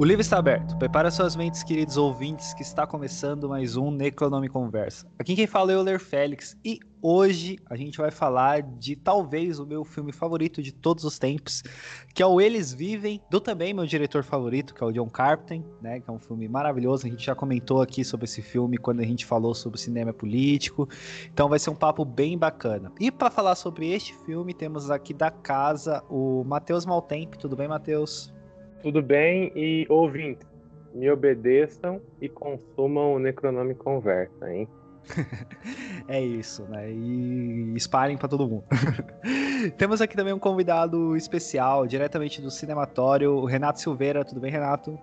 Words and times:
O 0.00 0.04
livro 0.06 0.22
está 0.22 0.38
aberto. 0.38 0.78
Prepara 0.78 1.10
suas 1.10 1.36
mentes, 1.36 1.62
queridos 1.62 1.98
ouvintes, 1.98 2.54
que 2.54 2.62
está 2.62 2.86
começando 2.86 3.50
mais 3.50 3.76
um 3.76 3.90
Necronome 3.90 4.48
Conversa. 4.48 5.06
Aqui 5.18 5.36
quem 5.36 5.46
fala 5.46 5.72
é 5.72 5.76
o 5.76 5.80
Euler 5.80 6.00
Félix 6.00 6.56
e 6.64 6.80
hoje 7.02 7.58
a 7.68 7.76
gente 7.76 7.98
vai 7.98 8.10
falar 8.10 8.62
de 8.62 8.96
talvez 8.96 9.58
o 9.58 9.66
meu 9.66 9.84
filme 9.84 10.10
favorito 10.10 10.62
de 10.62 10.72
todos 10.72 11.04
os 11.04 11.18
tempos, 11.18 11.62
que 12.14 12.22
é 12.22 12.26
o 12.26 12.40
Eles 12.40 12.72
Vivem, 12.72 13.20
do 13.30 13.42
também 13.42 13.74
meu 13.74 13.84
diretor 13.84 14.24
favorito, 14.24 14.74
que 14.74 14.82
é 14.82 14.86
o 14.86 14.90
John 14.90 15.10
Carpenter, 15.10 15.70
né, 15.82 16.00
que 16.00 16.08
é 16.08 16.12
um 16.14 16.18
filme 16.18 16.48
maravilhoso. 16.48 17.06
A 17.06 17.10
gente 17.10 17.26
já 17.26 17.34
comentou 17.34 17.82
aqui 17.82 18.02
sobre 18.02 18.24
esse 18.24 18.40
filme 18.40 18.78
quando 18.78 19.00
a 19.00 19.04
gente 19.04 19.26
falou 19.26 19.54
sobre 19.54 19.78
cinema 19.78 20.14
político. 20.14 20.88
Então 21.30 21.46
vai 21.46 21.58
ser 21.58 21.68
um 21.68 21.76
papo 21.76 22.06
bem 22.06 22.38
bacana. 22.38 22.90
E 22.98 23.10
para 23.10 23.30
falar 23.30 23.54
sobre 23.54 23.92
este 23.92 24.14
filme, 24.24 24.54
temos 24.54 24.90
aqui 24.90 25.12
da 25.12 25.30
casa 25.30 26.02
o 26.08 26.42
Matheus 26.44 26.86
Maltempo. 26.86 27.36
Tudo 27.36 27.54
bem, 27.54 27.68
Matheus? 27.68 28.32
Tudo 28.82 29.02
bem 29.02 29.52
e 29.54 29.86
ouvintes, 29.90 30.46
me 30.94 31.10
obedeçam 31.10 32.00
e 32.18 32.30
consumam 32.30 33.12
o 33.12 33.18
Necronome 33.18 33.74
Conversa, 33.74 34.50
hein? 34.50 34.66
é 36.08 36.20
isso, 36.20 36.64
né? 36.64 36.90
E 36.90 37.74
espalhem 37.76 38.16
para 38.16 38.28
todo 38.28 38.48
mundo. 38.48 38.64
Temos 39.76 40.00
aqui 40.00 40.16
também 40.16 40.32
um 40.32 40.38
convidado 40.38 41.14
especial, 41.14 41.86
diretamente 41.86 42.40
do 42.40 42.50
Cinematório, 42.50 43.32
o 43.32 43.44
Renato 43.44 43.80
Silveira. 43.80 44.24
Tudo 44.24 44.40
bem, 44.40 44.50
Renato? 44.50 44.98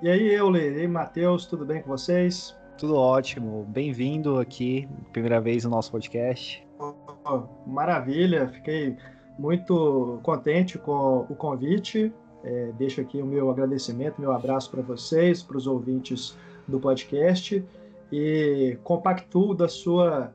E 0.00 0.08
aí, 0.08 0.32
Euler, 0.34 0.72
e 0.72 0.80
aí, 0.80 0.88
Matheus, 0.88 1.44
tudo 1.44 1.66
bem 1.66 1.82
com 1.82 1.90
vocês? 1.90 2.56
Tudo 2.78 2.96
ótimo. 2.96 3.64
Bem-vindo 3.68 4.38
aqui, 4.38 4.88
primeira 5.12 5.38
vez 5.38 5.64
no 5.64 5.70
nosso 5.70 5.92
podcast. 5.92 6.66
Oh, 6.78 7.42
maravilha, 7.66 8.48
fiquei 8.48 8.96
muito 9.38 10.18
contente 10.22 10.78
com 10.78 11.26
o 11.28 11.36
convite 11.36 12.12
é, 12.44 12.72
deixo 12.76 13.00
aqui 13.00 13.20
o 13.20 13.26
meu 13.26 13.50
agradecimento, 13.50 14.20
meu 14.20 14.32
abraço 14.32 14.70
para 14.70 14.82
vocês, 14.82 15.42
para 15.42 15.56
os 15.56 15.66
ouvintes 15.66 16.36
do 16.66 16.78
podcast 16.78 17.64
e 18.12 18.78
compactuo 18.82 19.54
da 19.54 19.68
sua, 19.68 20.32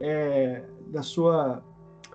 é, 0.00 0.62
da 0.88 1.02
sua, 1.02 1.62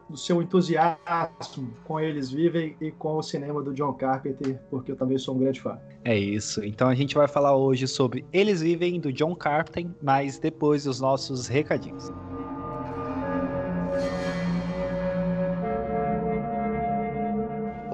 do 0.09 0.17
seu 0.17 0.41
entusiasmo 0.41 1.73
com 1.85 1.99
eles 1.99 2.29
vivem 2.29 2.75
e 2.81 2.91
com 2.91 3.15
o 3.17 3.23
cinema 3.23 3.61
do 3.61 3.73
John 3.73 3.93
Carpenter, 3.93 4.59
porque 4.69 4.91
eu 4.91 4.95
também 4.95 5.17
sou 5.17 5.35
um 5.35 5.39
grande 5.39 5.61
fã. 5.61 5.80
É 6.03 6.17
isso. 6.17 6.63
Então 6.63 6.87
a 6.87 6.95
gente 6.95 7.15
vai 7.15 7.27
falar 7.27 7.55
hoje 7.55 7.87
sobre 7.87 8.25
Eles 8.33 8.61
Vivem 8.61 8.99
do 8.99 9.11
John 9.11 9.35
Carpenter, 9.35 9.91
mas 10.02 10.37
depois 10.37 10.83
dos 10.83 10.99
nossos 10.99 11.47
recadinhos. 11.47 12.11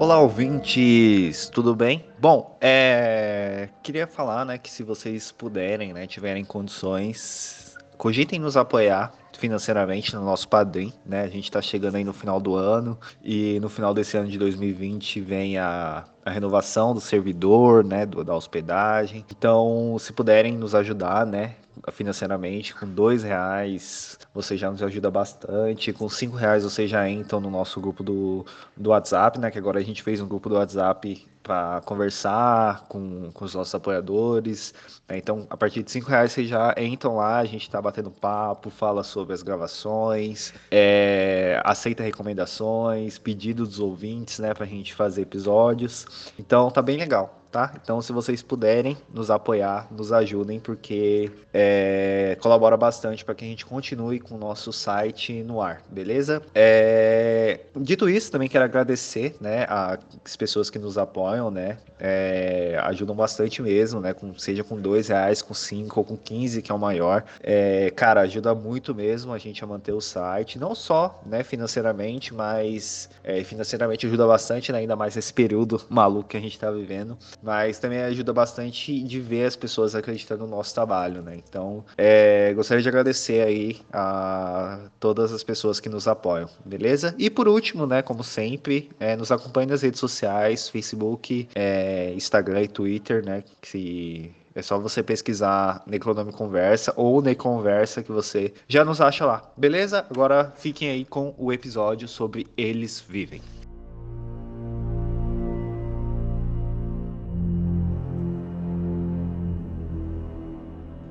Olá, 0.02 0.18
ouvintes, 0.20 1.48
tudo 1.48 1.76
bem? 1.76 2.04
Bom, 2.18 2.58
é... 2.60 3.68
queria 3.84 4.04
falar, 4.04 4.44
né, 4.44 4.58
que 4.58 4.68
se 4.68 4.82
vocês 4.82 5.30
puderem, 5.30 5.92
né, 5.92 6.08
tiverem 6.08 6.44
condições, 6.44 7.76
cogitem 7.96 8.40
nos 8.40 8.56
apoiar 8.56 9.12
financeiramente 9.38 10.12
no 10.16 10.24
nosso 10.24 10.48
padrim, 10.48 10.92
né? 11.06 11.22
A 11.22 11.28
gente 11.28 11.44
está 11.44 11.62
chegando 11.62 11.94
aí 11.94 12.02
no 12.02 12.12
final 12.12 12.40
do 12.40 12.56
ano 12.56 12.98
e 13.22 13.60
no 13.60 13.68
final 13.68 13.94
desse 13.94 14.16
ano 14.16 14.28
de 14.28 14.36
2020 14.38 15.20
vem 15.20 15.56
a, 15.56 16.04
a 16.24 16.30
renovação 16.32 16.92
do 16.92 17.00
servidor, 17.00 17.84
né, 17.84 18.04
do, 18.04 18.24
da 18.24 18.34
hospedagem. 18.34 19.24
Então, 19.30 19.96
se 20.00 20.12
puderem 20.12 20.56
nos 20.56 20.74
ajudar, 20.74 21.24
né, 21.24 21.54
financeiramente, 21.92 22.74
com 22.74 22.86
dois 22.86 23.22
reais 23.22 24.18
você 24.34 24.56
já 24.56 24.70
nos 24.70 24.82
ajuda 24.82 25.10
bastante, 25.10 25.92
com 25.92 26.08
cinco 26.08 26.36
reais 26.36 26.64
você 26.64 26.86
já 26.86 27.08
entra 27.08 27.38
no 27.40 27.50
nosso 27.50 27.80
grupo 27.80 28.02
do, 28.02 28.46
do 28.76 28.90
WhatsApp, 28.90 29.38
né? 29.38 29.50
Que 29.50 29.58
agora 29.58 29.78
a 29.78 29.82
gente 29.82 30.02
fez 30.02 30.20
um 30.20 30.28
grupo 30.28 30.48
do 30.48 30.54
WhatsApp 30.56 31.26
para 31.42 31.80
conversar 31.84 32.86
com, 32.88 33.30
com 33.32 33.44
os 33.44 33.54
nossos 33.54 33.74
apoiadores. 33.74 34.72
Né? 35.08 35.18
Então, 35.18 35.46
a 35.50 35.56
partir 35.56 35.82
de 35.82 35.90
cinco 35.90 36.08
reais 36.08 36.32
vocês 36.32 36.48
já 36.48 36.74
entram 36.78 37.16
lá, 37.16 37.38
a 37.38 37.44
gente 37.44 37.62
está 37.62 37.82
batendo 37.82 38.10
papo, 38.10 38.70
fala 38.70 39.02
sobre 39.02 39.34
as 39.34 39.42
gravações, 39.42 40.54
é, 40.70 41.60
aceita 41.64 42.02
recomendações, 42.02 43.18
pedidos 43.18 43.70
dos 43.70 43.80
ouvintes, 43.80 44.38
né, 44.38 44.54
para 44.54 44.64
a 44.64 44.68
gente 44.68 44.94
fazer 44.94 45.22
episódios. 45.22 46.32
Então, 46.38 46.70
tá 46.70 46.80
bem 46.80 46.96
legal 46.96 47.41
tá? 47.52 47.74
Então, 47.80 48.00
se 48.00 48.12
vocês 48.12 48.42
puderem 48.42 48.96
nos 49.12 49.30
apoiar, 49.30 49.86
nos 49.90 50.10
ajudem, 50.10 50.58
porque 50.58 51.30
é, 51.52 52.36
colabora 52.40 52.76
bastante 52.76 53.24
para 53.24 53.34
que 53.34 53.44
a 53.44 53.48
gente 53.48 53.66
continue 53.66 54.18
com 54.18 54.34
o 54.36 54.38
nosso 54.38 54.72
site 54.72 55.42
no 55.42 55.60
ar, 55.60 55.82
beleza? 55.90 56.42
É, 56.54 57.60
dito 57.76 58.08
isso, 58.08 58.32
também 58.32 58.48
quero 58.48 58.64
agradecer, 58.64 59.36
né, 59.38 59.66
as 59.68 60.34
pessoas 60.34 60.70
que 60.70 60.78
nos 60.78 60.96
apoiam, 60.96 61.50
né? 61.50 61.76
É, 62.00 62.80
ajudam 62.84 63.14
bastante 63.14 63.60
mesmo, 63.62 64.00
né? 64.00 64.12
Com, 64.14 64.36
seja 64.36 64.64
com 64.64 64.80
dois 64.80 65.08
reais, 65.08 65.42
com 65.42 65.54
cinco 65.54 66.00
ou 66.00 66.04
com 66.04 66.16
quinze, 66.16 66.62
que 66.62 66.72
é 66.72 66.74
o 66.74 66.78
maior. 66.78 67.22
É, 67.42 67.92
cara, 67.94 68.22
ajuda 68.22 68.54
muito 68.54 68.94
mesmo 68.94 69.32
a 69.32 69.38
gente 69.38 69.62
a 69.62 69.66
manter 69.66 69.92
o 69.92 70.00
site, 70.00 70.58
não 70.58 70.74
só, 70.74 71.20
né, 71.26 71.44
financeiramente, 71.44 72.32
mas 72.32 73.10
é, 73.22 73.44
financeiramente 73.44 74.06
ajuda 74.06 74.26
bastante, 74.26 74.72
né, 74.72 74.78
ainda 74.78 74.96
mais 74.96 75.14
nesse 75.14 75.32
período 75.32 75.82
maluco 75.90 76.30
que 76.30 76.36
a 76.36 76.40
gente 76.40 76.54
está 76.54 76.70
vivendo 76.70 77.16
mas 77.42 77.78
também 77.78 78.00
ajuda 78.02 78.32
bastante 78.32 79.02
de 79.02 79.20
ver 79.20 79.46
as 79.46 79.56
pessoas 79.56 79.94
acreditando 79.94 80.44
no 80.44 80.56
nosso 80.56 80.74
trabalho, 80.74 81.22
né? 81.22 81.36
Então, 81.36 81.84
é, 81.96 82.52
gostaria 82.54 82.82
de 82.82 82.88
agradecer 82.88 83.42
aí 83.42 83.80
a 83.92 84.78
todas 85.00 85.32
as 85.32 85.42
pessoas 85.42 85.80
que 85.80 85.88
nos 85.88 86.06
apoiam, 86.06 86.48
beleza? 86.64 87.14
E 87.18 87.28
por 87.28 87.48
último, 87.48 87.86
né, 87.86 88.02
como 88.02 88.22
sempre, 88.22 88.90
é, 89.00 89.16
nos 89.16 89.32
acompanhe 89.32 89.66
nas 89.66 89.82
redes 89.82 90.00
sociais, 90.00 90.68
Facebook, 90.68 91.48
é, 91.54 92.12
Instagram 92.14 92.62
e 92.62 92.68
Twitter, 92.68 93.24
né? 93.24 93.42
Que 93.60 94.32
é 94.54 94.62
só 94.62 94.78
você 94.78 95.02
pesquisar 95.02 95.82
Necronome 95.86 96.32
Conversa 96.32 96.92
ou 96.96 97.22
Neconversa 97.22 98.02
que 98.02 98.12
você 98.12 98.52
já 98.68 98.84
nos 98.84 99.00
acha 99.00 99.24
lá. 99.24 99.50
Beleza? 99.56 100.06
Agora 100.10 100.52
fiquem 100.56 100.90
aí 100.90 101.04
com 101.04 101.34
o 101.38 101.52
episódio 101.52 102.06
sobre 102.06 102.46
Eles 102.56 103.00
Vivem. 103.00 103.40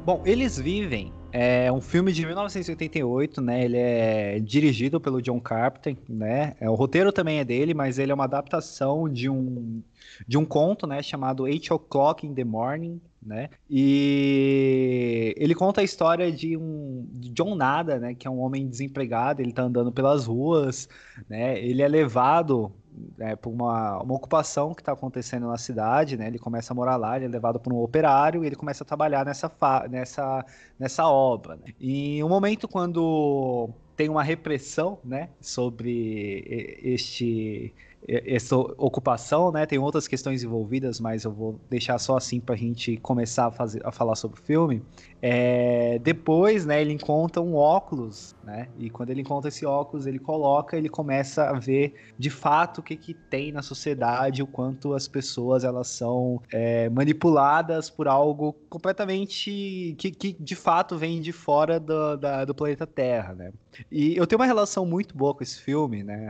Bom, 0.03 0.23
Eles 0.25 0.57
Vivem 0.57 1.13
é 1.31 1.71
um 1.71 1.79
filme 1.79 2.11
de 2.11 2.25
1988, 2.25 3.39
né? 3.39 3.63
Ele 3.63 3.77
é 3.77 4.39
dirigido 4.39 4.99
pelo 4.99 5.21
John 5.21 5.39
Carpenter, 5.39 5.95
né? 6.09 6.55
É, 6.59 6.67
o 6.67 6.73
roteiro 6.73 7.11
também 7.11 7.37
é 7.37 7.45
dele, 7.45 7.75
mas 7.75 7.99
ele 7.99 8.11
é 8.11 8.15
uma 8.15 8.23
adaptação 8.23 9.07
de 9.07 9.29
um, 9.29 9.83
de 10.27 10.39
um 10.39 10.43
conto, 10.43 10.87
né? 10.87 11.03
Chamado 11.03 11.47
Eight 11.47 11.71
O'Clock 11.71 12.25
in 12.25 12.33
the 12.33 12.43
Morning, 12.43 12.99
né? 13.21 13.49
E 13.69 15.35
ele 15.37 15.53
conta 15.53 15.81
a 15.81 15.83
história 15.83 16.31
de 16.31 16.57
um 16.57 17.07
de 17.13 17.29
John 17.29 17.53
Nada, 17.55 17.99
né? 17.99 18.15
Que 18.15 18.27
é 18.27 18.29
um 18.29 18.39
homem 18.39 18.67
desempregado, 18.67 19.39
ele 19.39 19.53
tá 19.53 19.61
andando 19.61 19.91
pelas 19.91 20.25
ruas, 20.25 20.89
né? 21.29 21.63
Ele 21.63 21.83
é 21.83 21.87
levado 21.87 22.71
é, 23.19 23.35
por 23.35 23.49
uma, 23.49 24.01
uma 24.01 24.13
ocupação 24.13 24.73
que 24.73 24.81
está 24.81 24.91
acontecendo 24.91 25.47
na 25.47 25.57
cidade, 25.57 26.17
né? 26.17 26.27
Ele 26.27 26.39
começa 26.39 26.73
a 26.73 26.75
morar 26.75 26.97
lá, 26.97 27.15
ele 27.15 27.25
é 27.25 27.27
levado 27.27 27.59
por 27.59 27.71
um 27.73 27.81
operário 27.81 28.43
e 28.43 28.47
ele 28.47 28.55
começa 28.55 28.83
a 28.83 28.87
trabalhar 28.87 29.25
nessa, 29.25 29.51
nessa, 29.89 30.45
nessa 30.79 31.07
obra. 31.07 31.55
Né? 31.55 31.73
E 31.79 32.23
um 32.23 32.29
momento 32.29 32.67
quando 32.67 33.69
tem 33.95 34.09
uma 34.09 34.23
repressão, 34.23 34.97
né, 35.03 35.29
sobre 35.39 36.79
este 36.81 37.73
essa 38.07 38.55
ocupação, 38.55 39.51
né? 39.51 39.65
Tem 39.65 39.77
outras 39.77 40.07
questões 40.07 40.43
envolvidas, 40.43 40.99
mas 40.99 41.23
eu 41.23 41.31
vou 41.31 41.59
deixar 41.69 41.99
só 41.99 42.17
assim 42.17 42.39
para 42.39 42.55
a 42.55 42.57
gente 42.57 42.97
começar 42.97 43.47
a, 43.47 43.51
fazer, 43.51 43.85
a 43.85 43.91
falar 43.91 44.15
sobre 44.15 44.39
o 44.39 44.43
filme. 44.43 44.81
É, 45.21 45.99
depois, 45.99 46.65
né, 46.65 46.81
ele 46.81 46.93
encontra 46.93 47.41
um 47.41 47.55
óculos, 47.55 48.35
né? 48.43 48.67
E 48.79 48.89
quando 48.89 49.11
ele 49.11 49.21
encontra 49.21 49.49
esse 49.49 49.65
óculos, 49.65 50.07
ele 50.07 50.17
coloca, 50.17 50.75
ele 50.75 50.89
começa 50.89 51.49
a 51.49 51.53
ver 51.53 51.93
de 52.17 52.29
fato 52.29 52.79
o 52.79 52.83
que, 52.83 52.95
que 52.95 53.13
tem 53.13 53.51
na 53.51 53.61
sociedade, 53.61 54.41
o 54.41 54.47
quanto 54.47 54.93
as 54.93 55.07
pessoas 55.07 55.63
elas 55.63 55.87
são 55.87 56.41
é, 56.51 56.89
manipuladas 56.89 57.89
por 57.89 58.07
algo 58.07 58.53
completamente 58.69 59.95
que, 59.97 60.11
que 60.11 60.35
de 60.39 60.55
fato 60.55 60.97
vem 60.97 61.21
de 61.21 61.31
fora 61.31 61.79
do, 61.79 62.17
da, 62.17 62.45
do 62.45 62.55
planeta 62.55 62.87
Terra, 62.87 63.33
né? 63.33 63.51
E 63.91 64.15
eu 64.17 64.27
tenho 64.27 64.39
uma 64.39 64.45
relação 64.45 64.85
muito 64.85 65.15
boa 65.15 65.33
com 65.33 65.43
esse 65.43 65.59
filme, 65.59 66.03
né? 66.03 66.27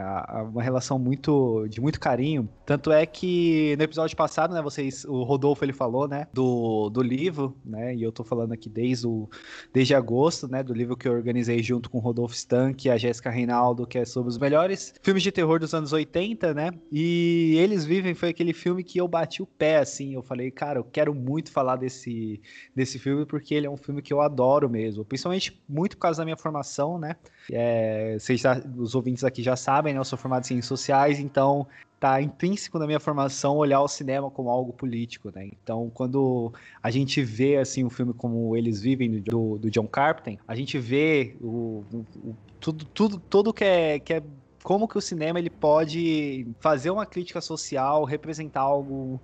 Uma 0.51 0.62
relação 0.62 1.00
muito 1.00 1.68
de 1.68 1.81
muito 1.81 2.00
carinho. 2.00 2.48
Tanto 2.66 2.92
é 2.92 3.06
que 3.06 3.75
no 3.77 3.83
episódio 3.83 4.16
passado, 4.16 4.54
né, 4.54 4.62
vocês, 4.62 5.06
o 5.06 5.24
Rodolfo 5.24 5.63
ele 5.66 5.74
falou, 5.74 6.07
né, 6.07 6.27
do, 6.33 6.89
do 6.89 7.01
livro, 7.01 7.56
né? 7.66 7.95
E 7.95 8.04
eu 8.04 8.12
tô 8.12 8.24
falando 8.24 8.51
aqui 8.51 8.69
desde, 8.81 9.07
o, 9.07 9.30
desde 9.74 9.94
agosto, 9.94 10.48
né, 10.48 10.63
do 10.63 10.74
livro 10.74 10.98
que 10.98 11.07
eu 11.07 11.13
organizei 11.13 11.62
junto 11.62 11.89
com 11.89 11.98
o 11.98 12.01
Rodolfo 12.01 12.33
Stank 12.33 12.88
e 12.88 12.92
a 12.92 12.98
Jéssica 12.98 13.30
Reinaldo, 13.30 13.86
que 13.86 13.98
é 13.98 14.06
sobre 14.06 14.30
os 14.30 14.38
melhores 14.38 14.94
filmes 15.04 15.22
de 15.22 15.31
terror 15.31 15.60
dos 15.60 15.74
anos 15.74 15.94
80, 15.94 16.54
né? 16.54 16.72
E 16.92 17.56
Eles 17.57 17.86
Vivem 17.86 18.13
foi 18.13 18.30
aquele 18.30 18.54
filme 18.54 18.83
que 18.83 19.00
eu 19.00 19.07
bati 19.07 19.42
o 19.42 19.45
pé, 19.45 19.78
assim. 19.78 20.13
Eu 20.13 20.24
falei, 20.24 20.50
cara, 20.50 20.80
eu 20.80 20.83
quero 20.83 21.13
muito 21.13 21.51
falar 21.51 21.75
desse, 21.75 22.42
desse 22.75 22.98
filme 22.98 23.25
porque 23.25 23.54
ele 23.54 23.68
é 23.68 23.69
um 23.69 23.78
filme 23.78 24.01
que 24.01 24.13
eu 24.13 24.22
adoro 24.22 24.69
mesmo. 24.69 25.06
Principalmente 25.06 25.62
muito 25.68 25.95
por 25.98 26.04
causa 26.04 26.19
da 26.19 26.25
minha 26.25 26.38
formação, 26.38 26.98
né? 26.98 27.16
É, 27.51 28.18
vocês 28.18 28.39
já, 28.42 28.62
os 28.78 28.95
ouvintes 28.95 29.24
aqui 29.24 29.44
já 29.44 29.56
sabem, 29.56 29.94
né? 29.94 30.00
Eu 30.00 30.06
sou 30.06 30.18
formado 30.18 30.44
em 30.44 30.48
ciências 30.48 30.68
sociais, 30.68 31.19
então 31.19 31.42
Então, 31.42 31.68
tá 32.01 32.19
intrínseco 32.19 32.80
na 32.80 32.88
minha 32.88 33.00
formação 33.00 33.57
olhar 33.57 33.80
o 33.80 33.88
cinema 33.88 34.31
como 34.31 34.50
algo 34.50 34.74
político, 34.74 35.31
né? 35.33 35.48
Então, 35.62 35.88
quando 35.94 36.51
a 36.81 36.89
gente 36.89 37.21
vê 37.21 37.57
assim 37.57 37.86
um 37.86 37.92
filme 37.92 38.12
como 38.12 38.57
Eles 38.57 38.81
Vivem 38.81 39.21
do, 39.21 39.59
do 39.59 39.69
John 39.69 39.86
Carpenter, 39.86 40.39
a 40.48 40.56
gente 40.56 40.80
vê 40.80 41.36
o, 41.39 41.86
o, 41.94 41.98
o 42.24 42.36
tudo, 42.59 42.86
tudo, 42.86 43.19
tudo 43.30 43.53
que 43.53 43.63
é, 43.63 44.00
que 44.00 44.15
é 44.15 44.24
como 44.63 44.88
que 44.88 44.98
o 44.98 45.01
cinema 45.01 45.38
ele 45.38 45.51
pode 45.51 46.48
fazer 46.59 46.89
uma 46.89 47.06
crítica 47.06 47.39
social, 47.39 48.04
representar 48.04 48.62
algo 48.62 49.21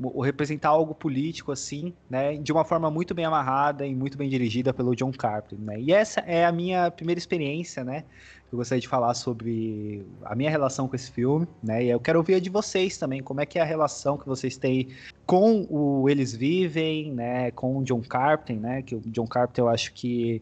ou 0.00 0.22
representar 0.22 0.68
algo 0.68 0.94
político 0.94 1.50
assim, 1.50 1.92
né, 2.08 2.36
de 2.36 2.52
uma 2.52 2.64
forma 2.64 2.88
muito 2.90 3.14
bem 3.14 3.24
amarrada 3.24 3.84
e 3.84 3.94
muito 3.94 4.16
bem 4.16 4.28
dirigida 4.28 4.72
pelo 4.72 4.94
John 4.94 5.10
Carpenter, 5.10 5.58
né? 5.58 5.80
E 5.80 5.92
essa 5.92 6.20
é 6.20 6.46
a 6.46 6.52
minha 6.52 6.90
primeira 6.90 7.18
experiência, 7.18 7.82
né? 7.82 8.04
Eu 8.50 8.56
gostaria 8.56 8.80
de 8.80 8.88
falar 8.88 9.12
sobre 9.14 10.06
a 10.24 10.34
minha 10.34 10.50
relação 10.50 10.88
com 10.88 10.96
esse 10.96 11.10
filme, 11.10 11.46
né? 11.62 11.84
E 11.84 11.90
eu 11.90 12.00
quero 12.00 12.18
ouvir 12.18 12.34
a 12.34 12.40
de 12.40 12.48
vocês 12.48 12.96
também, 12.96 13.22
como 13.22 13.40
é 13.40 13.46
que 13.46 13.58
é 13.58 13.62
a 13.62 13.64
relação 13.64 14.16
que 14.16 14.26
vocês 14.26 14.56
têm 14.56 14.88
com 15.26 15.66
o 15.68 16.08
Eles 16.08 16.34
Vivem, 16.34 17.12
né? 17.12 17.50
Com 17.50 17.78
o 17.78 17.84
John 17.84 18.00
Carpenter, 18.00 18.58
né? 18.58 18.82
Que 18.82 18.94
o 18.94 19.00
John 19.00 19.26
Carpenter 19.26 19.64
eu 19.64 19.68
acho 19.68 19.92
que 19.92 20.40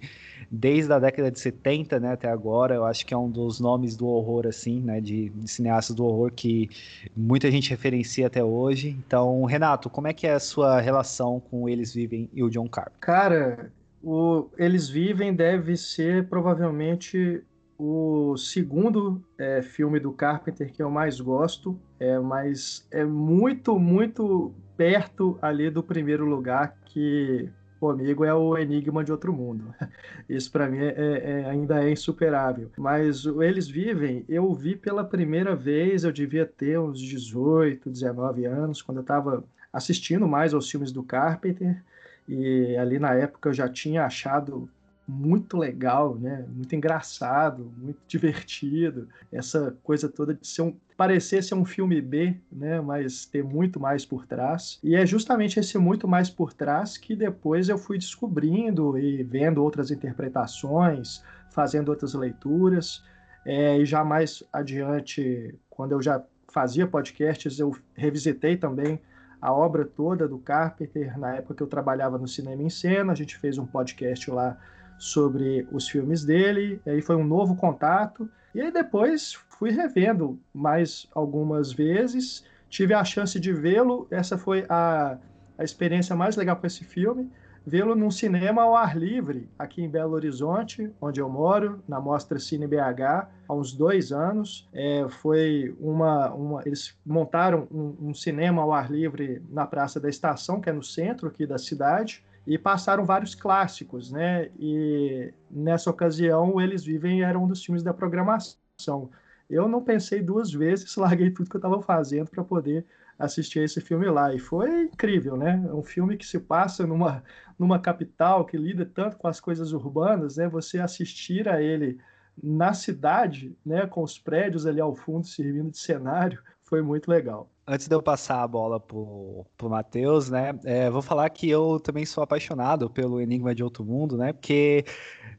desde 0.51 0.93
a 0.93 0.99
década 0.99 1.31
de 1.31 1.41
70, 1.41 1.99
né, 1.99 2.13
até 2.13 2.29
agora, 2.29 2.75
eu 2.75 2.85
acho 2.85 3.05
que 3.05 3.13
é 3.13 3.17
um 3.17 3.29
dos 3.29 3.59
nomes 3.61 3.97
do 3.97 4.07
horror, 4.07 4.47
assim, 4.47 4.81
né, 4.81 5.01
de, 5.01 5.31
de 5.31 5.51
cineastas 5.51 5.95
do 5.97 6.05
horror 6.05 6.31
que 6.33 6.71
muita 7.17 7.51
gente 7.51 7.71
referencia 7.71 8.27
até 8.27 8.43
hoje. 8.43 8.97
Então, 9.07 9.45
Renato, 9.45 9.91
como 9.91 10.07
é 10.07 10.13
que 10.13 10.27
é 10.27 10.35
a 10.35 10.41
sua 10.41 10.81
relação 10.81 11.41
com 11.41 11.69
Eles 11.69 11.93
Vivem 11.93 12.31
e 12.33 12.43
o 12.43 12.51
John 12.51 12.69
Carpenter? 12.69 13.01
Cara, 13.01 13.73
o 14.03 14.49
Eles 14.57 14.89
Vivem 14.89 15.35
deve 15.35 15.77
ser 15.77 16.29
provavelmente 16.29 17.43
o 17.79 18.37
segundo 18.37 19.23
é, 19.39 19.63
filme 19.63 20.01
do 20.01 20.13
Carpenter 20.13 20.73
que 20.73 20.83
eu 20.83 20.91
mais 20.91 21.21
gosto, 21.21 21.79
é, 22.01 22.19
mas 22.19 22.87
é 22.91 23.05
muito, 23.05 23.79
muito 23.79 24.53
perto 24.77 25.39
ali 25.41 25.71
do 25.71 25.83
primeiro 25.83 26.25
lugar 26.25 26.77
que 26.85 27.51
comigo 27.79 28.25
é 28.25 28.35
o 28.35 28.57
Enigma 28.57 29.05
de 29.05 29.13
Outro 29.13 29.33
Mundo. 29.33 29.75
Isso 30.29 30.51
para 30.51 30.69
mim 30.69 30.79
é, 30.79 30.95
é, 30.97 31.45
ainda 31.51 31.85
é 31.85 31.91
insuperável. 31.91 32.71
Mas 32.77 33.25
Eles 33.27 33.69
Vivem, 33.69 34.25
eu 34.29 34.53
vi 34.55 34.75
pela 34.75 35.05
primeira 35.05 35.55
vez, 35.55 36.05
eu 36.05 36.13
devia 36.13 36.47
ter 36.47 36.79
uns 36.79 37.01
18, 37.01 37.91
19 37.91 38.47
anos, 38.47 38.83
quando 38.83 38.99
eu 38.99 39.03
estava 39.03 39.45
assistindo 39.73 40.27
mais 40.27 40.55
aos 40.55 40.71
filmes 40.71 40.91
do 40.91 41.03
Carpenter. 41.03 41.83
E 42.29 42.77
ali 42.77 42.99
na 42.99 43.15
época 43.15 43.51
eu 43.51 43.55
já 43.55 43.69
tinha 43.69 44.05
achado 44.05 44.69
muito 45.07 45.57
legal, 45.57 46.17
né? 46.17 46.45
Muito 46.49 46.75
engraçado, 46.75 47.73
muito 47.77 48.01
divertido. 48.09 49.09
Essa 49.31 49.77
coisa 49.83 50.09
toda 50.09 50.35
de 50.35 50.47
ser 50.47 50.63
um 50.63 50.77
parecer 50.97 51.43
ser 51.43 51.55
um 51.55 51.65
filme 51.65 52.01
B, 52.01 52.37
né? 52.51 52.81
Mas 52.81 53.27
ter 53.27 53.45
muito 53.45 53.79
mais 53.79 54.05
por 54.05 54.27
trás. 54.27 54.79
E 54.83 54.97
é 54.97 55.07
justamente 55.07 55.61
esse 55.61 55.79
muito 55.79 56.09
mais 56.09 56.29
por 56.31 56.53
trás 56.53 56.97
que 56.97 57.15
depois 57.15 57.69
eu 57.69 57.79
fui 57.79 57.99
descobrindo 57.99 58.99
e 58.99 59.23
vendo 59.23 59.63
outras 59.63 59.91
interpretações, 59.91 61.23
fazendo 61.51 61.91
outras 61.91 62.15
leituras. 62.15 63.05
É, 63.45 63.79
e 63.79 63.87
já 63.87 64.03
mais 64.03 64.43
adiante, 64.53 65.55
quando 65.71 65.93
eu 65.93 66.03
já 66.03 66.23
fazia 66.49 66.87
podcasts, 66.87 67.61
eu 67.61 67.77
revisitei 67.95 68.57
também 68.57 69.01
a 69.41 69.53
obra 69.53 69.85
toda 69.85 70.27
do 70.27 70.39
Carpenter, 70.39 71.17
na 71.19 71.37
época 71.37 71.55
que 71.55 71.63
eu 71.63 71.67
trabalhava 71.67 72.19
no 72.19 72.27
Cinema 72.27 72.63
em 72.63 72.71
Cena, 72.71 73.13
a 73.13 73.15
gente 73.15 73.37
fez 73.37 73.59
um 73.59 73.67
podcast 73.67 74.31
lá 74.31 74.59
sobre 74.99 75.67
os 75.71 75.89
filmes 75.89 76.25
dele, 76.25 76.81
aí 76.87 77.03
foi 77.03 77.17
um 77.17 77.25
novo 77.25 77.57
contato, 77.57 78.29
e 78.55 78.61
aí 78.61 78.73
depois 78.73 79.35
fui 79.59 79.71
revendo 79.71 80.39
mais 80.53 81.09
algumas 81.15 81.73
vezes, 81.73 82.45
tive 82.69 82.95
a 82.95 83.05
chance 83.05 83.39
de 83.39 83.53
vê-lo, 83.53 84.07
essa 84.11 84.37
foi 84.37 84.65
a, 84.69 85.19
a 85.59 85.65
experiência 85.65 86.15
mais 86.15 86.37
legal 86.37 86.57
com 86.57 86.67
esse 86.67 86.85
filme, 86.85 87.31
vê-lo 87.67 87.97
num 87.97 88.13
cinema 88.13 88.63
ao 88.63 88.77
ar 88.77 88.97
livre, 88.97 89.49
aqui 89.59 89.83
em 89.83 89.89
Belo 89.89 90.15
Horizonte, 90.15 90.89
onde 91.01 91.21
eu 91.21 91.29
moro, 91.29 91.83
na 91.89 92.01
Mostra 92.01 92.39
Cine 92.39 92.67
BH, 92.67 93.27
há 93.49 93.55
uns 93.55 93.73
dois 93.73 94.13
anos. 94.13 94.69
É, 94.73 95.05
foi 95.09 95.77
uma, 95.81 96.33
uma, 96.33 96.63
Eles 96.65 96.97
montaram 97.05 97.67
um, 97.73 98.11
um, 98.11 98.15
cinema 98.15 98.63
ao 98.63 98.73
ar 98.73 98.89
livre 98.89 99.43
na 99.51 99.67
Praça 99.67 99.99
da 99.99 100.09
Estação, 100.09 100.61
que 100.61 100.71
é 100.71 100.73
no 100.73 100.83
centro 100.83 101.27
aqui 101.27 101.45
da 101.45 101.59
cidade, 101.59 102.23
e 102.47 102.57
passaram 102.57 103.05
vários 103.05 103.35
clássicos, 103.35 104.13
né? 104.13 104.51
E 104.59 105.33
nessa 105.51 105.91
ocasião, 105.91 106.61
Eles 106.61 106.85
Vivem 106.85 107.23
era 107.23 107.39
um 107.39 107.47
dos 107.47 107.65
filmes 107.65 107.83
da 107.83 107.93
programação. 107.93 109.11
Eu 109.51 109.69
não 109.69 109.83
pensei 109.83 110.23
duas 110.23 110.53
vezes, 110.53 110.95
larguei 110.97 111.31
tudo 111.31 111.51
que 111.51 111.57
eu 111.57 111.59
estava 111.59 111.83
fazendo 111.83 112.31
para 112.31 112.45
poder 112.45 112.87
assistir 113.19 113.61
esse 113.61 113.81
filme 113.81 114.07
lá. 114.07 114.33
E 114.33 114.39
foi 114.39 114.85
incrível, 114.85 115.37
né? 115.37 115.57
Um 115.73 115.83
filme 115.83 116.17
que 116.17 116.27
se 116.27 116.39
passa 116.39 116.87
numa, 116.87 117.25
numa 117.59 117.81
capital 117.81 118.45
que 118.45 118.57
lida 118.57 118.87
tanto 118.87 119.17
com 119.17 119.27
as 119.27 119.41
coisas 119.41 119.73
urbanas, 119.73 120.37
né? 120.37 120.49
Você 120.49 120.79
assistir 120.79 121.49
a 121.49 121.61
ele 121.61 121.99
na 122.41 122.75
cidade, 122.75 123.57
né? 123.65 123.87
Com 123.87 124.03
os 124.03 124.19
prédios 124.19 124.67
ali 124.67 124.81
ao 124.81 124.95
fundo 124.95 125.27
servindo 125.27 125.71
de 125.71 125.79
cenário, 125.79 126.41
foi 126.65 126.83
muito 126.83 127.11
legal 127.11 127.51
antes 127.67 127.89
de 127.89 127.95
eu 127.95 128.01
passar 128.01 128.43
a 128.43 128.49
bola 128.49 128.79
pro, 128.79 129.45
pro 129.57 129.69
Matheus, 129.69 130.31
né, 130.31 130.59
é, 130.65 130.89
vou 130.89 131.03
falar 131.03 131.29
que 131.31 131.51
eu 131.51 131.81
também 131.81 132.07
sou 132.07 132.23
apaixonado 132.23 132.89
pelo 132.89 133.21
Enigma 133.21 133.55
de 133.55 133.65
Outro 133.65 133.85
Mundo, 133.85 134.17
né, 134.17 134.33
porque, 134.33 134.85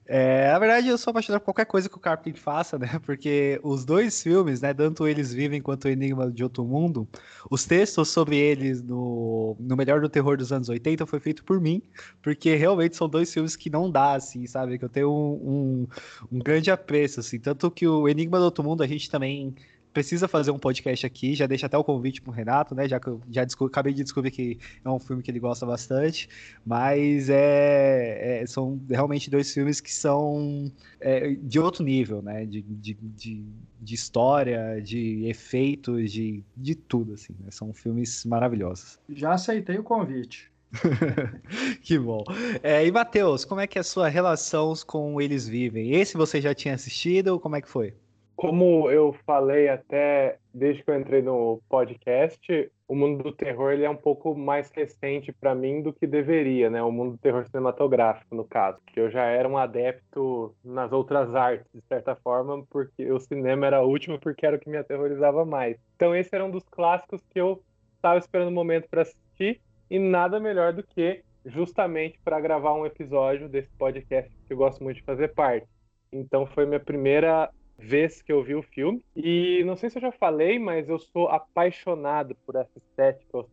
é, 0.05 0.51
na 0.51 0.59
verdade, 0.59 0.89
eu 0.89 0.97
sou 0.97 1.11
apaixonado 1.11 1.39
por 1.39 1.45
qualquer 1.45 1.65
coisa 1.65 1.87
que 1.87 1.95
o 1.95 1.99
Carpenter 1.99 2.41
faça, 2.41 2.77
né, 2.77 2.99
porque 3.05 3.59
os 3.63 3.85
dois 3.85 4.21
filmes, 4.21 4.61
né, 4.61 4.73
tanto 4.73 5.07
Eles 5.07 5.33
Vivem 5.33 5.61
quanto 5.61 5.85
o 5.85 5.89
Enigma 5.89 6.29
de 6.29 6.43
Outro 6.43 6.65
Mundo, 6.65 7.07
os 7.49 7.65
textos 7.65 8.09
sobre 8.09 8.35
eles 8.35 8.81
no, 8.81 9.55
no 9.59 9.77
Melhor 9.77 10.01
do 10.01 10.09
Terror 10.09 10.35
dos 10.37 10.51
anos 10.51 10.67
80 10.67 11.05
foi 11.05 11.21
feito 11.21 11.45
por 11.45 11.61
mim, 11.61 11.81
porque 12.21 12.55
realmente 12.55 12.97
são 12.97 13.07
dois 13.07 13.33
filmes 13.33 13.55
que 13.55 13.69
não 13.69 13.89
dá, 13.89 14.13
assim, 14.15 14.45
sabe, 14.47 14.77
que 14.77 14.83
eu 14.83 14.89
tenho 14.89 15.09
um, 15.09 15.83
um, 15.83 15.87
um 16.33 16.39
grande 16.39 16.69
apreço, 16.69 17.21
assim, 17.21 17.39
tanto 17.39 17.71
que 17.71 17.87
o 17.87 18.09
Enigma 18.09 18.37
do 18.37 18.45
Outro 18.45 18.63
Mundo 18.65 18.83
a 18.83 18.87
gente 18.87 19.09
também 19.09 19.55
precisa 19.97 20.27
fazer 20.27 20.51
um 20.51 20.59
podcast 20.59 21.07
aqui, 21.07 21.33
já 21.33 21.47
deixa 21.47 21.65
até 21.65 21.75
o 21.75 21.83
convite 21.83 22.21
pro 22.21 22.31
Renato, 22.31 22.75
né? 22.75 22.87
Já 22.87 22.99
que 22.99 23.07
eu 23.07 23.19
já 23.31 23.41
acabei 23.41 23.95
de 23.95 24.03
descobrir 24.03 24.29
que 24.29 24.59
é 24.85 24.87
um 24.87 24.99
filme 24.99 25.23
que 25.23 25.31
ele 25.31 25.39
gosta 25.39 25.65
bastante, 25.65 26.29
mas 26.63 27.31
é, 27.31 28.41
é 28.41 28.45
são 28.45 28.79
realmente 28.87 29.27
dois 29.27 29.51
filmes 29.51 29.81
que 29.81 29.91
são 29.91 30.71
é, 31.01 31.31
de 31.41 31.59
outro 31.59 31.83
nível, 31.83 32.21
né? 32.21 32.45
De, 32.45 32.61
de, 32.61 32.93
de, 32.93 33.43
de, 33.81 33.95
história, 33.95 34.79
de 34.83 35.25
efeitos, 35.25 36.11
de, 36.11 36.43
de 36.55 36.75
tudo, 36.75 37.15
assim. 37.15 37.33
Né? 37.39 37.49
São 37.49 37.73
filmes 37.73 38.23
maravilhosos. 38.23 38.99
Já 39.09 39.33
aceitei 39.33 39.79
o 39.79 39.83
convite. 39.83 40.51
que 41.81 41.97
bom. 41.97 42.23
É, 42.61 42.85
e 42.85 42.91
Matheus, 42.91 43.43
como 43.43 43.61
é 43.61 43.65
que 43.65 43.79
é 43.79 43.81
a 43.81 43.83
sua 43.83 44.09
relação 44.09 44.75
com 44.85 45.19
Eles 45.19 45.47
Vivem? 45.47 45.93
Esse 45.93 46.15
você 46.15 46.39
já 46.39 46.53
tinha 46.53 46.75
assistido 46.75 47.29
ou 47.29 47.39
como 47.39 47.55
é 47.55 47.61
que 47.61 47.69
foi? 47.69 47.95
Como 48.37 48.91
eu 48.91 49.13
falei 49.25 49.67
até 49.67 50.37
desde 50.53 50.83
que 50.83 50.91
eu 50.91 50.99
entrei 50.99 51.23
no 51.23 51.59
podcast, 51.67 52.71
o 52.87 52.95
mundo 52.95 53.23
do 53.23 53.31
terror 53.31 53.71
ele 53.71 53.83
é 53.83 53.89
um 53.89 53.95
pouco 53.95 54.35
mais 54.37 54.69
recente 54.69 55.31
para 55.31 55.55
mim 55.55 55.81
do 55.81 55.91
que 55.91 56.05
deveria, 56.05 56.69
né? 56.69 56.83
O 56.83 56.91
mundo 56.91 57.13
do 57.13 57.17
terror 57.17 57.47
cinematográfico, 57.47 58.35
no 58.35 58.45
caso, 58.45 58.77
que 58.85 58.99
eu 58.99 59.09
já 59.09 59.23
era 59.23 59.49
um 59.49 59.57
adepto 59.57 60.55
nas 60.63 60.91
outras 60.91 61.33
artes, 61.33 61.65
de 61.73 61.81
certa 61.87 62.15
forma, 62.15 62.63
porque 62.69 63.11
o 63.11 63.19
cinema 63.19 63.65
era 63.65 63.81
o 63.81 63.89
último 63.89 64.19
porque 64.19 64.45
era 64.45 64.55
o 64.55 64.59
que 64.59 64.69
me 64.69 64.77
aterrorizava 64.77 65.43
mais. 65.43 65.75
Então 65.95 66.15
esse 66.15 66.29
era 66.35 66.45
um 66.45 66.51
dos 66.51 66.69
clássicos 66.69 67.23
que 67.31 67.41
eu 67.41 67.59
estava 67.95 68.19
esperando 68.19 68.49
o 68.49 68.51
um 68.51 68.53
momento 68.53 68.87
para 68.87 69.01
assistir 69.01 69.59
e 69.89 69.97
nada 69.97 70.39
melhor 70.39 70.73
do 70.73 70.83
que 70.83 71.23
justamente 71.43 72.19
para 72.23 72.39
gravar 72.39 72.75
um 72.75 72.85
episódio 72.85 73.49
desse 73.49 73.71
podcast 73.79 74.31
que 74.45 74.53
eu 74.53 74.57
gosto 74.57 74.83
muito 74.83 74.97
de 74.97 75.03
fazer 75.03 75.29
parte. 75.29 75.67
Então 76.11 76.45
foi 76.45 76.67
minha 76.67 76.79
primeira 76.79 77.49
vez 77.77 78.21
que 78.21 78.31
eu 78.31 78.43
vi 78.43 78.55
o 78.55 78.63
filme. 78.63 79.01
E 79.15 79.63
não 79.65 79.75
sei 79.75 79.89
se 79.89 79.97
eu 79.97 80.01
já 80.01 80.11
falei, 80.11 80.57
mas 80.57 80.89
eu 80.89 80.97
sou 80.97 81.27
apaixonado 81.27 82.35
por 82.45 82.55
essa 82.55 82.77
estética 82.77 83.45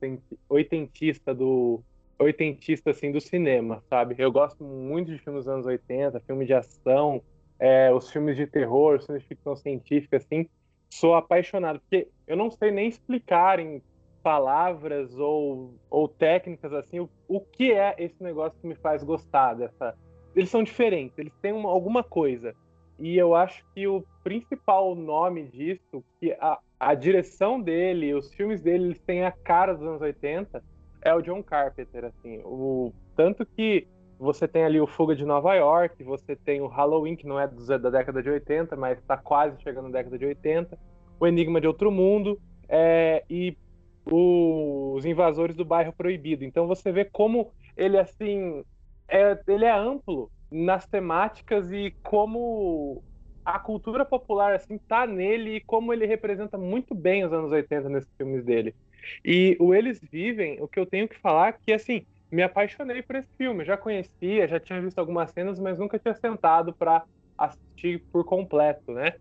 oitentista 0.49 1.35
do 1.35 1.83
oitentista 2.19 2.91
assim 2.91 3.11
do 3.11 3.21
cinema, 3.21 3.83
sabe? 3.91 4.15
Eu 4.19 4.31
gosto 4.31 4.63
muito 4.65 5.11
de 5.11 5.19
filmes 5.19 5.45
dos 5.45 5.53
anos 5.53 5.67
80, 5.67 6.21
filmes 6.21 6.47
de 6.47 6.55
ação, 6.55 7.21
é, 7.59 7.93
os 7.93 8.11
filmes 8.11 8.37
de 8.37 8.47
terror, 8.47 8.97
os 8.97 9.07
filmes 9.07 9.23
de 9.23 9.29
ficção 9.29 9.57
científica, 9.57 10.17
assim. 10.17 10.49
Sou 10.91 11.15
apaixonado, 11.15 11.81
porque 11.81 12.09
eu 12.27 12.37
não 12.37 12.51
sei 12.51 12.71
nem 12.71 12.89
explicar 12.89 13.59
em 13.59 13.83
palavras 14.23 15.15
ou, 15.19 15.75
ou 15.91 16.09
técnicas 16.09 16.73
assim 16.73 16.99
o, 16.99 17.11
o 17.29 17.41
que 17.41 17.73
é 17.73 17.95
esse 17.99 18.23
negócio 18.23 18.59
que 18.59 18.67
me 18.67 18.75
faz 18.77 19.03
gostar 19.03 19.55
dessa. 19.55 19.95
Eles 20.35 20.51
são 20.51 20.63
diferentes, 20.63 21.19
eles 21.19 21.33
têm 21.43 21.53
uma, 21.53 21.69
alguma 21.69 22.03
coisa. 22.03 22.55
E 22.99 23.17
eu 23.17 23.35
acho 23.35 23.65
que 23.75 23.87
o 23.87 24.05
principal 24.23 24.95
nome 24.95 25.45
disso, 25.49 26.05
que 26.21 26.33
a, 26.41 26.59
a 26.79 26.95
direção 26.95 27.61
dele, 27.61 28.15
os 28.15 28.33
filmes 28.35 28.61
dele, 28.61 28.85
eles 28.85 29.01
têm 29.01 29.25
a 29.25 29.33
cara 29.33 29.75
dos 29.75 29.87
anos 29.87 30.01
80, 30.01 30.63
é 31.03 31.15
o 31.15 31.21
John 31.21 31.43
Carpenter, 31.43 32.05
assim. 32.05 32.41
O, 32.45 32.93
tanto 33.17 33.45
que 33.45 33.87
você 34.19 34.47
tem 34.47 34.65
ali 34.65 34.81
o 34.81 34.87
Fuga 34.87 35.15
de 35.15 35.25
Nova 35.25 35.55
York, 35.55 36.03
você 36.03 36.37
tem 36.37 36.61
o 36.61 36.67
Halloween, 36.67 37.17
que 37.17 37.27
não 37.27 37.39
é 37.39 37.47
da 37.47 37.91
década 37.91 38.23
de 38.23 38.31
80, 38.31 38.77
mas 38.77 38.99
está 38.99 39.17
quase 39.17 39.61
chegando 39.63 39.87
na 39.87 39.99
década 39.99 40.19
de 40.19 40.25
80. 40.25 40.79
O 41.19 41.27
Enigma 41.27 41.61
de 41.61 41.67
Outro 41.67 41.91
Mundo 41.91 42.41
é, 42.69 43.25
e 43.29 43.57
Os 44.07 45.05
Invasores 45.05 45.57
do 45.57 45.65
Bairro 45.65 45.93
Proibido. 45.93 46.45
Então 46.45 46.67
você 46.67 46.93
vê 46.93 47.05
como 47.05 47.51
ele 47.77 47.99
assim 47.99 48.65
é, 49.09 49.39
ele 49.47 49.65
é 49.65 49.73
amplo 49.73 50.31
nas 50.55 50.87
temáticas 50.87 51.71
e 51.73 51.93
como 52.03 53.03
a 53.45 53.59
cultura 53.59 54.05
popular 54.05 54.55
assim 54.55 54.79
tá 54.89 55.07
nele 55.07 55.57
e 55.57 55.65
como 55.67 55.93
ele 55.93 56.07
representa 56.07 56.57
muito 56.57 56.95
bem 56.95 57.25
os 57.25 57.33
anos 57.33 57.51
80 57.51 57.89
nesses 57.89 58.09
filmes 58.17 58.45
dele. 58.45 58.75
E 59.25 59.57
o 59.61 59.75
Eles 59.75 59.99
Vivem, 60.11 60.61
o 60.63 60.69
que 60.69 60.79
eu 60.81 60.87
tenho 60.87 61.09
que 61.09 61.19
falar 61.21 61.49
é 61.49 61.57
que 61.67 61.73
assim, 61.73 62.07
me 62.31 62.43
apaixonei 62.43 63.03
por 63.03 63.17
esse 63.17 63.29
filme, 63.37 63.65
já 63.65 63.77
conhecia, 63.77 64.49
já 64.49 64.61
tinha 64.61 64.81
visto 64.81 64.99
algumas 64.99 65.31
cenas, 65.33 65.59
mas 65.59 65.79
nunca 65.79 65.99
tinha 65.99 66.15
sentado 66.15 66.75
para 66.79 67.05
assistir 67.37 68.05
por 68.13 68.25
completo, 68.25 68.93
né? 68.93 69.13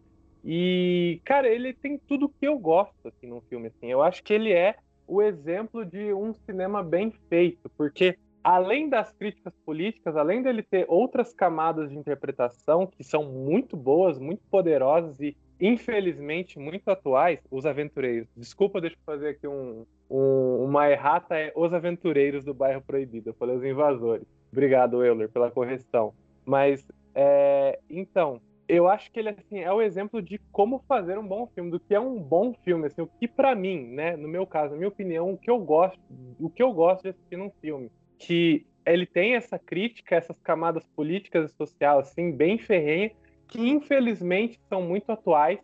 E 0.44 1.20
cara, 1.26 1.48
ele 1.50 1.74
tem 1.74 2.00
tudo 2.08 2.30
que 2.30 2.48
eu 2.48 2.58
gosto 2.60 2.94
assim 3.06 3.28
num 3.28 3.42
filme 3.50 3.68
assim. 3.68 3.92
Eu 3.92 4.02
acho 4.04 4.24
que 4.24 4.34
ele 4.34 4.52
é 4.54 4.76
o 5.08 5.22
exemplo 5.22 5.86
de 5.86 6.14
um 6.14 6.34
cinema 6.34 6.84
bem 6.84 7.12
feito, 7.30 7.70
porque 7.78 8.18
além 8.44 8.90
das 8.90 9.12
críticas 9.12 9.54
políticas, 9.66 10.18
além 10.18 10.42
dele 10.42 10.62
ter 10.62 10.86
outras 10.90 11.34
camadas 11.34 11.90
de 11.90 11.98
interpretação 11.98 12.86
que 12.86 13.04
são 13.04 13.24
muito 13.24 13.78
boas, 13.78 14.20
muito 14.20 14.42
poderosas 14.50 15.20
e 15.20 15.36
infelizmente 15.62 16.60
muito 16.60 16.90
atuais, 16.90 17.40
os 17.50 17.66
aventureiros. 17.66 18.28
Desculpa, 18.36 18.82
deixa 18.82 18.98
eu 18.98 19.06
fazer 19.06 19.30
aqui 19.30 19.48
um, 19.48 19.86
um, 20.10 20.66
uma 20.66 20.90
errata, 20.90 21.38
é 21.38 21.54
os 21.56 21.74
aventureiros 21.74 22.44
do 22.44 22.54
bairro 22.54 22.82
proibido. 22.82 23.30
Eu 23.30 23.34
falei 23.36 23.56
os 23.56 23.64
invasores. 23.64 24.28
Obrigado, 24.52 25.04
Euler, 25.06 25.30
pela 25.30 25.50
correção. 25.50 26.14
Mas, 26.46 26.86
é, 27.16 27.80
então, 27.90 28.42
eu 28.68 28.90
acho 28.90 29.10
que 29.10 29.20
ele 29.20 29.30
assim 29.30 29.60
é 29.60 29.72
o 29.72 29.82
exemplo 29.82 30.22
de 30.22 30.38
como 30.52 30.80
fazer 30.80 31.18
um 31.18 31.26
bom 31.26 31.48
filme, 31.48 31.72
do 31.72 31.80
que 31.80 31.96
é 31.96 32.00
um 32.00 32.22
bom 32.22 32.54
filme, 32.64 32.88
assim, 32.88 33.02
o 33.02 33.08
que 33.08 33.28
para 33.28 33.56
mim, 33.56 33.88
né, 33.88 34.18
no 34.18 34.28
meu 34.28 34.46
caso, 34.46 34.72
na 34.72 34.78
minha 34.78 34.90
opinião, 34.90 35.32
o 35.32 35.38
que 35.38 35.50
eu 35.50 35.60
gosto, 35.60 36.00
o 36.40 36.50
que 36.50 36.62
eu 36.62 36.74
gosto 36.74 37.04
de 37.04 37.10
assistir 37.10 37.38
num 37.38 37.52
filme 37.62 37.90
que 38.26 38.66
ele 38.86 39.06
tem 39.06 39.36
essa 39.36 39.60
crítica, 39.60 40.16
essas 40.16 40.40
camadas 40.40 40.84
políticas 40.96 41.52
e 41.52 41.56
sociais 41.56 42.08
assim 42.08 42.32
bem 42.32 42.58
ferrenha, 42.58 43.12
que 43.48 43.60
infelizmente 43.70 44.60
são 44.70 44.82
muito 44.82 45.12
atuais. 45.12 45.60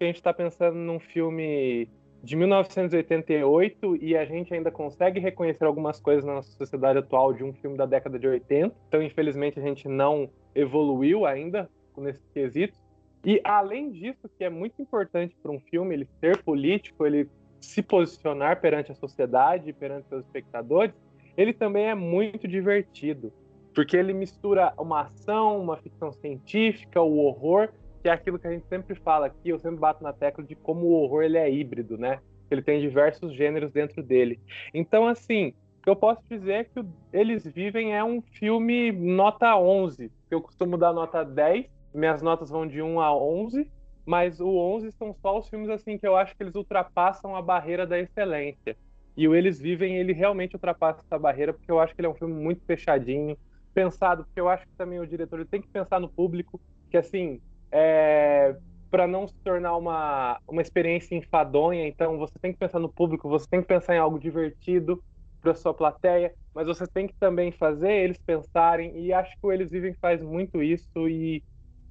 A 0.00 0.04
gente 0.04 0.16
está 0.16 0.32
pensando 0.32 0.76
num 0.76 0.98
filme 0.98 1.88
de 2.22 2.34
1988 2.34 3.96
e 3.96 4.16
a 4.16 4.24
gente 4.24 4.52
ainda 4.54 4.70
consegue 4.70 5.20
reconhecer 5.20 5.64
algumas 5.64 6.00
coisas 6.00 6.24
na 6.24 6.34
nossa 6.34 6.50
sociedade 6.52 6.98
atual 6.98 7.32
de 7.32 7.44
um 7.44 7.52
filme 7.52 7.76
da 7.76 7.86
década 7.86 8.18
de 8.18 8.26
80. 8.26 8.74
Então, 8.88 9.02
infelizmente, 9.02 9.58
a 9.58 9.62
gente 9.62 9.86
não 9.86 10.30
evoluiu 10.54 11.26
ainda 11.26 11.68
nesse 11.96 12.22
quesito. 12.32 12.78
E 13.24 13.40
além 13.44 13.90
disso, 13.90 14.28
que 14.38 14.44
é 14.44 14.48
muito 14.48 14.80
importante 14.80 15.36
para 15.42 15.50
um 15.50 15.60
filme 15.60 15.94
ele 15.94 16.08
ser 16.20 16.42
político, 16.42 17.04
ele 17.04 17.28
se 17.60 17.82
posicionar 17.82 18.60
perante 18.60 18.92
a 18.92 18.94
sociedade, 18.94 19.72
perante 19.72 20.08
seus 20.08 20.24
espectadores, 20.24 20.94
ele 21.38 21.52
também 21.52 21.86
é 21.86 21.94
muito 21.94 22.48
divertido, 22.48 23.32
porque 23.72 23.96
ele 23.96 24.12
mistura 24.12 24.74
uma 24.76 25.02
ação, 25.02 25.60
uma 25.60 25.76
ficção 25.76 26.10
científica, 26.10 27.00
o 27.00 27.18
horror, 27.18 27.68
que 28.02 28.08
é 28.08 28.12
aquilo 28.12 28.40
que 28.40 28.48
a 28.48 28.50
gente 28.50 28.66
sempre 28.66 28.96
fala 28.96 29.26
aqui, 29.26 29.50
eu 29.50 29.58
sempre 29.60 29.78
bato 29.78 30.02
na 30.02 30.12
tecla 30.12 30.42
de 30.42 30.56
como 30.56 30.86
o 30.86 30.92
horror 30.94 31.22
ele 31.22 31.38
é 31.38 31.48
híbrido, 31.48 31.96
né? 31.96 32.18
Ele 32.50 32.60
tem 32.60 32.80
diversos 32.80 33.32
gêneros 33.32 33.70
dentro 33.70 34.02
dele. 34.02 34.40
Então, 34.74 35.06
assim, 35.06 35.54
eu 35.86 35.94
posso 35.94 36.20
dizer 36.28 36.52
é 36.52 36.64
que 36.64 36.84
Eles 37.12 37.46
Vivem 37.46 37.94
é 37.94 38.02
um 38.02 38.20
filme 38.20 38.90
nota 38.90 39.56
11. 39.56 40.10
Eu 40.28 40.40
costumo 40.40 40.76
dar 40.76 40.92
nota 40.92 41.24
10, 41.24 41.66
minhas 41.94 42.20
notas 42.20 42.50
vão 42.50 42.66
de 42.66 42.82
1 42.82 43.00
a 43.00 43.16
11, 43.16 43.70
mas 44.04 44.40
o 44.40 44.48
11 44.48 44.90
são 44.90 45.14
só 45.14 45.38
os 45.38 45.48
filmes 45.48 45.70
assim 45.70 45.98
que 45.98 46.06
eu 46.06 46.16
acho 46.16 46.36
que 46.36 46.42
eles 46.42 46.56
ultrapassam 46.56 47.36
a 47.36 47.42
barreira 47.42 47.86
da 47.86 47.96
excelência. 47.96 48.76
E 49.18 49.26
o 49.28 49.34
Eles 49.34 49.58
Vivem, 49.60 49.96
ele 49.98 50.12
realmente 50.12 50.54
ultrapassa 50.54 51.00
essa 51.00 51.18
barreira, 51.18 51.52
porque 51.52 51.72
eu 51.72 51.80
acho 51.80 51.92
que 51.94 52.00
ele 52.00 52.06
é 52.06 52.10
um 52.10 52.14
filme 52.14 52.34
muito 52.34 52.62
fechadinho, 52.64 53.36
pensado, 53.74 54.24
porque 54.24 54.40
eu 54.40 54.48
acho 54.48 54.64
que 54.64 54.72
também 54.78 55.00
o 55.00 55.06
diretor 55.08 55.44
tem 55.48 55.60
que 55.60 55.68
pensar 55.68 55.98
no 56.00 56.08
público, 56.08 56.60
que 56.88 56.96
assim, 56.96 57.40
é, 57.72 58.56
para 58.90 59.08
não 59.08 59.26
se 59.26 59.34
tornar 59.44 59.76
uma, 59.76 60.38
uma 60.48 60.62
experiência 60.62 61.16
enfadonha, 61.16 61.88
então 61.88 62.16
você 62.16 62.34
tem 62.40 62.52
que 62.52 62.58
pensar 62.60 62.78
no 62.78 62.92
público, 62.92 63.28
você 63.28 63.46
tem 63.50 63.60
que 63.60 63.66
pensar 63.66 63.96
em 63.96 63.98
algo 63.98 64.20
divertido 64.20 65.02
para 65.40 65.54
sua 65.54 65.74
plateia, 65.74 66.32
mas 66.54 66.68
você 66.68 66.86
tem 66.86 67.08
que 67.08 67.14
também 67.18 67.50
fazer 67.52 67.92
eles 67.92 68.18
pensarem, 68.24 68.96
e 69.04 69.12
acho 69.12 69.32
que 69.32 69.46
o 69.46 69.52
Eles 69.52 69.68
Vivem 69.70 69.94
faz 70.00 70.22
muito 70.22 70.62
isso, 70.62 71.08
e 71.08 71.42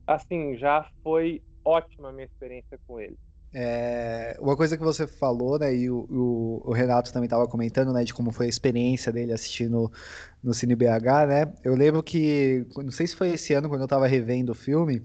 assim, 0.07 0.57
já 0.57 0.87
foi 1.03 1.41
ótima 1.65 2.09
a 2.09 2.13
minha 2.13 2.25
experiência 2.25 2.79
com 2.87 2.99
ele. 3.01 3.17
É, 3.59 4.37
uma 4.39 4.55
coisa 4.55 4.77
que 4.77 4.83
você 4.83 5.07
falou, 5.07 5.57
né, 5.57 5.75
e 5.75 5.89
o, 5.89 6.05
o, 6.11 6.61
o 6.63 6.71
Renato 6.73 7.11
também 7.11 7.25
estava 7.25 7.47
comentando, 7.47 7.91
né, 7.91 8.03
de 8.03 8.13
como 8.13 8.31
foi 8.31 8.45
a 8.45 8.49
experiência 8.49 9.11
dele 9.11 9.33
assistindo 9.33 9.91
no 10.43 10.53
Cine 10.53 10.75
BH, 10.75 11.25
né? 11.27 11.53
Eu 11.63 11.73
lembro 11.73 12.03
que, 12.03 12.67
não 12.75 12.91
sei 12.91 13.07
se 13.07 13.15
foi 13.15 13.29
esse 13.29 13.55
ano 13.55 13.67
quando 13.67 13.81
eu 13.81 13.85
estava 13.85 14.05
revendo 14.05 14.51
o 14.51 14.55
filme, 14.55 15.01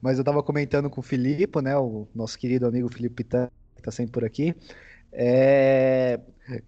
mas 0.00 0.18
eu 0.18 0.22
estava 0.22 0.40
comentando 0.40 0.88
com 0.88 1.00
o 1.00 1.02
Filipe, 1.02 1.60
né, 1.60 1.76
o 1.76 2.06
nosso 2.14 2.38
querido 2.38 2.64
amigo 2.64 2.88
Felipe 2.88 3.24
Pitã, 3.24 3.48
que 3.74 3.80
está 3.80 3.90
sempre 3.90 4.12
por 4.12 4.24
aqui, 4.24 4.54
é, 5.12 6.20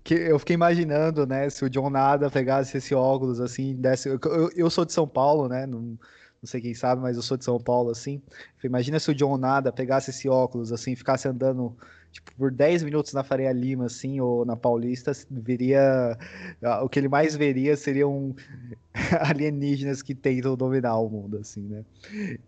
que 0.03 0.15
eu 0.15 0.41
fiquei 0.41 0.55
imaginando, 0.55 1.25
né, 1.25 1.49
se 1.51 1.65
o 1.65 1.71
John 1.71 1.89
Nada 1.89 2.29
pegasse 2.29 2.79
esse 2.79 2.97
óculos 2.97 3.41
assim, 3.41 3.77
desse, 3.77 4.09
eu, 4.09 4.19
eu 4.57 4.69
sou 4.69 4.85
de 4.85 4.93
São 4.93 5.07
Paulo, 5.07 5.49
né, 5.49 5.67
não, 5.67 5.97
não 6.43 6.49
sei 6.49 6.61
quem 6.61 6.75
sabe, 6.75 7.03
mas 7.03 7.17
eu 7.17 7.23
sou 7.23 7.37
de 7.37 7.45
São 7.45 7.59
Paulo, 7.59 7.91
assim. 7.91 8.23
Imagina 8.63 8.99
se 9.01 9.11
o 9.11 9.15
John 9.15 9.37
Nada 9.37 9.73
pegasse 9.73 10.11
esse 10.11 10.29
óculos, 10.29 10.73
assim, 10.73 10.95
ficasse 10.95 11.27
andando 11.29 11.77
tipo, 12.11 12.33
por 12.37 12.51
10 12.51 12.83
minutos 12.83 13.13
na 13.13 13.23
Faria 13.23 13.53
Lima, 13.53 13.87
assim, 13.87 14.21
ou 14.21 14.45
na 14.45 14.57
Paulista, 14.57 15.13
viria. 15.31 16.17
Ah, 16.63 16.83
o 16.83 16.89
que 16.89 16.99
ele 16.99 17.09
mais 17.09 17.35
veria 17.35 17.77
seriam 17.77 18.35
alienígenas 19.21 20.03
que 20.03 20.15
tentam 20.15 20.57
dominar 20.57 20.99
o 20.99 21.09
mundo, 21.09 21.39
assim, 21.39 21.63
né? 21.63 21.85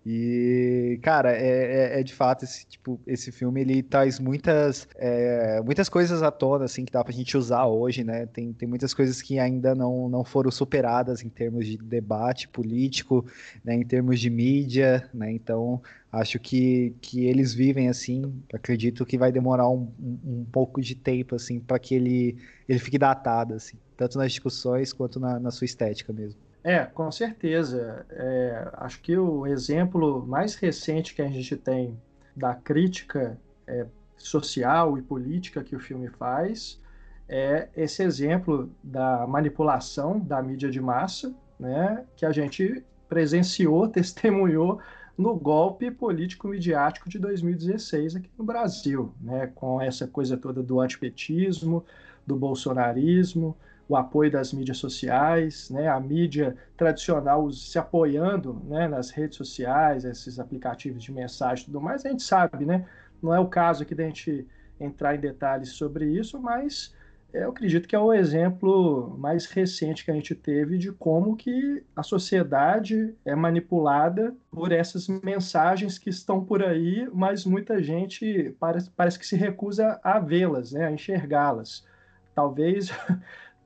E, 0.04 0.98
cara, 1.02 1.32
é, 1.32 1.96
é, 1.96 2.00
é 2.00 2.02
de 2.02 2.14
fato 2.14 2.44
esse, 2.44 2.66
tipo, 2.66 3.00
esse 3.06 3.30
filme 3.30 3.60
ele 3.60 3.82
traz 3.82 4.18
muitas, 4.18 4.88
é, 4.96 5.60
muitas 5.62 5.88
coisas 5.88 6.22
à 6.22 6.30
tona, 6.30 6.64
assim, 6.64 6.84
que 6.84 6.92
dá 6.92 7.02
pra 7.04 7.12
gente 7.12 7.36
usar 7.36 7.66
hoje, 7.66 8.04
né? 8.04 8.26
Tem, 8.26 8.52
tem 8.52 8.68
muitas 8.68 8.94
coisas 8.94 9.20
que 9.22 9.38
ainda 9.38 9.74
não, 9.74 10.08
não 10.08 10.24
foram 10.24 10.50
superadas 10.50 11.22
em 11.22 11.28
termos 11.28 11.66
de 11.66 11.76
debate 11.76 12.48
político, 12.48 13.24
né? 13.64 13.74
Em 13.74 13.84
termos 13.84 14.20
de 14.20 14.30
mídia, 14.30 15.08
né? 15.12 15.30
Então, 15.30 15.80
acho 16.12 16.38
que, 16.38 16.94
que 17.00 17.26
eles 17.26 17.54
vivem 17.54 17.88
assim. 17.88 18.42
Acredito 18.52 19.06
que 19.06 19.16
vai 19.16 19.30
demorar 19.30 19.68
um, 19.68 19.92
um, 19.98 20.44
pouco 20.50 20.80
de 20.80 20.94
tempo 20.94 21.34
assim 21.34 21.60
para 21.60 21.78
que 21.78 21.94
ele, 21.94 22.36
ele 22.68 22.78
fique 22.78 22.98
datado 22.98 23.54
assim, 23.54 23.78
tanto 23.96 24.18
nas 24.18 24.32
discussões 24.32 24.92
quanto 24.92 25.20
na, 25.20 25.38
na 25.38 25.50
sua 25.50 25.64
estética 25.64 26.12
mesmo. 26.12 26.40
É, 26.62 26.84
com 26.84 27.10
certeza. 27.10 28.04
É, 28.10 28.68
acho 28.74 29.00
que 29.00 29.16
o 29.16 29.46
exemplo 29.46 30.26
mais 30.26 30.54
recente 30.54 31.14
que 31.14 31.22
a 31.22 31.28
gente 31.28 31.56
tem 31.56 31.98
da 32.36 32.54
crítica 32.54 33.38
é, 33.66 33.86
social 34.16 34.98
e 34.98 35.02
política 35.02 35.64
que 35.64 35.74
o 35.74 35.80
filme 35.80 36.08
faz 36.08 36.80
é 37.28 37.68
esse 37.76 38.02
exemplo 38.02 38.70
da 38.82 39.26
manipulação 39.26 40.18
da 40.18 40.42
mídia 40.42 40.68
de 40.68 40.80
massa, 40.80 41.32
né, 41.58 42.04
que 42.16 42.26
a 42.26 42.32
gente 42.32 42.84
presenciou, 43.08 43.86
testemunhou 43.88 44.80
no 45.20 45.36
golpe 45.36 45.90
político-midiático 45.90 47.08
de 47.08 47.18
2016 47.18 48.16
aqui 48.16 48.30
no 48.38 48.44
Brasil, 48.44 49.12
né, 49.20 49.48
com 49.54 49.80
essa 49.80 50.06
coisa 50.06 50.36
toda 50.36 50.62
do 50.62 50.80
antipetismo, 50.80 51.84
do 52.26 52.34
bolsonarismo, 52.34 53.54
o 53.86 53.96
apoio 53.96 54.30
das 54.30 54.52
mídias 54.52 54.78
sociais, 54.78 55.68
né, 55.68 55.88
a 55.88 56.00
mídia 56.00 56.56
tradicional 56.76 57.52
se 57.52 57.78
apoiando 57.78 58.62
né, 58.64 58.88
nas 58.88 59.10
redes 59.10 59.36
sociais, 59.36 60.04
esses 60.04 60.38
aplicativos 60.38 61.02
de 61.02 61.12
mensagem 61.12 61.64
e 61.64 61.66
tudo 61.66 61.80
mais, 61.80 62.06
a 62.06 62.08
gente 62.08 62.22
sabe, 62.22 62.64
né? 62.64 62.86
Não 63.22 63.34
é 63.34 63.38
o 63.38 63.46
caso 63.46 63.82
aqui 63.82 63.94
da 63.94 64.04
gente 64.04 64.46
entrar 64.78 65.14
em 65.14 65.20
detalhes 65.20 65.70
sobre 65.70 66.06
isso, 66.06 66.40
mas 66.40 66.94
eu 67.32 67.50
acredito 67.50 67.86
que 67.88 67.94
é 67.94 67.98
o 67.98 68.12
exemplo 68.12 69.16
mais 69.18 69.46
recente 69.46 70.04
que 70.04 70.10
a 70.10 70.14
gente 70.14 70.34
teve 70.34 70.78
de 70.78 70.90
como 70.92 71.36
que 71.36 71.84
a 71.94 72.02
sociedade 72.02 73.14
é 73.24 73.34
manipulada 73.34 74.34
por 74.50 74.72
essas 74.72 75.08
mensagens 75.08 75.98
que 75.98 76.10
estão 76.10 76.44
por 76.44 76.62
aí, 76.62 77.08
mas 77.12 77.44
muita 77.44 77.82
gente 77.82 78.54
parece, 78.58 78.90
parece 78.90 79.18
que 79.18 79.26
se 79.26 79.36
recusa 79.36 80.00
a 80.02 80.18
vê-las, 80.18 80.72
né, 80.72 80.86
a 80.86 80.92
enxergá-las. 80.92 81.86
Talvez, 82.34 82.90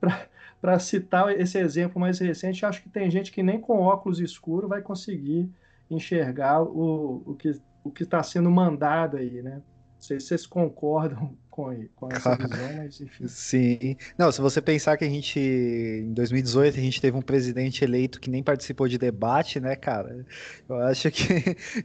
para 0.61 0.79
citar 0.79 1.29
esse 1.39 1.57
exemplo 1.57 1.99
mais 1.99 2.19
recente, 2.19 2.65
acho 2.65 2.83
que 2.83 2.89
tem 2.89 3.09
gente 3.09 3.31
que 3.31 3.43
nem 3.43 3.59
com 3.59 3.81
óculos 3.81 4.19
escuros 4.19 4.69
vai 4.69 4.81
conseguir 4.81 5.49
enxergar 5.89 6.61
o, 6.61 7.23
o 7.25 7.35
que 7.35 7.51
o 7.83 7.91
está 7.99 8.21
sendo 8.23 8.49
mandado 8.49 9.17
aí, 9.17 9.41
né? 9.41 9.55
Não 9.55 10.01
sei 10.01 10.19
se 10.19 10.27
vocês 10.27 10.45
concordam 10.45 11.35
com, 11.55 11.87
com 11.95 12.09
essa 12.11 12.35
visão, 12.35 12.73
mas 12.75 12.99
enfim. 12.99 13.27
Sim. 13.29 13.95
Não, 14.17 14.29
se 14.29 14.41
você 14.41 14.61
pensar 14.61 14.97
que 14.97 15.05
a 15.05 15.09
gente, 15.09 15.39
em 15.39 16.13
2018, 16.13 16.77
a 16.77 16.81
gente 16.81 16.99
teve 16.99 17.15
um 17.15 17.21
presidente 17.21 17.81
eleito 17.81 18.19
que 18.19 18.29
nem 18.29 18.43
participou 18.43 18.89
de 18.89 18.97
debate, 18.97 19.61
né, 19.61 19.73
cara? 19.73 20.25
Eu 20.67 20.75
acho 20.79 21.09
que. 21.11 21.23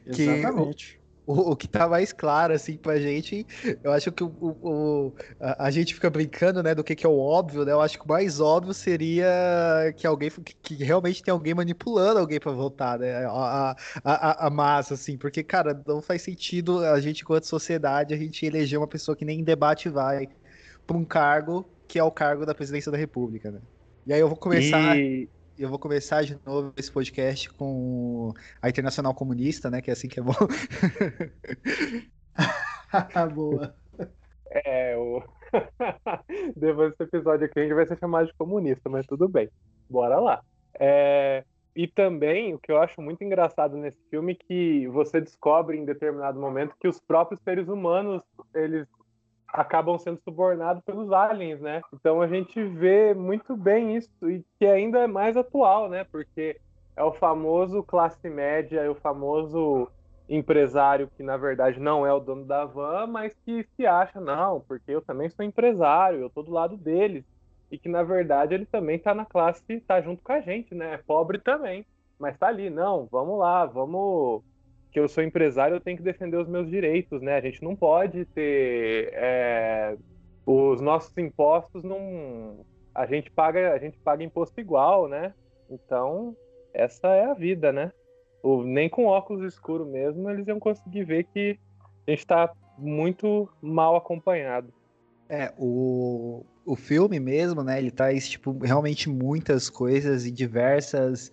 Exatamente. 0.05 0.95
Que 0.95 1.00
o, 1.31 1.51
o, 1.51 1.55
que 1.55 1.67
tá 1.67 1.87
mais 1.87 2.11
claro, 2.11 2.53
assim, 2.53 2.77
pra 2.77 2.99
gente, 2.99 3.45
eu 3.83 3.91
acho 3.91 4.11
que 4.11 4.23
o, 4.23 4.27
o 4.29 5.13
a, 5.39 5.67
a, 5.67 5.71
gente 5.71 5.93
fica 5.93 6.09
brincando, 6.09 6.61
né, 6.61 6.75
do 6.75 6.83
que, 6.83 6.95
que 6.95 7.05
é 7.05 7.09
o 7.09 7.17
óbvio, 7.17 7.63
né? 7.63 7.71
Eu 7.71 7.81
acho 7.81 7.97
que 7.97 8.05
o 8.05 8.07
mais 8.07 8.39
óbvio 8.39 8.73
seria 8.73 9.93
que 9.95 10.05
alguém, 10.05 10.29
que, 10.29 10.55
que 10.55 10.83
realmente 10.83 11.23
tem 11.23 11.31
alguém 11.31 11.53
manipulando 11.53 12.19
alguém 12.19 12.39
para 12.39 12.51
votar, 12.51 12.99
né? 12.99 13.25
A, 13.25 13.75
a, 14.03 14.47
a, 14.47 14.49
massa, 14.49 14.95
assim, 14.95 15.17
porque, 15.17 15.43
cara, 15.43 15.81
não 15.87 16.01
faz 16.01 16.21
sentido 16.21 16.83
a 16.83 16.99
gente, 16.99 17.21
enquanto 17.21 17.45
sociedade, 17.45 18.13
a 18.13 18.17
gente 18.17 18.45
eleger 18.45 18.77
uma 18.77 18.87
pessoa 18.87 19.15
que 19.15 19.25
nem 19.25 19.39
em 19.39 19.43
debate 19.43 19.89
vai 19.89 20.27
pra 20.85 20.97
um 20.97 21.05
cargo 21.05 21.65
que 21.87 21.99
é 21.99 22.03
o 22.03 22.11
cargo 22.11 22.45
da 22.45 22.55
presidência 22.55 22.91
da 22.91 22.97
República, 22.97 23.51
né? 23.51 23.59
E 24.07 24.13
aí 24.13 24.19
eu 24.19 24.27
vou 24.27 24.37
começar. 24.37 24.97
E 24.97 25.29
eu 25.57 25.69
vou 25.69 25.79
começar 25.79 26.23
de 26.23 26.37
novo 26.45 26.73
esse 26.77 26.91
podcast 26.91 27.49
com 27.53 28.33
a 28.61 28.69
Internacional 28.69 29.13
Comunista, 29.13 29.69
né? 29.69 29.81
Que 29.81 29.89
é 29.89 29.93
assim 29.93 30.07
que 30.07 30.19
é 30.19 30.23
bom. 30.23 30.33
Boa. 33.33 33.75
É, 34.49 34.97
o... 34.97 35.23
depois 36.55 36.91
desse 36.91 37.03
episódio 37.03 37.45
aqui 37.45 37.59
a 37.59 37.63
gente 37.63 37.73
vai 37.73 37.85
ser 37.85 37.97
chamado 37.97 38.27
de 38.27 38.33
comunista, 38.33 38.89
mas 38.89 39.05
tudo 39.05 39.27
bem. 39.27 39.49
Bora 39.89 40.19
lá. 40.19 40.41
É... 40.79 41.43
E 41.73 41.87
também, 41.87 42.53
o 42.53 42.59
que 42.59 42.71
eu 42.71 42.81
acho 42.81 43.01
muito 43.01 43.23
engraçado 43.23 43.77
nesse 43.77 43.97
filme, 44.09 44.33
é 44.33 44.35
que 44.35 44.87
você 44.87 45.21
descobre 45.21 45.77
em 45.77 45.85
determinado 45.85 46.39
momento 46.39 46.75
que 46.77 46.87
os 46.87 46.99
próprios 46.99 47.41
seres 47.43 47.69
humanos, 47.69 48.21
eles 48.53 48.87
acabam 49.51 49.97
sendo 49.97 50.19
subornados 50.23 50.83
pelos 50.83 51.11
aliens, 51.11 51.59
né? 51.59 51.81
Então 51.93 52.21
a 52.21 52.27
gente 52.27 52.63
vê 52.63 53.13
muito 53.13 53.55
bem 53.55 53.95
isso 53.95 54.09
e 54.23 54.43
que 54.57 54.65
ainda 54.65 54.99
é 54.99 55.07
mais 55.07 55.35
atual, 55.35 55.89
né? 55.89 56.05
Porque 56.05 56.59
é 56.95 57.03
o 57.03 57.13
famoso 57.13 57.83
classe 57.83 58.29
média, 58.29 58.79
é 58.81 58.89
o 58.89 58.95
famoso 58.95 59.87
empresário 60.29 61.09
que 61.17 61.23
na 61.23 61.35
verdade 61.35 61.79
não 61.79 62.05
é 62.05 62.13
o 62.13 62.19
dono 62.19 62.45
da 62.45 62.63
van, 62.63 63.07
mas 63.07 63.33
que 63.45 63.65
se 63.75 63.85
acha 63.85 64.21
não, 64.21 64.61
porque 64.61 64.91
eu 64.91 65.01
também 65.01 65.29
sou 65.29 65.43
empresário, 65.43 66.21
eu 66.21 66.29
tô 66.29 66.41
do 66.41 66.51
lado 66.51 66.77
deles 66.77 67.25
e 67.69 67.77
que 67.77 67.89
na 67.89 68.03
verdade 68.03 68.53
ele 68.53 68.65
também 68.65 68.97
tá 68.97 69.13
na 69.13 69.25
classe, 69.25 69.81
tá 69.81 70.01
junto 70.01 70.23
com 70.23 70.31
a 70.31 70.41
gente, 70.41 70.73
né? 70.73 70.93
É 70.93 70.97
pobre 70.97 71.37
também, 71.39 71.85
mas 72.17 72.37
tá 72.37 72.47
ali, 72.47 72.69
não, 72.69 73.07
vamos 73.11 73.37
lá, 73.37 73.65
vamos 73.65 74.43
que 74.91 74.99
eu 74.99 75.07
sou 75.07 75.23
empresário, 75.23 75.75
eu 75.75 75.81
tenho 75.81 75.97
que 75.97 76.03
defender 76.03 76.37
os 76.37 76.47
meus 76.47 76.69
direitos, 76.69 77.21
né? 77.21 77.35
A 77.35 77.41
gente 77.41 77.63
não 77.63 77.75
pode 77.75 78.25
ter 78.25 79.09
é, 79.13 79.95
os 80.45 80.81
nossos 80.81 81.17
impostos 81.17 81.83
não 81.83 82.65
a 82.93 83.05
gente 83.05 83.31
paga 83.31 83.73
a 83.73 83.77
gente 83.77 83.97
paga 83.99 84.23
imposto 84.23 84.59
igual, 84.59 85.07
né? 85.07 85.33
Então 85.69 86.35
essa 86.73 87.07
é 87.07 87.25
a 87.25 87.33
vida, 87.33 87.71
né? 87.71 87.91
O, 88.43 88.63
nem 88.63 88.89
com 88.89 89.05
óculos 89.05 89.53
escuros 89.53 89.87
mesmo 89.87 90.29
eles 90.29 90.47
iam 90.47 90.59
conseguir 90.59 91.05
ver 91.05 91.23
que 91.23 91.57
a 92.07 92.11
gente 92.11 92.19
está 92.19 92.51
muito 92.77 93.47
mal 93.61 93.95
acompanhado. 93.95 94.73
É, 95.29 95.53
o, 95.57 96.43
o 96.65 96.75
filme 96.75 97.17
mesmo, 97.17 97.63
né? 97.63 97.79
Ele 97.79 97.91
traz, 97.91 98.27
tipo, 98.27 98.51
realmente 98.57 99.07
muitas 99.07 99.69
coisas 99.69 100.25
e 100.25 100.31
diversas 100.31 101.31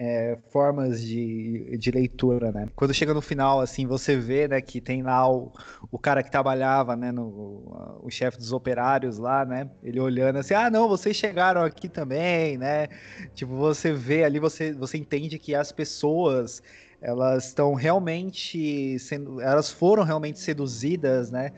é, 0.00 0.38
formas 0.52 1.02
de, 1.02 1.76
de 1.76 1.90
leitura, 1.90 2.52
né? 2.52 2.68
Quando 2.76 2.94
chega 2.94 3.12
no 3.12 3.20
final, 3.20 3.60
assim, 3.60 3.84
você 3.84 4.16
vê, 4.16 4.46
né, 4.46 4.60
que 4.60 4.80
tem 4.80 5.02
lá 5.02 5.28
o, 5.28 5.52
o 5.90 5.98
cara 5.98 6.22
que 6.22 6.30
trabalhava, 6.30 6.94
né, 6.94 7.10
no, 7.10 7.98
o 8.00 8.08
chefe 8.08 8.38
dos 8.38 8.52
operários 8.52 9.18
lá, 9.18 9.44
né, 9.44 9.68
ele 9.82 9.98
olhando 9.98 10.38
assim, 10.38 10.54
ah, 10.54 10.70
não, 10.70 10.88
vocês 10.88 11.16
chegaram 11.16 11.62
aqui 11.64 11.88
também, 11.88 12.56
né? 12.56 12.86
Tipo, 13.34 13.56
você 13.56 13.92
vê 13.92 14.22
ali, 14.22 14.38
você, 14.38 14.72
você 14.72 14.96
entende 14.96 15.36
que 15.36 15.52
as 15.52 15.72
pessoas, 15.72 16.62
elas 17.02 17.46
estão 17.46 17.74
realmente 17.74 18.96
sendo, 19.00 19.40
elas 19.40 19.68
foram 19.68 20.04
realmente 20.04 20.38
seduzidas, 20.38 21.32
né? 21.32 21.50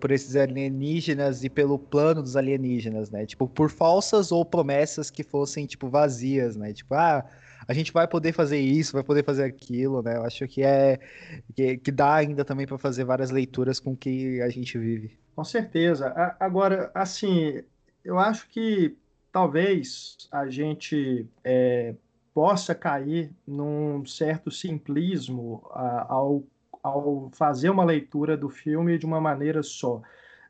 por 0.00 0.10
esses 0.10 0.34
alienígenas 0.34 1.44
e 1.44 1.48
pelo 1.48 1.78
plano 1.78 2.20
dos 2.22 2.34
alienígenas, 2.34 3.08
né? 3.08 3.24
Tipo, 3.24 3.46
por 3.46 3.70
falsas 3.70 4.32
ou 4.32 4.44
promessas 4.44 5.10
que 5.10 5.22
fossem, 5.22 5.64
tipo, 5.64 5.88
vazias, 5.88 6.56
né? 6.56 6.72
Tipo, 6.72 6.94
ah, 6.94 7.24
a 7.66 7.72
gente 7.72 7.92
vai 7.92 8.06
poder 8.06 8.32
fazer 8.32 8.58
isso, 8.58 8.92
vai 8.92 9.02
poder 9.02 9.24
fazer 9.24 9.44
aquilo, 9.44 10.02
né? 10.02 10.16
Eu 10.16 10.24
acho 10.24 10.46
que 10.48 10.62
é 10.62 10.98
que, 11.54 11.78
que 11.78 11.92
dá 11.92 12.14
ainda 12.14 12.44
também 12.44 12.66
para 12.66 12.78
fazer 12.78 13.04
várias 13.04 13.30
leituras 13.30 13.80
com 13.80 13.96
que 13.96 14.40
a 14.40 14.48
gente 14.48 14.78
vive. 14.78 15.18
Com 15.34 15.44
certeza. 15.44 16.12
Agora, 16.38 16.90
assim, 16.94 17.62
eu 18.04 18.18
acho 18.18 18.48
que 18.48 18.96
talvez 19.32 20.28
a 20.30 20.48
gente 20.48 21.26
é, 21.44 21.94
possa 22.34 22.74
cair 22.74 23.30
num 23.46 24.04
certo 24.04 24.50
simplismo 24.50 25.62
ao, 25.72 26.42
ao 26.82 27.30
fazer 27.32 27.70
uma 27.70 27.84
leitura 27.84 28.36
do 28.36 28.48
filme 28.48 28.98
de 28.98 29.06
uma 29.06 29.20
maneira 29.20 29.62
só. 29.62 30.02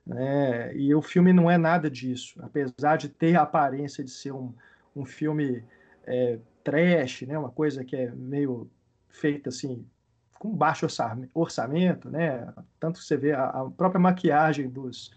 Né? 0.07 0.75
E 0.75 0.95
o 0.95 1.03
filme 1.03 1.33
não 1.33 1.51
é 1.51 1.59
nada 1.59 1.91
disso, 1.91 2.41
apesar 2.43 2.97
de 2.97 3.09
ter 3.09 3.37
a 3.37 3.43
aparência 3.43 4.03
de 4.03 4.11
ser 4.11 4.33
um, 4.33 4.53
um 4.97 5.05
filme 5.05 5.63
é, 6.07 6.39
trash, 6.71 7.23
né? 7.23 7.37
Uma 7.37 7.51
coisa 7.51 7.85
que 7.85 7.97
é 7.97 8.11
meio 8.13 8.71
feita 9.09 9.49
assim 9.49 9.85
com 10.39 10.51
baixo 10.51 10.87
orçamento, 11.35 12.09
né? 12.09 12.49
Tanto 12.79 12.99
que 12.99 13.05
você 13.05 13.17
vê 13.17 13.33
a, 13.33 13.45
a 13.45 13.71
própria 13.71 14.01
maquiagem 14.01 14.71
dos, 14.71 15.11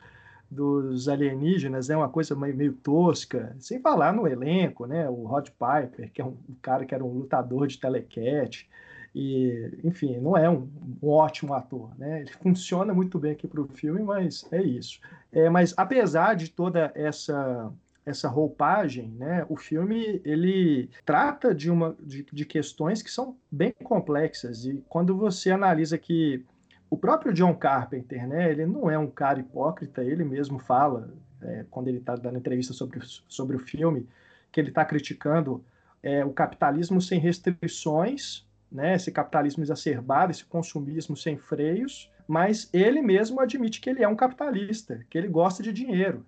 dos 0.52 1.08
alienígenas 1.08 1.90
é 1.90 1.94
né? 1.94 1.98
uma 1.98 2.10
coisa 2.10 2.36
meio, 2.36 2.56
meio, 2.56 2.74
tosca, 2.74 3.56
sem 3.60 3.80
falar 3.80 4.12
no 4.12 4.28
elenco, 4.28 4.86
né? 4.86 5.08
O 5.10 5.24
Rod 5.26 5.48
Piper, 5.50 6.12
que 6.12 6.22
é 6.22 6.26
um, 6.26 6.38
um 6.50 6.56
cara 6.62 6.86
que 6.86 6.94
era 6.94 7.04
um 7.04 7.14
lutador 7.14 7.68
de 7.68 7.80
telecat, 7.80 8.68
e, 9.16 9.80
enfim, 9.84 10.18
não 10.18 10.36
é 10.36 10.50
um, 10.50 10.68
um, 11.02 11.08
ótimo 11.08 11.54
ator, 11.54 11.92
né? 11.98 12.22
Ele 12.22 12.32
funciona 12.42 12.94
muito 12.94 13.20
bem 13.20 13.32
aqui 13.32 13.48
para 13.48 13.62
o 13.62 13.68
filme, 13.68 14.02
mas 14.02 14.46
é 14.52 14.62
isso. 14.62 15.00
É, 15.32 15.50
mas 15.50 15.74
apesar 15.78 16.36
de 16.36 16.50
toda 16.50 16.92
essa 16.96 17.72
essa 18.06 18.28
roupagem, 18.28 19.10
né, 19.18 19.46
o 19.48 19.56
filme 19.56 20.22
ele 20.26 20.90
trata 21.06 21.54
de 21.56 21.72
uma 21.72 21.96
de, 22.00 22.26
de, 22.32 22.46
questões 22.46 23.02
que 23.02 23.10
são 23.10 23.38
bem 23.50 23.74
complexas 23.84 24.66
e 24.66 24.84
quando 24.90 25.16
você 25.16 25.52
analisa 25.52 25.98
que 25.98 26.46
o 26.90 26.98
próprio 26.98 27.34
John 27.34 27.56
Carpenter, 27.56 28.28
né, 28.28 28.52
ele 28.52 28.66
não 28.66 28.90
é 28.92 28.98
um 28.98 29.10
cara 29.10 29.40
hipócrita, 29.40 30.04
ele 30.04 30.24
mesmo 30.24 30.60
fala 30.60 31.14
é, 31.42 31.66
quando 31.72 31.88
ele 31.88 31.98
está 31.98 32.16
dando 32.16 32.38
entrevista 32.38 32.74
sobre, 32.74 33.00
sobre 33.28 33.56
o 33.56 33.60
filme 33.60 34.08
que 34.52 34.60
ele 34.60 34.70
está 34.70 34.86
criticando 34.86 35.64
é, 36.04 36.24
o 36.24 36.32
capitalismo 36.32 37.02
sem 37.02 37.20
restrições, 37.20 38.46
né, 38.72 38.96
esse 38.96 39.12
capitalismo 39.12 39.64
exacerbado, 39.64 40.32
esse 40.32 40.46
consumismo 40.46 41.16
sem 41.16 41.38
freios, 41.38 42.12
mas 42.28 42.70
ele 42.74 43.02
mesmo 43.02 43.40
admite 43.40 43.80
que 43.80 43.90
ele 43.90 44.04
é 44.04 44.08
um 44.08 44.16
capitalista, 44.16 45.06
que 45.10 45.18
ele 45.18 45.28
gosta 45.28 45.64
de 45.64 45.72
dinheiro. 45.72 46.26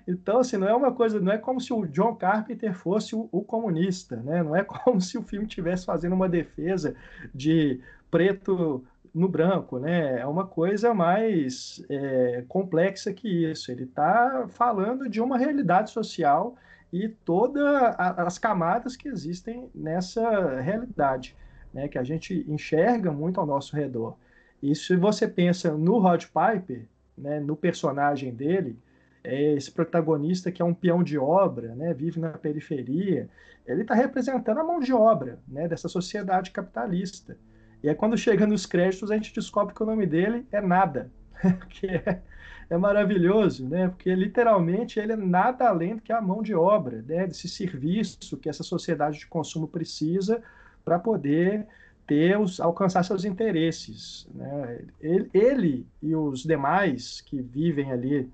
Então, 0.07 0.39
assim, 0.39 0.57
não 0.57 0.67
é 0.67 0.75
uma 0.75 0.91
coisa, 0.91 1.19
não 1.19 1.31
é 1.31 1.37
como 1.37 1.61
se 1.61 1.71
o 1.71 1.85
John 1.85 2.15
Carpenter 2.15 2.73
fosse 2.73 3.15
o, 3.15 3.29
o 3.31 3.43
comunista, 3.43 4.15
né? 4.17 4.41
Não 4.43 4.55
é 4.55 4.63
como 4.65 4.99
se 4.99 5.17
o 5.17 5.21
filme 5.21 5.45
estivesse 5.45 5.85
fazendo 5.85 6.13
uma 6.13 6.27
defesa 6.27 6.95
de 7.33 7.79
preto 8.09 8.83
no 9.13 9.27
branco, 9.27 9.77
né? 9.77 10.19
É 10.19 10.25
uma 10.25 10.45
coisa 10.45 10.93
mais 10.93 11.83
é, 11.89 12.43
complexa 12.47 13.13
que 13.13 13.27
isso. 13.49 13.71
Ele 13.71 13.83
está 13.83 14.47
falando 14.49 15.09
de 15.09 15.21
uma 15.21 15.37
realidade 15.37 15.91
social 15.91 16.55
e 16.91 17.07
todas 17.07 17.63
as 17.97 18.37
camadas 18.37 18.95
que 18.95 19.07
existem 19.07 19.69
nessa 19.73 20.59
realidade, 20.59 21.35
né? 21.73 21.87
Que 21.87 21.97
a 21.97 22.03
gente 22.03 22.45
enxerga 22.47 23.11
muito 23.11 23.39
ao 23.39 23.45
nosso 23.45 23.75
redor. 23.75 24.17
E 24.61 24.75
se 24.75 24.95
você 24.95 25.27
pensa 25.27 25.71
no 25.71 25.99
Rod 25.99 26.25
Piper, 26.25 26.85
né? 27.17 27.39
No 27.39 27.55
personagem 27.55 28.33
dele, 28.33 28.77
é 29.23 29.53
esse 29.53 29.71
protagonista 29.71 30.51
que 30.51 30.61
é 30.61 30.65
um 30.65 30.73
peão 30.73 31.03
de 31.03 31.17
obra, 31.17 31.75
né, 31.75 31.93
vive 31.93 32.19
na 32.19 32.29
periferia, 32.29 33.29
ele 33.65 33.81
está 33.81 33.93
representando 33.93 34.59
a 34.59 34.63
mão 34.63 34.79
de 34.79 34.93
obra 34.93 35.39
né, 35.47 35.67
dessa 35.67 35.87
sociedade 35.87 36.51
capitalista. 36.51 37.37
E 37.83 37.89
aí, 37.89 37.95
quando 37.95 38.17
chega 38.17 38.45
nos 38.45 38.65
créditos, 38.65 39.11
a 39.11 39.15
gente 39.15 39.33
descobre 39.33 39.73
que 39.73 39.81
o 39.81 39.85
nome 39.85 40.05
dele 40.05 40.45
é 40.51 40.61
Nada, 40.61 41.11
que 41.69 41.87
é, 41.87 42.21
é 42.69 42.77
maravilhoso, 42.77 43.67
né? 43.67 43.87
porque 43.87 44.13
literalmente 44.13 44.99
ele 44.99 45.13
é 45.13 45.15
nada 45.15 45.67
além 45.67 45.95
do 45.95 46.01
que 46.01 46.13
a 46.13 46.21
mão 46.21 46.41
de 46.41 46.53
obra, 46.53 47.01
né? 47.01 47.27
desse 47.27 47.49
serviço 47.49 48.37
que 48.37 48.49
essa 48.49 48.63
sociedade 48.63 49.19
de 49.19 49.27
consumo 49.27 49.67
precisa 49.67 50.41
para 50.85 50.99
poder 50.99 51.67
ter 52.05 52.39
os, 52.39 52.59
alcançar 52.59 53.03
seus 53.03 53.25
interesses. 53.25 54.27
Né? 54.33 54.85
Ele, 54.99 55.29
ele 55.33 55.87
e 56.01 56.15
os 56.15 56.43
demais 56.43 57.21
que 57.21 57.41
vivem 57.41 57.91
ali 57.91 58.29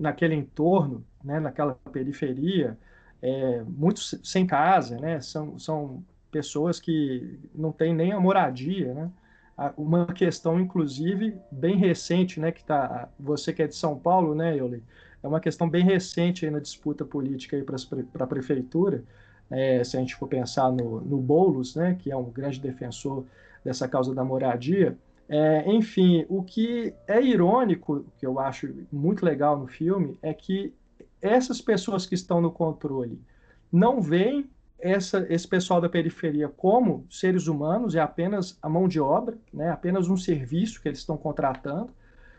naquele 0.00 0.34
entorno, 0.34 1.04
né, 1.22 1.38
naquela 1.38 1.74
periferia, 1.92 2.78
é, 3.20 3.62
muitos 3.68 4.18
sem 4.24 4.46
casa, 4.46 4.98
né, 4.98 5.20
são, 5.20 5.58
são 5.58 6.02
pessoas 6.30 6.80
que 6.80 7.38
não 7.54 7.70
têm 7.70 7.94
nem 7.94 8.12
a 8.12 8.18
moradia, 8.18 8.94
né, 8.94 9.10
uma 9.76 10.06
questão, 10.06 10.58
inclusive, 10.58 11.36
bem 11.52 11.76
recente, 11.76 12.40
né, 12.40 12.50
que 12.50 12.64
tá, 12.64 13.10
você 13.18 13.52
que 13.52 13.62
é 13.62 13.66
de 13.66 13.76
São 13.76 13.98
Paulo, 13.98 14.34
né, 14.34 14.56
Euli, 14.56 14.82
é 15.22 15.28
uma 15.28 15.38
questão 15.38 15.68
bem 15.68 15.84
recente 15.84 16.48
na 16.48 16.60
disputa 16.60 17.04
política 17.04 17.62
para 18.10 18.24
a 18.24 18.26
prefeitura, 18.26 19.04
é, 19.50 19.84
se 19.84 19.98
a 19.98 20.00
gente 20.00 20.16
for 20.16 20.28
pensar 20.28 20.72
no, 20.72 21.02
no 21.02 21.18
Boulos, 21.18 21.76
né, 21.76 21.94
que 21.98 22.10
é 22.10 22.16
um 22.16 22.30
grande 22.30 22.58
defensor 22.58 23.26
dessa 23.62 23.86
causa 23.86 24.14
da 24.14 24.24
moradia, 24.24 24.96
É, 25.32 25.70
enfim, 25.70 26.26
o 26.28 26.42
que 26.42 26.92
é 27.06 27.22
irônico, 27.22 28.04
que 28.18 28.26
eu 28.26 28.40
acho 28.40 28.68
muito 28.90 29.24
legal 29.24 29.56
no 29.56 29.68
filme, 29.68 30.18
é 30.20 30.34
que 30.34 30.74
essas 31.22 31.60
pessoas 31.60 32.04
que 32.04 32.16
estão 32.16 32.40
no 32.40 32.50
controle 32.50 33.22
não 33.70 34.02
veem 34.02 34.50
essa, 34.80 35.24
esse 35.32 35.46
pessoal 35.46 35.80
da 35.80 35.88
periferia 35.88 36.48
como 36.48 37.06
seres 37.08 37.46
humanos, 37.46 37.94
é 37.94 38.00
apenas 38.00 38.58
a 38.60 38.68
mão 38.68 38.88
de 38.88 38.98
obra, 38.98 39.38
né, 39.54 39.70
apenas 39.70 40.08
um 40.08 40.16
serviço 40.16 40.82
que 40.82 40.88
eles 40.88 40.98
estão 40.98 41.16
contratando. 41.16 41.90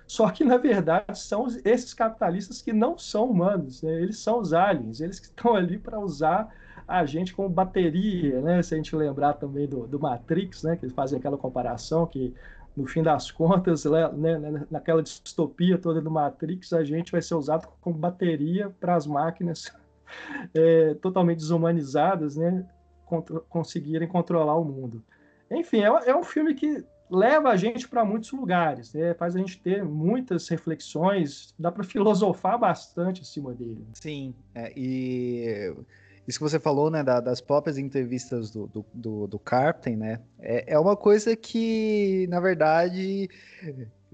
Só 0.06 0.30
que, 0.30 0.44
na 0.44 0.58
verdade, 0.58 1.18
são 1.18 1.48
esses 1.64 1.94
capitalistas 1.94 2.62
que 2.62 2.74
não 2.74 2.98
são 2.98 3.32
humanos, 3.32 3.82
né? 3.82 4.02
eles 4.02 4.20
são 4.20 4.40
os 4.40 4.52
aliens, 4.52 5.00
eles 5.00 5.18
que 5.18 5.28
estão 5.28 5.56
ali 5.56 5.78
para 5.78 5.98
usar 5.98 6.54
a 6.86 7.06
gente 7.06 7.34
como 7.34 7.48
bateria, 7.48 8.42
né? 8.42 8.62
Se 8.62 8.74
a 8.74 8.78
gente 8.78 8.94
lembrar 8.94 9.36
também 9.36 9.66
do, 9.66 9.88
do 9.88 9.98
Matrix, 9.98 10.64
né? 10.64 10.76
Que 10.76 10.84
eles 10.84 10.94
fazem 10.94 11.18
aquela 11.18 11.38
comparação 11.38 12.06
que 12.06 12.34
no 12.76 12.88
fim 12.88 13.04
das 13.04 13.30
contas, 13.30 13.86
né, 13.86 14.38
né, 14.38 14.66
naquela 14.70 15.04
distopia 15.04 15.78
toda 15.78 16.02
do 16.02 16.10
Matrix, 16.10 16.74
a 16.74 16.84
gente 16.84 17.12
vai 17.12 17.22
ser 17.22 17.36
usado 17.36 17.68
como 17.82 17.98
bateria 17.98 18.70
para 18.80 18.96
as 18.96 19.06
máquinas 19.06 19.72
é, 20.54 20.94
totalmente 20.96 21.40
desumanizadas, 21.40 22.36
né, 22.36 22.66
conseguirem 23.50 24.08
controlar 24.08 24.56
o 24.56 24.64
mundo. 24.64 25.04
Enfim, 25.50 25.82
é, 25.82 26.10
é 26.10 26.16
um 26.16 26.24
filme 26.24 26.54
que 26.54 26.84
leva 27.10 27.50
a 27.50 27.58
gente 27.58 27.90
para 27.90 28.06
muitos 28.06 28.32
lugares, 28.32 28.94
né? 28.94 29.14
faz 29.14 29.36
a 29.36 29.40
gente 29.40 29.60
ter 29.60 29.84
muitas 29.84 30.48
reflexões, 30.48 31.54
dá 31.60 31.70
para 31.70 31.84
filosofar 31.84 32.58
bastante 32.58 33.22
em 33.22 33.26
cima 33.26 33.54
dele. 33.54 33.86
Sim, 33.94 34.34
é, 34.56 34.72
e 34.76 35.76
isso 36.32 36.40
que 36.40 36.50
você 36.50 36.60
falou, 36.60 36.90
né, 36.90 37.04
da, 37.04 37.20
das 37.20 37.42
próprias 37.42 37.78
entrevistas 37.78 38.50
do, 38.50 38.66
do, 38.68 38.86
do, 38.94 39.28
do 39.28 39.40
Carpenter, 39.40 39.98
né, 39.98 40.20
é, 40.40 40.74
é 40.74 40.80
uma 40.80 40.96
coisa 40.96 41.36
que, 41.36 42.26
na 42.30 42.40
verdade, 42.40 43.30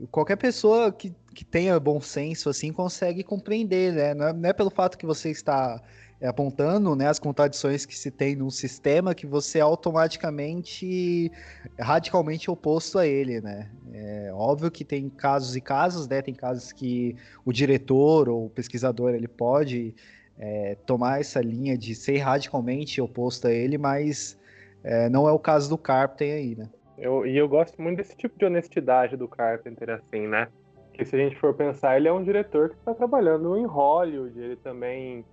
qualquer 0.10 0.36
pessoa 0.36 0.92
que, 0.92 1.14
que 1.34 1.46
tenha 1.46 1.80
bom 1.80 2.02
senso, 2.02 2.50
assim, 2.50 2.74
consegue 2.74 3.24
compreender, 3.24 3.94
né, 3.94 4.14
não 4.16 4.28
é, 4.28 4.34
não 4.34 4.50
é 4.50 4.54
pelo 4.54 4.72
fato 4.72 4.98
que 4.98 5.06
você 5.06 5.30
está 5.30 5.80
apontando, 6.24 6.96
né, 6.96 7.08
as 7.08 7.20
contradições 7.20 7.86
que 7.86 7.96
se 7.96 8.10
tem 8.10 8.36
num 8.36 8.50
sistema 8.50 9.14
que 9.14 9.28
você 9.28 9.60
é 9.60 9.62
automaticamente 9.62 11.32
radicalmente 11.80 12.50
oposto 12.50 12.98
a 12.98 13.06
ele, 13.06 13.40
né, 13.40 13.70
é 13.94 14.32
óbvio 14.34 14.72
que 14.72 14.84
tem 14.84 15.08
casos 15.08 15.56
e 15.56 15.62
casos, 15.62 16.08
né, 16.08 16.24
tem 16.24 16.34
casos 16.34 16.72
que 16.72 17.16
o 17.46 17.54
diretor 17.54 18.28
ou 18.28 18.48
o 18.48 18.50
pesquisador, 18.50 19.14
ele 19.14 19.28
pode 19.28 19.94
é, 20.40 20.76
tomar 20.86 21.20
essa 21.20 21.42
linha 21.42 21.78
de 21.78 21.96
ser 21.96 22.18
radicalmente 22.18 23.02
oposto 23.02 23.48
a 23.48 23.52
ele, 23.52 23.78
mas 23.78 24.40
é, 24.84 25.10
não 25.10 25.28
é 25.28 25.32
o 25.32 25.40
caso 25.40 25.70
do 25.70 25.78
Carpenter 25.78 26.36
aí, 26.36 26.56
né? 26.56 26.70
Eu, 26.98 27.26
e 27.26 27.38
eu 27.38 27.48
gosto 27.48 27.80
muito 27.82 27.98
desse 27.98 28.16
tipo 28.16 28.38
de 28.38 28.46
honestidade 28.46 29.16
do 29.16 29.28
Carpenter, 29.28 29.90
assim, 29.90 30.28
né? 30.28 30.48
Que 30.94 31.06
se 31.06 31.16
a 31.16 31.20
gente 31.20 31.36
for 31.36 31.54
pensar, 31.54 31.96
ele 31.96 32.08
é 32.08 32.14
um 32.14 32.24
diretor 32.24 32.70
que 32.70 32.76
está 32.76 32.94
trabalhando 32.94 33.56
em 33.58 33.66
Hollywood, 33.66 34.40
ele 34.40 34.56
também 34.56 35.24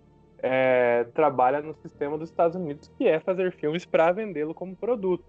é, 0.42 1.04
trabalha 1.14 1.62
no 1.62 1.74
sistema 1.76 2.18
dos 2.18 2.28
Estados 2.28 2.54
Unidos, 2.54 2.90
que 2.98 3.08
é 3.08 3.18
fazer 3.18 3.52
filmes 3.52 3.86
para 3.86 4.12
vendê-lo 4.12 4.52
como 4.52 4.76
produto. 4.76 5.24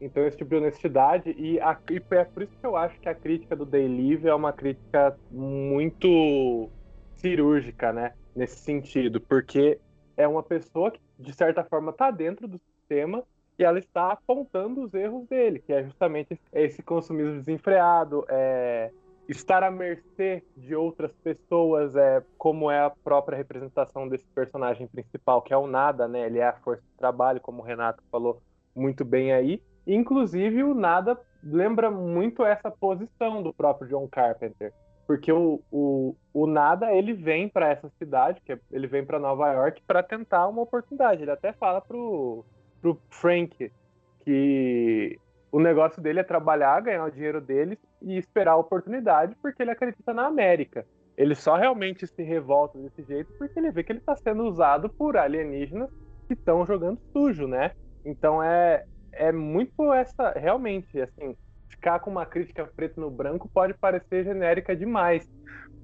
Então, 0.00 0.24
esse 0.26 0.36
tipo 0.36 0.50
de 0.50 0.56
honestidade, 0.56 1.34
e, 1.36 1.58
a, 1.58 1.76
e 1.90 2.02
é 2.14 2.24
por 2.24 2.42
isso 2.42 2.52
que 2.60 2.66
eu 2.66 2.76
acho 2.76 3.00
que 3.00 3.08
a 3.08 3.14
crítica 3.14 3.56
do 3.56 3.64
Day 3.64 3.88
Live 3.88 4.28
é 4.28 4.34
uma 4.34 4.52
crítica 4.52 5.16
muito 5.30 6.68
cirúrgica, 7.16 7.92
né? 7.92 8.12
Nesse 8.38 8.60
sentido, 8.60 9.20
porque 9.20 9.78
é 10.16 10.26
uma 10.26 10.42
pessoa 10.42 10.90
que, 10.90 11.00
de 11.18 11.32
certa 11.34 11.64
forma, 11.64 11.90
está 11.90 12.10
dentro 12.10 12.46
do 12.46 12.58
sistema 12.58 13.22
e 13.58 13.64
ela 13.64 13.78
está 13.78 14.12
apontando 14.12 14.84
os 14.84 14.94
erros 14.94 15.26
dele, 15.26 15.58
que 15.58 15.72
é 15.72 15.82
justamente 15.82 16.40
esse 16.52 16.80
consumismo 16.82 17.34
desenfreado, 17.34 18.24
é, 18.28 18.90
estar 19.28 19.64
à 19.64 19.70
mercê 19.70 20.44
de 20.56 20.74
outras 20.76 21.12
pessoas, 21.12 21.96
é, 21.96 22.22
como 22.38 22.70
é 22.70 22.80
a 22.80 22.90
própria 22.90 23.36
representação 23.36 24.08
desse 24.08 24.26
personagem 24.28 24.86
principal, 24.86 25.42
que 25.42 25.52
é 25.52 25.56
o 25.56 25.66
nada, 25.66 26.06
né? 26.06 26.26
Ele 26.26 26.38
é 26.38 26.46
a 26.46 26.52
força 26.52 26.82
de 26.82 26.96
trabalho, 26.96 27.40
como 27.40 27.60
o 27.60 27.64
Renato 27.64 28.02
falou 28.10 28.40
muito 28.74 29.04
bem 29.04 29.32
aí. 29.32 29.60
Inclusive, 29.84 30.62
o 30.62 30.72
nada 30.72 31.18
lembra 31.42 31.90
muito 31.90 32.44
essa 32.44 32.70
posição 32.70 33.42
do 33.42 33.52
próprio 33.52 33.88
John 33.88 34.06
Carpenter 34.08 34.72
porque 35.08 35.32
o, 35.32 35.62
o, 35.72 36.14
o 36.34 36.46
Nada 36.46 36.92
ele 36.92 37.14
vem 37.14 37.48
para 37.48 37.70
essa 37.70 37.88
cidade, 37.98 38.42
que 38.44 38.52
é, 38.52 38.60
ele 38.70 38.86
vem 38.86 39.02
para 39.02 39.18
Nova 39.18 39.50
York 39.50 39.82
para 39.86 40.02
tentar 40.02 40.46
uma 40.46 40.60
oportunidade. 40.60 41.22
Ele 41.22 41.30
até 41.30 41.50
fala 41.50 41.80
pro, 41.80 42.44
pro 42.78 43.00
Frank 43.08 43.72
que 44.20 45.18
o 45.50 45.58
negócio 45.58 46.02
dele 46.02 46.20
é 46.20 46.22
trabalhar, 46.22 46.82
ganhar 46.82 47.06
o 47.06 47.10
dinheiro 47.10 47.40
dele 47.40 47.78
e 48.02 48.18
esperar 48.18 48.52
a 48.52 48.56
oportunidade, 48.58 49.34
porque 49.40 49.62
ele 49.62 49.70
acredita 49.70 50.12
na 50.12 50.26
América. 50.26 50.84
Ele 51.16 51.34
só 51.34 51.56
realmente 51.56 52.06
se 52.06 52.22
revolta 52.22 52.78
desse 52.78 53.02
jeito 53.02 53.32
porque 53.38 53.58
ele 53.58 53.70
vê 53.70 53.82
que 53.82 53.92
ele 53.92 54.00
está 54.00 54.14
sendo 54.14 54.44
usado 54.44 54.90
por 54.90 55.16
alienígenas 55.16 55.88
que 56.26 56.34
estão 56.34 56.66
jogando 56.66 57.00
sujo, 57.14 57.48
né? 57.48 57.72
Então 58.04 58.42
é, 58.42 58.84
é 59.10 59.32
muito 59.32 59.90
essa. 59.90 60.32
Realmente, 60.32 61.00
assim, 61.00 61.34
ficar 61.78 62.00
com 62.00 62.10
uma 62.10 62.26
crítica 62.26 62.68
preto 62.76 63.00
no 63.00 63.10
branco 63.10 63.48
pode 63.48 63.72
parecer 63.74 64.24
genérica 64.24 64.74
demais, 64.74 65.28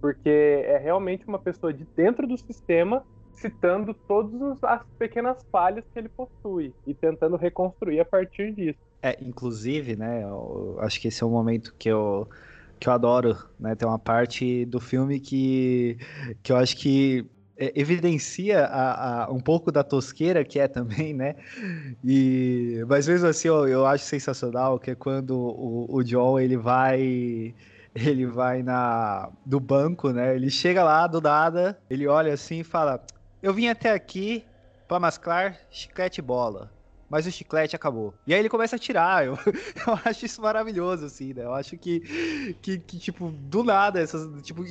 porque 0.00 0.28
é 0.28 0.76
realmente 0.76 1.26
uma 1.26 1.38
pessoa 1.38 1.72
de 1.72 1.85
dentro 1.96 2.26
do 2.26 2.37
sistema 2.37 3.04
citando 3.35 3.94
todas 3.94 4.62
as 4.62 4.85
pequenas 4.98 5.38
falhas 5.50 5.85
que 5.92 5.98
ele 5.98 6.09
possui 6.09 6.72
e 6.87 6.94
tentando 6.94 7.37
reconstruir 7.37 8.00
a 8.00 8.04
partir 8.04 8.52
disso. 8.52 8.78
É, 9.02 9.16
inclusive, 9.20 9.96
né, 9.96 10.24
acho 10.78 11.00
que 11.00 11.09
esse 11.09 11.22
é 11.22 11.26
um 11.26 11.30
momento 11.30 11.74
que 11.78 11.88
eu 11.88 12.28
que 12.80 12.88
eu 12.88 12.92
adoro, 12.92 13.37
né? 13.59 13.74
Tem 13.74 13.88
uma 13.88 14.00
parte 14.00 14.66
do 14.66 14.80
filme 14.80 15.20
que, 15.20 15.96
que 16.42 16.52
eu 16.52 16.57
acho 16.57 16.76
que 16.76 17.24
é, 17.56 17.72
evidencia 17.74 18.64
a, 18.64 19.24
a, 19.24 19.30
um 19.30 19.40
pouco 19.40 19.70
da 19.70 19.84
tosqueira 19.84 20.44
que 20.44 20.58
é 20.58 20.66
também, 20.68 21.14
né? 21.14 21.36
E, 22.04 22.84
mas 22.88 23.06
mesmo 23.06 23.28
assim 23.28 23.48
eu, 23.48 23.68
eu 23.68 23.86
acho 23.86 24.04
sensacional 24.04 24.78
que 24.78 24.90
é 24.90 24.94
quando 24.94 25.36
o, 25.36 25.86
o 25.88 26.02
John 26.02 26.38
ele 26.38 26.56
vai 26.56 27.54
ele 27.94 28.26
vai 28.26 28.62
na 28.62 29.30
do 29.46 29.60
banco, 29.60 30.10
né? 30.10 30.34
Ele 30.34 30.50
chega 30.50 30.82
lá 30.82 31.06
do 31.06 31.20
nada, 31.20 31.78
ele 31.88 32.06
olha 32.08 32.32
assim 32.32 32.60
e 32.60 32.64
fala: 32.64 33.04
"Eu 33.42 33.54
vim 33.54 33.68
até 33.68 33.92
aqui 33.92 34.44
para 34.88 34.98
masclar 34.98 35.56
chiclete 35.70 36.20
bola" 36.20 36.72
mas 37.08 37.26
o 37.26 37.30
chiclete 37.30 37.76
acabou. 37.76 38.12
E 38.26 38.34
aí 38.34 38.40
ele 38.40 38.48
começa 38.48 38.74
a 38.74 38.78
tirar. 38.78 39.24
Eu, 39.24 39.38
eu 39.86 39.98
acho 40.04 40.26
isso 40.26 40.42
maravilhoso, 40.42 41.06
assim, 41.06 41.32
né? 41.32 41.44
Eu 41.44 41.54
acho 41.54 41.76
que, 41.76 42.56
que, 42.60 42.78
que 42.78 42.98
tipo, 42.98 43.30
do 43.30 43.62
nada, 43.62 44.00
essas, 44.00 44.28
tipo, 44.42 44.64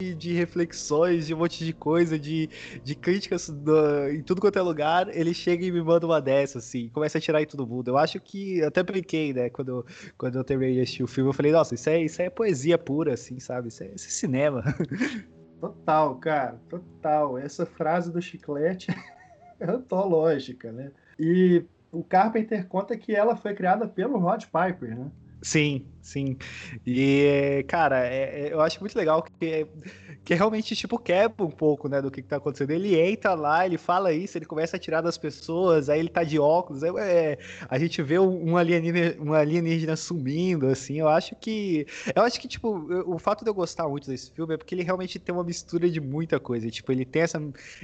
de 0.00 0.32
reflexões, 0.32 1.26
de 1.26 1.34
um 1.34 1.38
monte 1.38 1.64
de 1.64 1.72
coisa, 1.72 2.18
de, 2.18 2.48
de 2.82 2.94
críticas 2.94 3.48
do, 3.48 4.08
em 4.08 4.22
tudo 4.22 4.40
quanto 4.40 4.58
é 4.58 4.62
lugar, 4.62 5.14
ele 5.14 5.34
chega 5.34 5.64
e 5.64 5.70
me 5.70 5.82
manda 5.82 6.06
uma 6.06 6.20
dessa, 6.20 6.58
assim, 6.58 6.88
começa 6.88 7.18
a 7.18 7.20
tirar 7.20 7.42
em 7.42 7.46
todo 7.46 7.66
mundo. 7.66 7.88
Eu 7.88 7.98
acho 7.98 8.18
que, 8.20 8.62
até 8.62 8.82
brinquei, 8.82 9.32
né, 9.32 9.50
quando, 9.50 9.84
quando 10.16 10.36
eu 10.36 10.44
terminei 10.44 10.74
de 10.74 10.80
assistir 10.80 11.02
o 11.02 11.06
filme, 11.06 11.28
eu 11.30 11.34
falei, 11.34 11.52
nossa, 11.52 11.74
isso 11.74 11.90
é, 11.90 12.02
isso 12.02 12.22
é 12.22 12.30
poesia 12.30 12.78
pura, 12.78 13.14
assim, 13.14 13.38
sabe? 13.38 13.68
Isso 13.68 13.82
é, 13.82 13.90
isso 13.94 14.06
é 14.06 14.10
cinema. 14.10 14.64
Total, 15.60 16.14
cara, 16.16 16.58
total. 16.70 17.36
Essa 17.36 17.66
frase 17.66 18.10
do 18.10 18.22
chiclete 18.22 18.90
é 19.60 19.70
antológica, 19.70 20.72
né? 20.72 20.90
E 21.18 21.62
o 21.92 22.02
Carpenter 22.02 22.66
conta 22.66 22.96
que 22.96 23.14
ela 23.14 23.36
foi 23.36 23.54
criada 23.54 23.86
pelo 23.86 24.18
Rod 24.18 24.44
Piper, 24.44 24.98
né? 24.98 25.10
Sim, 25.42 25.86
sim. 26.00 26.36
E, 26.86 27.64
cara, 27.68 28.06
é, 28.06 28.48
é, 28.48 28.52
eu 28.52 28.60
acho 28.60 28.80
muito 28.80 28.96
legal 28.96 29.22
que, 29.22 29.66
que 30.24 30.34
realmente, 30.34 30.74
tipo, 30.76 30.98
quebra 30.98 31.44
um 31.44 31.50
pouco, 31.50 31.88
né, 31.88 32.00
do 32.00 32.10
que, 32.10 32.22
que 32.22 32.28
tá 32.28 32.36
acontecendo. 32.36 32.70
Ele 32.70 32.98
entra 32.98 33.34
lá, 33.34 33.66
ele 33.66 33.78
fala 33.78 34.12
isso, 34.12 34.38
ele 34.38 34.46
começa 34.46 34.76
a 34.76 34.80
tirar 34.80 35.00
das 35.00 35.18
pessoas, 35.18 35.88
aí 35.88 36.00
ele 36.00 36.08
tá 36.08 36.24
de 36.24 36.38
óculos, 36.38 36.82
é, 36.82 37.38
a 37.68 37.78
gente 37.78 38.02
vê 38.02 38.18
um 38.18 38.56
alienígena, 38.56 39.16
um 39.20 39.32
alienígena 39.32 39.96
sumindo, 39.96 40.66
assim, 40.66 41.00
eu 41.00 41.08
acho 41.08 41.34
que... 41.36 41.86
Eu 42.14 42.22
acho 42.22 42.40
que, 42.40 42.48
tipo, 42.48 42.68
o 43.06 43.18
fato 43.18 43.44
de 43.44 43.50
eu 43.50 43.54
gostar 43.54 43.88
muito 43.88 44.08
desse 44.08 44.30
filme 44.32 44.54
é 44.54 44.56
porque 44.56 44.74
ele 44.74 44.82
realmente 44.82 45.18
tem 45.18 45.34
uma 45.34 45.44
mistura 45.44 45.88
de 45.88 46.00
muita 46.00 46.40
coisa. 46.40 46.70
Tipo, 46.70 46.92
ele 46.92 47.04
tem 47.04 47.22
essa, 47.22 47.40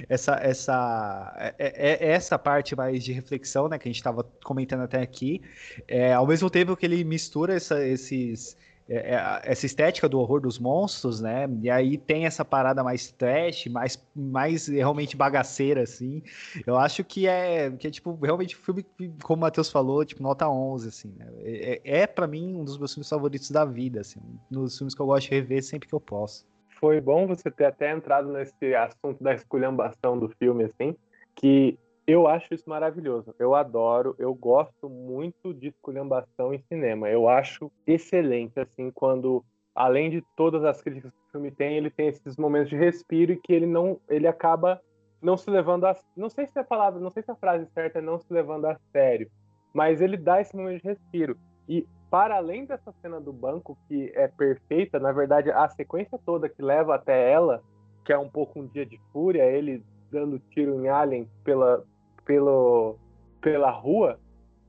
essa, 0.09 0.35
essa, 0.41 1.33
é, 1.57 2.07
é, 2.07 2.11
essa 2.11 2.37
parte 2.37 2.75
mais 2.75 3.03
de 3.03 3.11
reflexão, 3.11 3.67
né, 3.67 3.77
que 3.77 3.87
a 3.87 3.91
gente 3.91 4.03
tava 4.03 4.23
comentando 4.43 4.81
até 4.81 5.01
aqui, 5.01 5.41
é, 5.87 6.13
ao 6.13 6.27
mesmo 6.27 6.49
tempo 6.49 6.75
que 6.75 6.85
ele 6.85 7.03
mistura 7.03 7.55
essa, 7.55 7.85
esses 8.11 8.57
é, 8.89 9.15
é, 9.15 9.41
essa 9.43 9.65
estética 9.65 10.07
do 10.07 10.17
horror 10.17 10.39
dos 10.39 10.57
monstros, 10.57 11.19
né? 11.19 11.45
E 11.61 11.69
aí 11.69 11.97
tem 11.97 12.25
essa 12.25 12.45
parada 12.45 12.81
mais 12.83 13.11
trash, 13.11 13.67
mais, 13.67 14.01
mais 14.15 14.67
realmente 14.67 15.17
bagaceira, 15.17 15.81
assim. 15.81 16.23
Eu 16.65 16.77
acho 16.77 17.03
que 17.03 17.27
é, 17.27 17.69
que 17.69 17.87
é 17.87 17.91
tipo, 17.91 18.17
realmente 18.21 18.55
um 18.55 18.59
filme, 18.59 18.85
como 19.21 19.39
o 19.39 19.41
Matheus 19.41 19.69
falou, 19.69 20.05
tipo, 20.05 20.23
nota 20.23 20.47
11, 20.49 20.87
assim. 20.87 21.13
Né? 21.17 21.27
É, 21.43 21.81
é, 21.83 21.99
é 22.01 22.07
para 22.07 22.27
mim 22.27 22.55
um 22.55 22.63
dos 22.63 22.77
meus 22.77 22.93
filmes 22.93 23.09
favoritos 23.09 23.51
da 23.51 23.65
vida, 23.65 23.99
assim. 23.99 24.21
Um 24.49 24.63
dos 24.63 24.77
filmes 24.77 24.95
que 24.95 25.01
eu 25.01 25.05
gosto 25.05 25.27
de 25.27 25.35
rever 25.35 25.61
sempre 25.63 25.89
que 25.89 25.95
eu 25.95 25.99
posso. 25.99 26.45
Foi 26.79 27.01
bom 27.01 27.27
você 27.27 27.51
ter 27.51 27.65
até 27.65 27.91
entrado 27.91 28.31
nesse 28.31 28.73
assunto 28.73 29.21
da 29.21 29.33
esculhambação 29.33 30.17
do 30.17 30.29
filme, 30.29 30.63
assim, 30.63 30.95
que 31.35 31.77
Eu 32.07 32.25
acho 32.25 32.53
isso 32.53 32.69
maravilhoso. 32.69 33.35
Eu 33.37 33.53
adoro, 33.53 34.15
eu 34.17 34.33
gosto 34.33 34.89
muito 34.89 35.53
de 35.53 35.67
esculhambação 35.67 36.53
em 36.53 36.59
cinema. 36.59 37.09
Eu 37.09 37.27
acho 37.27 37.69
excelente, 37.85 38.57
assim, 38.57 38.89
quando, 38.89 39.43
além 39.75 40.09
de 40.09 40.23
todas 40.37 40.63
as 40.63 40.81
críticas 40.81 41.11
que 41.11 41.27
o 41.27 41.31
filme 41.33 41.51
tem, 41.51 41.75
ele 41.75 41.89
tem 41.89 42.07
esses 42.07 42.37
momentos 42.37 42.69
de 42.69 42.77
respiro 42.77 43.33
e 43.33 43.37
que 43.37 43.51
ele 43.51 43.65
não, 43.65 43.99
ele 44.07 44.25
acaba 44.25 44.81
não 45.21 45.35
se 45.35 45.49
levando 45.49 45.85
a, 45.85 45.97
não 46.15 46.29
sei 46.29 46.47
se 46.47 46.57
é 46.57 46.61
a 46.61 46.63
palavra, 46.63 46.97
não 47.01 47.11
sei 47.11 47.23
se 47.23 47.29
a 47.29 47.35
frase 47.35 47.67
certa 47.73 47.99
é 47.99 48.01
não 48.01 48.17
se 48.17 48.31
levando 48.31 48.65
a 48.65 48.79
sério, 48.93 49.29
mas 49.73 49.99
ele 49.99 50.15
dá 50.15 50.39
esse 50.39 50.55
momento 50.55 50.81
de 50.81 50.87
respiro. 50.87 51.37
E 51.67 51.85
para 52.09 52.37
além 52.37 52.65
dessa 52.65 52.93
cena 53.01 53.19
do 53.19 53.33
banco 53.33 53.77
que 53.85 54.13
é 54.15 54.29
perfeita, 54.29 54.97
na 54.97 55.11
verdade 55.11 55.51
a 55.51 55.67
sequência 55.67 56.17
toda 56.25 56.47
que 56.47 56.61
leva 56.61 56.95
até 56.95 57.29
ela, 57.29 57.61
que 58.05 58.13
é 58.13 58.17
um 58.17 58.29
pouco 58.29 58.61
um 58.61 58.67
dia 58.67 58.85
de 58.85 58.97
fúria, 59.11 59.43
ele 59.43 59.83
dando 60.09 60.39
tiro 60.51 60.79
em 60.79 60.87
Alien 60.87 61.29
pela 61.43 61.83
pelo, 62.27 62.97
pela 63.41 63.71
rua, 63.71 64.19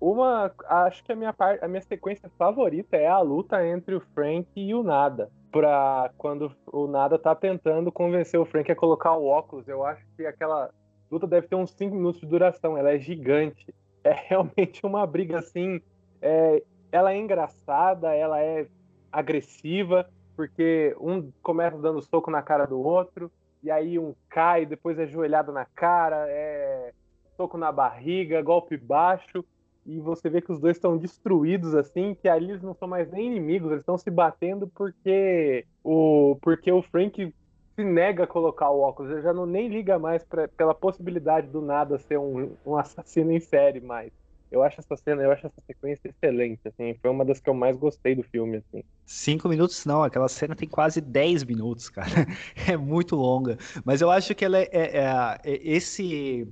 uma 0.01 0.53
acho 0.69 1.03
que 1.03 1.11
a 1.11 1.17
minha 1.17 1.33
parte, 1.33 1.63
a 1.63 1.67
minha 1.67 1.83
sequência 1.83 2.31
favorita 2.39 2.97
é 2.97 3.09
a 3.09 3.19
luta 3.19 3.67
entre 3.67 3.97
o 3.97 4.01
Frank 4.15 4.49
e 4.55 4.73
o 4.73 4.85
Nada. 4.85 5.29
Pra 5.51 6.11
quando 6.17 6.53
o 6.67 6.87
Nada 6.87 7.19
tá 7.19 7.35
tentando 7.35 7.91
convencer 7.91 8.39
o 8.39 8.45
Frank 8.45 8.71
a 8.71 8.77
colocar 8.77 9.17
o 9.17 9.27
óculos. 9.27 9.67
Eu 9.67 9.85
acho 9.85 10.07
que 10.17 10.25
aquela 10.25 10.71
luta 11.11 11.27
deve 11.27 11.49
ter 11.49 11.57
uns 11.57 11.73
5 11.73 11.97
minutos 11.97 12.21
de 12.21 12.27
duração. 12.29 12.79
Ela 12.79 12.93
é 12.93 12.99
gigante. 12.99 13.75
É 14.05 14.13
realmente 14.13 14.87
uma 14.87 15.05
briga 15.05 15.41
assim. 15.41 15.83
É, 16.23 16.63
ela 16.91 17.13
é 17.13 17.19
engraçada, 17.19 18.15
ela 18.15 18.41
é 18.41 18.67
agressiva, 19.11 20.09
porque 20.37 20.97
um 21.01 21.31
começa 21.43 21.77
dando 21.77 22.01
soco 22.01 22.31
na 22.31 22.41
cara 22.41 22.65
do 22.65 22.81
outro, 22.81 23.31
e 23.63 23.71
aí 23.71 23.99
um 23.99 24.15
cai, 24.31 24.65
depois 24.65 24.99
é 24.99 25.07
joelhado 25.07 25.53
na 25.53 25.65
cara, 25.65 26.27
é 26.29 26.93
soco 27.39 27.57
na 27.57 27.71
barriga, 27.71 28.43
golpe 28.43 28.77
baixo, 28.77 29.45
e 29.87 30.01
você 30.01 30.29
vê 30.29 30.43
que 30.43 30.53
os 30.53 30.61
dois 30.61 30.77
estão 30.77 30.99
destruídos 30.99 31.75
assim, 31.75 32.15
que 32.21 32.29
ali 32.29 32.51
eles 32.51 32.63
não 32.63 32.75
são 32.75 32.89
mais 32.89 33.09
nem 33.11 33.29
inimigos, 33.29 33.71
eles 33.71 33.83
estão 33.83 33.97
se 33.97 34.11
batendo 34.11 34.67
porque 34.69 35.65
o 35.83 36.37
porque 36.43 36.71
o 36.71 36.83
Frank 36.83 37.33
se 37.75 37.85
nega 37.85 38.25
a 38.25 38.27
colocar 38.27 38.71
o 38.71 38.81
óculos, 38.81 39.13
ele 39.13 39.23
já 39.23 39.33
não 39.33 39.47
nem 39.47 39.69
liga 39.69 39.99
mais 39.99 40.25
pra, 40.25 40.49
pela 40.49 40.75
possibilidade 40.75 41.47
do 41.47 41.63
nada 41.63 41.97
ser 41.97 42.19
um, 42.19 42.57
um 42.67 42.77
assassino 42.77 43.31
em 43.31 43.39
série 43.39 43.81
mais. 43.81 44.13
Eu 44.51 44.63
acho 44.63 44.81
essa 44.81 44.97
cena, 44.97 45.23
eu 45.23 45.31
acho 45.31 45.47
essa 45.47 45.61
sequência 45.67 46.09
excelente, 46.09 46.61
assim, 46.67 46.95
foi 47.01 47.11
uma 47.11 47.25
das 47.25 47.39
que 47.39 47.49
eu 47.49 47.55
mais 47.55 47.77
gostei 47.77 48.15
do 48.15 48.23
filme, 48.23 48.57
assim. 48.57 48.83
Cinco 49.07 49.49
minutos 49.49 49.85
não, 49.85 50.03
aquela 50.03 50.29
cena 50.29 50.57
tem 50.57 50.69
quase 50.69 51.01
dez 51.01 51.45
minutos, 51.45 51.89
cara. 51.89 52.09
É 52.67 52.77
muito 52.77 53.15
longa. 53.15 53.59
Mas 53.85 54.01
eu 54.01 54.11
acho 54.11 54.35
que 54.35 54.45
ela 54.45 54.59
é, 54.59 54.69
é, 54.73 54.99
é, 54.99 55.39
é 55.45 55.61
esse 55.63 56.49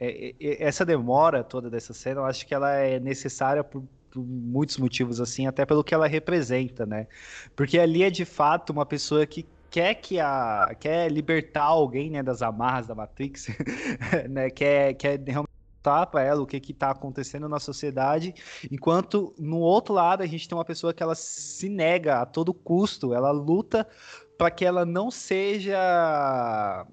é, 0.00 0.34
é, 0.40 0.64
essa 0.64 0.84
demora 0.84 1.44
toda 1.44 1.68
dessa 1.68 1.92
cena, 1.92 2.22
eu 2.22 2.24
acho 2.24 2.46
que 2.46 2.54
ela 2.54 2.72
é 2.72 2.98
necessária 2.98 3.62
por, 3.62 3.84
por, 4.10 4.24
muitos 4.24 4.78
motivos, 4.78 5.20
assim, 5.20 5.46
até 5.46 5.66
pelo 5.66 5.84
que 5.84 5.92
ela 5.94 6.06
representa, 6.06 6.86
né? 6.86 7.06
Porque 7.54 7.78
ali 7.78 8.02
é 8.02 8.10
de 8.10 8.24
fato 8.24 8.70
uma 8.70 8.86
pessoa 8.86 9.26
que 9.26 9.46
quer 9.70 9.94
que 9.94 10.18
a 10.18 10.74
quer 10.80 11.12
libertar 11.12 11.64
alguém, 11.64 12.10
né, 12.10 12.22
das 12.22 12.40
amarras 12.42 12.86
da 12.86 12.94
Matrix, 12.94 13.48
né? 14.30 14.48
Quer, 14.50 14.94
quer 14.94 15.20
realmente 15.20 15.50
para 15.82 16.22
ela 16.22 16.42
o 16.42 16.46
que 16.46 16.60
que 16.60 16.74
tá 16.74 16.90
acontecendo 16.90 17.48
na 17.48 17.58
sociedade, 17.58 18.34
enquanto 18.70 19.34
no 19.38 19.58
outro 19.60 19.94
lado 19.94 20.22
a 20.22 20.26
gente 20.26 20.46
tem 20.46 20.56
uma 20.56 20.64
pessoa 20.64 20.92
que 20.92 21.02
ela 21.02 21.14
se 21.14 21.68
nega 21.70 22.20
a 22.20 22.26
todo 22.26 22.52
custo, 22.52 23.14
ela 23.14 23.30
luta 23.30 23.86
para 24.36 24.50
que 24.50 24.64
ela 24.64 24.84
não 24.84 25.10
seja 25.10 26.86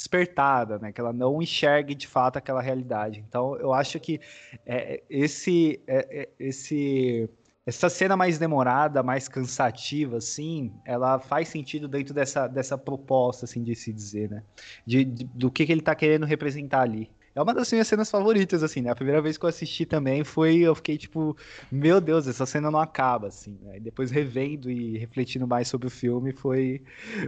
despertada, 0.00 0.78
né? 0.78 0.92
Que 0.92 1.00
ela 1.00 1.12
não 1.12 1.42
enxergue 1.42 1.94
de 1.94 2.06
fato 2.06 2.38
aquela 2.38 2.62
realidade. 2.62 3.22
Então, 3.28 3.54
eu 3.56 3.72
acho 3.72 4.00
que 4.00 4.18
é, 4.64 5.02
esse, 5.10 5.78
é, 5.86 6.22
é, 6.22 6.28
esse, 6.38 7.28
essa 7.66 7.90
cena 7.90 8.16
mais 8.16 8.38
demorada, 8.38 9.02
mais 9.02 9.28
cansativa, 9.28 10.16
assim, 10.16 10.72
ela 10.86 11.18
faz 11.18 11.48
sentido 11.48 11.86
dentro 11.86 12.14
dessa, 12.14 12.48
dessa 12.48 12.78
proposta, 12.78 13.44
assim, 13.44 13.62
de 13.62 13.74
se 13.74 13.92
dizer, 13.92 14.30
né? 14.30 14.42
De, 14.86 15.04
de 15.04 15.24
do 15.24 15.50
que, 15.50 15.66
que 15.66 15.72
ele 15.72 15.82
está 15.82 15.94
querendo 15.94 16.24
representar 16.24 16.80
ali. 16.80 17.10
É 17.34 17.40
uma 17.40 17.54
das 17.54 17.70
minhas 17.70 17.86
cenas 17.86 18.10
favoritas, 18.10 18.62
assim, 18.62 18.80
né? 18.80 18.90
A 18.90 18.94
primeira 18.94 19.20
vez 19.20 19.36
que 19.36 19.44
eu 19.44 19.48
assisti 19.48 19.84
também 19.84 20.24
foi, 20.24 20.60
eu 20.60 20.74
fiquei 20.74 20.96
tipo, 20.96 21.36
meu 21.70 22.00
Deus, 22.00 22.26
essa 22.26 22.46
cena 22.46 22.70
não 22.70 22.80
acaba, 22.80 23.28
assim, 23.28 23.56
né? 23.62 23.76
E 23.76 23.80
depois 23.80 24.10
revendo 24.10 24.70
e 24.70 24.96
refletindo 24.98 25.46
mais 25.46 25.68
sobre 25.68 25.86
o 25.86 25.90
filme, 25.90 26.32
foi, 26.32 26.82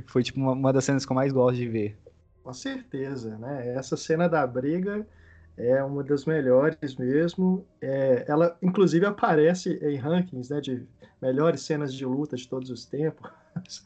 foi 0.07 0.23
tipo, 0.23 0.41
uma, 0.41 0.53
uma 0.53 0.73
das 0.73 0.85
cenas 0.85 1.05
que 1.05 1.13
eu 1.13 1.15
mais 1.15 1.33
gosto 1.33 1.57
de 1.57 1.69
ver. 1.69 1.99
Com 2.43 2.53
certeza, 2.53 3.39
né? 3.39 3.75
Essa 3.77 3.97
cena 3.97 4.29
da 4.29 4.47
briga 4.47 5.07
é 5.57 5.83
uma 5.83 6.03
das 6.03 6.25
melhores 6.25 6.97
mesmo. 6.97 7.65
É, 7.81 8.25
ela, 8.27 8.57
inclusive, 8.61 9.07
aparece 9.07 9.79
em 9.83 9.97
rankings 9.97 10.53
né, 10.53 10.61
de 10.61 10.87
melhores 11.21 11.63
cenas 11.63 11.95
de 11.95 12.05
luta 12.05 12.37
de 12.37 12.49
todos 12.49 12.71
os 12.71 12.85
tempos. 12.85 13.31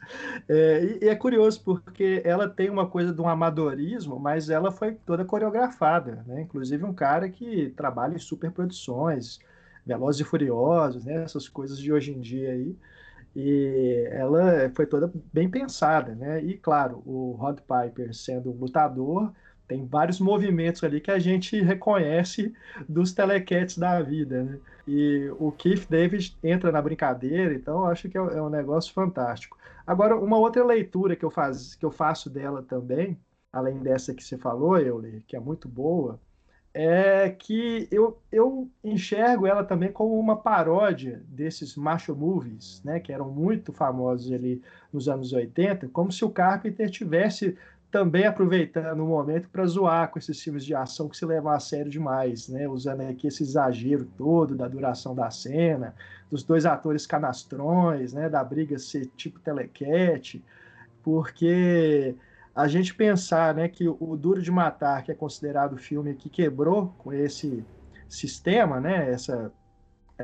É, 0.49 0.85
e, 0.85 1.05
e, 1.05 1.09
é 1.09 1.17
curioso 1.17 1.61
porque 1.65 2.23
ela 2.25 2.49
tem 2.49 2.71
uma 2.71 2.87
coisa 2.87 3.13
de 3.13 3.21
um 3.21 3.29
amadorismo, 3.29 4.17
mas 4.17 4.49
ela 4.49 4.71
foi 4.71 4.95
toda 4.95 5.25
coreografada, 5.25 6.23
né? 6.25 6.43
Inclusive 6.43 6.85
um 6.85 6.95
cara 6.95 7.29
que 7.29 7.71
trabalha 7.77 8.15
em 8.15 8.19
superproduções, 8.19 9.41
Velozes 9.85 10.21
e 10.21 10.25
Furiosos, 10.25 11.05
né? 11.05 11.25
Essas 11.25 11.49
coisas 11.49 11.79
de 11.79 11.93
hoje 11.93 12.13
em 12.13 12.21
dia 12.21 12.53
aí. 12.53 12.77
E 13.37 14.09
ela 14.13 14.71
foi 14.75 14.87
toda 14.87 15.13
bem 15.31 15.47
pensada, 15.51 16.15
né? 16.15 16.43
E 16.43 16.57
claro, 16.57 17.03
o 17.05 17.33
Rod 17.33 17.59
Piper 17.61 18.15
sendo 18.15 18.51
um 18.51 18.57
lutador, 18.57 19.31
tem 19.69 19.85
vários 19.87 20.19
movimentos 20.19 20.83
ali 20.83 21.03
que 21.03 21.11
a 21.11 21.19
gente 21.19 21.61
reconhece 21.61 22.55
dos 22.89 23.13
telequetes 23.13 23.77
da 23.77 24.01
vida, 24.01 24.43
né? 24.43 24.59
E 24.89 25.29
o 25.39 25.53
Keith 25.53 25.87
David 25.87 26.35
entra 26.43 26.73
na 26.73 26.81
brincadeira, 26.81 27.53
então 27.55 27.85
acho 27.85 28.09
que 28.09 28.17
é, 28.17 28.21
é 28.21 28.41
um 28.41 28.49
negócio 28.49 28.95
fantástico. 28.95 29.59
Agora, 29.87 30.17
uma 30.17 30.39
outra 30.39 30.65
leitura 30.65 31.15
que 31.15 31.25
eu, 31.25 31.31
faz, 31.31 31.75
que 31.75 31.85
eu 31.85 31.91
faço 31.91 32.31
dela 32.31 32.63
também, 32.63 33.19
além 33.53 33.79
dessa 33.81 34.15
que 34.15 34.25
você 34.25 34.39
falou, 34.39 34.79
Euler, 34.79 35.23
que 35.27 35.37
é 35.37 35.41
muito 35.41 35.69
boa, 35.69 36.19
é 36.79 37.31
que 37.31 37.89
eu, 37.91 38.19
eu 38.31 38.69
enxergo 38.85 39.47
ela 39.47 39.65
também 39.65 39.91
como 39.91 40.21
uma 40.21 40.37
paródia 40.37 41.23
desses 41.27 41.75
macho 41.75 42.15
movies, 42.15 42.83
né, 42.85 43.01
que 43.01 43.11
eram 43.11 43.31
muito 43.31 43.73
famosos 43.73 44.31
ali 44.31 44.61
nos 44.93 45.09
anos 45.09 45.33
80, 45.33 45.89
como 45.89 46.13
se 46.13 46.23
o 46.23 46.29
Carpenter 46.29 46.91
tivesse 46.91 47.57
também 47.91 48.27
aproveitando 48.27 49.01
o 49.01 49.07
momento 49.07 49.49
para 49.49 49.65
zoar 49.65 50.11
com 50.11 50.19
esses 50.19 50.39
filmes 50.43 50.67
de 50.67 50.75
ação 50.75 51.09
que 51.09 51.17
se 51.17 51.25
levam 51.25 51.51
a 51.51 51.59
sério 51.59 51.91
demais, 51.91 52.47
né, 52.47 52.69
usando 52.69 53.01
aqui 53.01 53.29
esse 53.29 53.43
exagero 53.43 54.05
todo 54.19 54.55
da 54.55 54.69
duração 54.69 55.15
da 55.15 55.31
cena, 55.31 55.95
dos 56.31 56.43
dois 56.43 56.67
atores 56.67 57.07
canastrões, 57.07 58.13
né, 58.13 58.29
da 58.29 58.45
briga 58.45 58.79
ser 58.79 59.07
tipo 59.17 59.41
telequete, 59.41 60.45
porque 61.03 62.15
a 62.57 62.67
gente 62.67 62.95
pensar 62.95 63.55
né, 63.55 63.69
que 63.69 63.87
o 63.87 64.17
Duro 64.17 64.41
de 64.41 64.51
Matar, 64.51 65.03
que 65.03 65.13
é 65.13 65.15
considerado 65.15 65.75
o 65.75 65.77
filme 65.77 66.15
que 66.15 66.31
quebrou 66.31 66.95
com 66.97 67.13
esse 67.13 67.63
sistema, 68.09 68.81
né, 68.81 69.11
essa, 69.11 69.53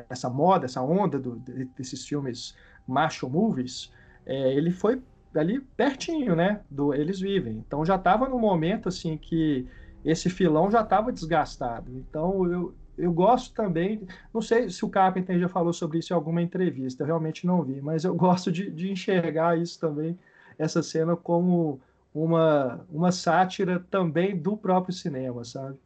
essa 0.09 0.31
moda, 0.31 0.65
essa 0.65 0.81
onda 0.81 1.19
do, 1.19 1.35
desses 1.77 2.07
filmes 2.07 2.55
macho 2.87 3.29
movies, 3.29 3.93
é, 4.25 4.51
ele 4.51 4.71
foi 4.71 4.99
ali 5.35 5.59
pertinho, 5.59 6.35
né, 6.35 6.61
do 6.71 6.91
Eles 6.91 7.19
Vivem. 7.19 7.63
Então 7.67 7.85
já 7.85 7.97
estava 7.97 8.27
no 8.27 8.39
momento 8.39 8.89
assim 8.89 9.15
que 9.15 9.67
esse 10.03 10.27
filão 10.27 10.71
já 10.71 10.81
estava 10.81 11.11
desgastado. 11.11 11.91
Então 11.95 12.51
eu, 12.51 12.73
eu 12.97 13.13
gosto 13.13 13.53
também, 13.53 14.07
não 14.33 14.41
sei 14.41 14.71
se 14.71 14.83
o 14.83 14.89
Carpenter 14.89 15.37
já 15.37 15.47
falou 15.47 15.71
sobre 15.71 15.99
isso 15.99 16.11
em 16.11 16.15
alguma 16.15 16.41
entrevista, 16.41 17.03
eu 17.03 17.07
realmente 17.07 17.45
não 17.45 17.61
vi, 17.61 17.79
mas 17.79 18.03
eu 18.03 18.15
gosto 18.17 18.51
de, 18.51 18.71
de 18.71 18.91
enxergar 18.91 19.55
isso 19.55 19.79
também, 19.79 20.17
essa 20.57 20.81
cena 20.81 21.15
como 21.15 21.79
uma, 22.13 22.85
uma 22.89 23.11
sátira 23.11 23.83
também 23.89 24.37
do 24.37 24.55
próprio 24.55 24.93
cinema, 24.93 25.43
sabe? 25.43 25.77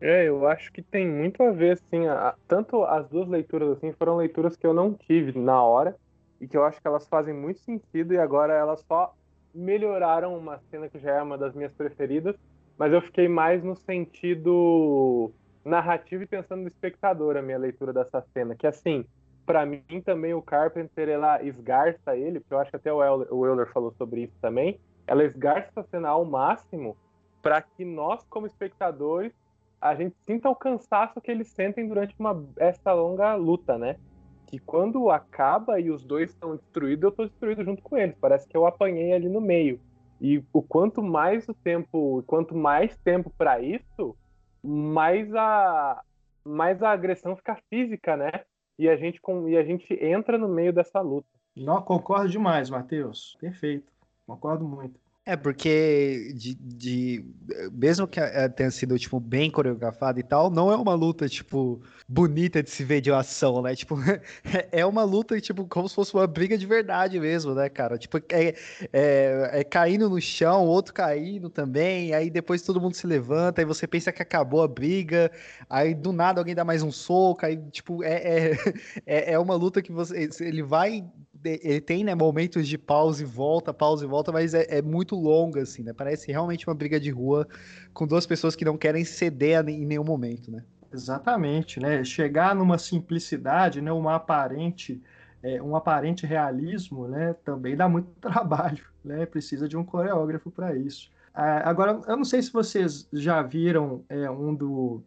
É, 0.00 0.28
eu 0.28 0.46
acho 0.46 0.72
que 0.72 0.82
tem 0.82 1.08
muito 1.08 1.42
a 1.42 1.50
ver, 1.50 1.72
assim, 1.72 2.06
a, 2.06 2.34
tanto 2.46 2.84
as 2.84 3.08
duas 3.08 3.28
leituras, 3.28 3.76
assim, 3.76 3.92
foram 3.92 4.16
leituras 4.16 4.56
que 4.56 4.66
eu 4.66 4.74
não 4.74 4.92
tive 4.92 5.38
na 5.38 5.62
hora, 5.62 5.96
e 6.40 6.46
que 6.46 6.56
eu 6.56 6.64
acho 6.64 6.80
que 6.80 6.86
elas 6.86 7.06
fazem 7.08 7.34
muito 7.34 7.60
sentido, 7.60 8.12
e 8.12 8.18
agora 8.18 8.52
elas 8.52 8.84
só 8.86 9.14
melhoraram 9.54 10.36
uma 10.36 10.60
cena 10.70 10.88
que 10.88 10.98
já 10.98 11.12
é 11.12 11.22
uma 11.22 11.38
das 11.38 11.54
minhas 11.54 11.72
preferidas, 11.72 12.36
mas 12.76 12.92
eu 12.92 13.00
fiquei 13.00 13.26
mais 13.26 13.64
no 13.64 13.74
sentido 13.74 15.32
narrativo 15.64 16.22
e 16.22 16.26
pensando 16.26 16.62
no 16.62 16.68
espectador, 16.68 17.36
a 17.36 17.42
minha 17.42 17.58
leitura 17.58 17.92
dessa 17.92 18.22
cena, 18.34 18.54
que 18.54 18.66
assim, 18.66 19.04
para 19.46 19.64
mim 19.64 19.82
também 20.04 20.34
o 20.34 20.42
Carpenter, 20.42 21.08
ela 21.08 21.42
esgarça 21.42 22.16
ele, 22.16 22.40
porque 22.40 22.52
eu 22.52 22.58
acho 22.58 22.70
que 22.70 22.76
até 22.76 22.92
o 22.92 23.02
Euler, 23.02 23.32
o 23.32 23.46
Euler 23.46 23.72
falou 23.72 23.94
sobre 23.96 24.24
isso 24.24 24.34
também, 24.42 24.78
ela 25.06 25.24
esgarça 25.24 25.68
essa 25.68 25.82
cena 25.84 26.08
ao 26.08 26.24
máximo 26.24 26.96
para 27.42 27.62
que 27.62 27.84
nós, 27.84 28.24
como 28.28 28.46
espectadores, 28.46 29.32
a 29.80 29.94
gente 29.94 30.16
sinta 30.26 30.48
o 30.48 30.56
cansaço 30.56 31.20
que 31.20 31.30
eles 31.30 31.48
sentem 31.48 31.86
durante 31.86 32.14
uma, 32.18 32.44
essa 32.56 32.92
longa 32.92 33.34
luta, 33.34 33.78
né? 33.78 33.96
Que 34.46 34.58
quando 34.58 35.10
acaba 35.10 35.78
e 35.78 35.90
os 35.90 36.04
dois 36.04 36.30
estão 36.30 36.56
destruídos, 36.56 37.02
eu 37.04 37.08
estou 37.10 37.26
destruído 37.26 37.64
junto 37.64 37.82
com 37.82 37.96
eles. 37.96 38.16
Parece 38.20 38.48
que 38.48 38.56
eu 38.56 38.66
apanhei 38.66 39.12
ali 39.12 39.28
no 39.28 39.40
meio. 39.40 39.80
E 40.20 40.42
o 40.52 40.62
quanto 40.62 41.02
mais 41.02 41.48
o 41.48 41.54
tempo, 41.54 42.22
quanto 42.26 42.56
mais 42.56 42.96
tempo 42.98 43.30
para 43.36 43.60
isso, 43.60 44.16
mais 44.62 45.32
a, 45.34 46.02
mais 46.44 46.82
a 46.82 46.90
agressão 46.90 47.36
fica 47.36 47.58
física, 47.68 48.16
né? 48.16 48.30
E 48.78 48.88
a 48.88 48.96
gente, 48.96 49.20
com, 49.20 49.48
e 49.48 49.56
a 49.56 49.62
gente 49.62 49.86
entra 50.02 50.38
no 50.38 50.48
meio 50.48 50.72
dessa 50.72 51.00
luta. 51.00 51.28
Não, 51.54 51.80
concordo 51.82 52.28
demais, 52.28 52.68
Matheus. 52.68 53.36
Perfeito. 53.40 53.95
Concordo 54.26 54.66
muito. 54.66 55.06
É, 55.28 55.36
porque 55.36 56.32
de, 56.36 56.54
de, 56.54 57.24
mesmo 57.72 58.06
que 58.06 58.20
tenha 58.54 58.70
sido, 58.70 58.96
tipo, 58.96 59.18
bem 59.18 59.50
coreografado 59.50 60.20
e 60.20 60.22
tal, 60.22 60.48
não 60.48 60.70
é 60.70 60.76
uma 60.76 60.94
luta, 60.94 61.28
tipo, 61.28 61.82
bonita 62.08 62.62
de 62.62 62.70
se 62.70 62.84
ver 62.84 63.00
de 63.00 63.10
ação, 63.10 63.60
né? 63.60 63.74
Tipo, 63.74 63.96
é 64.70 64.86
uma 64.86 65.02
luta, 65.02 65.40
tipo, 65.40 65.66
como 65.66 65.88
se 65.88 65.96
fosse 65.96 66.14
uma 66.14 66.28
briga 66.28 66.56
de 66.56 66.64
verdade 66.64 67.18
mesmo, 67.18 67.56
né, 67.56 67.68
cara? 67.68 67.98
Tipo, 67.98 68.18
é, 68.18 68.54
é, 68.92 69.50
é 69.52 69.64
caindo 69.64 70.08
no 70.08 70.20
chão, 70.20 70.64
outro 70.64 70.94
caindo 70.94 71.50
também, 71.50 72.14
aí 72.14 72.30
depois 72.30 72.62
todo 72.62 72.80
mundo 72.80 72.94
se 72.94 73.04
levanta, 73.04 73.60
aí 73.60 73.64
você 73.64 73.84
pensa 73.84 74.12
que 74.12 74.22
acabou 74.22 74.62
a 74.62 74.68
briga, 74.68 75.32
aí 75.68 75.92
do 75.92 76.12
nada 76.12 76.40
alguém 76.40 76.54
dá 76.54 76.64
mais 76.64 76.84
um 76.84 76.92
soco, 76.92 77.44
aí, 77.44 77.56
tipo, 77.72 78.00
é, 78.04 78.52
é, 78.52 78.52
é, 79.04 79.32
é 79.32 79.38
uma 79.40 79.56
luta 79.56 79.82
que 79.82 79.90
você, 79.90 80.28
ele 80.40 80.62
vai 80.62 81.04
ele 81.44 81.80
tem, 81.80 82.04
né, 82.04 82.14
momentos 82.14 82.66
de 82.66 82.78
pausa 82.78 83.22
e 83.22 83.26
volta, 83.26 83.72
pausa 83.72 84.04
e 84.04 84.08
volta, 84.08 84.32
mas 84.32 84.54
é, 84.54 84.78
é, 84.78 84.82
muito 84.82 85.14
longa, 85.14 85.62
assim, 85.62 85.82
né? 85.82 85.92
Parece 85.92 86.30
realmente 86.30 86.66
uma 86.68 86.74
briga 86.74 86.98
de 86.98 87.10
rua 87.10 87.46
com 87.92 88.06
duas 88.06 88.26
pessoas 88.26 88.56
que 88.56 88.64
não 88.64 88.76
querem 88.76 89.04
ceder 89.04 89.68
em 89.68 89.84
nenhum 89.84 90.04
momento, 90.04 90.50
né? 90.50 90.62
Exatamente, 90.92 91.80
né? 91.80 92.04
Chegar 92.04 92.54
numa 92.54 92.78
simplicidade, 92.78 93.80
né, 93.80 93.92
uma 93.92 94.14
aparente, 94.14 95.02
é, 95.42 95.60
um 95.62 95.76
aparente 95.76 96.26
realismo, 96.26 97.08
né, 97.08 97.34
também 97.44 97.76
dá 97.76 97.88
muito 97.88 98.08
trabalho, 98.20 98.84
né? 99.04 99.26
Precisa 99.26 99.68
de 99.68 99.76
um 99.76 99.84
coreógrafo 99.84 100.50
para 100.50 100.76
isso. 100.76 101.10
Ah, 101.34 101.68
agora, 101.68 102.00
eu 102.06 102.16
não 102.16 102.24
sei 102.24 102.40
se 102.40 102.52
vocês 102.52 103.06
já 103.12 103.42
viram 103.42 104.04
é, 104.08 104.30
um 104.30 104.54
do 104.54 105.02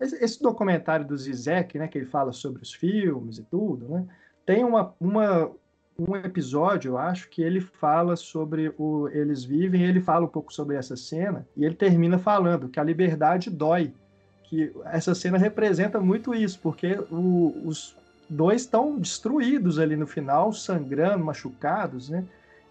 esse 0.00 0.42
documentário 0.42 1.06
do 1.06 1.16
Zizek, 1.16 1.78
né, 1.78 1.86
que 1.86 1.96
ele 1.96 2.06
fala 2.06 2.32
sobre 2.32 2.60
os 2.60 2.72
filmes 2.72 3.38
e 3.38 3.44
tudo, 3.44 3.88
né? 3.88 4.04
Tem 4.44 4.64
uma, 4.64 4.92
uma 4.98 5.52
um 5.98 6.16
episódio, 6.16 6.92
eu 6.92 6.98
acho, 6.98 7.28
que 7.28 7.42
ele 7.42 7.60
fala 7.60 8.16
sobre 8.16 8.72
o 8.78 9.08
Eles 9.08 9.44
Vivem, 9.44 9.84
ele 9.84 10.00
fala 10.00 10.24
um 10.24 10.28
pouco 10.28 10.52
sobre 10.52 10.76
essa 10.76 10.96
cena, 10.96 11.46
e 11.56 11.64
ele 11.64 11.74
termina 11.74 12.18
falando 12.18 12.68
que 12.68 12.80
a 12.80 12.84
liberdade 12.84 13.50
dói. 13.50 13.92
Que 14.44 14.72
essa 14.86 15.14
cena 15.14 15.38
representa 15.38 16.00
muito 16.00 16.34
isso, 16.34 16.58
porque 16.60 16.98
o, 17.10 17.54
os 17.64 17.96
dois 18.28 18.62
estão 18.62 18.98
destruídos 18.98 19.78
ali 19.78 19.96
no 19.96 20.06
final, 20.06 20.52
sangrando, 20.52 21.24
machucados, 21.24 22.08
né? 22.08 22.24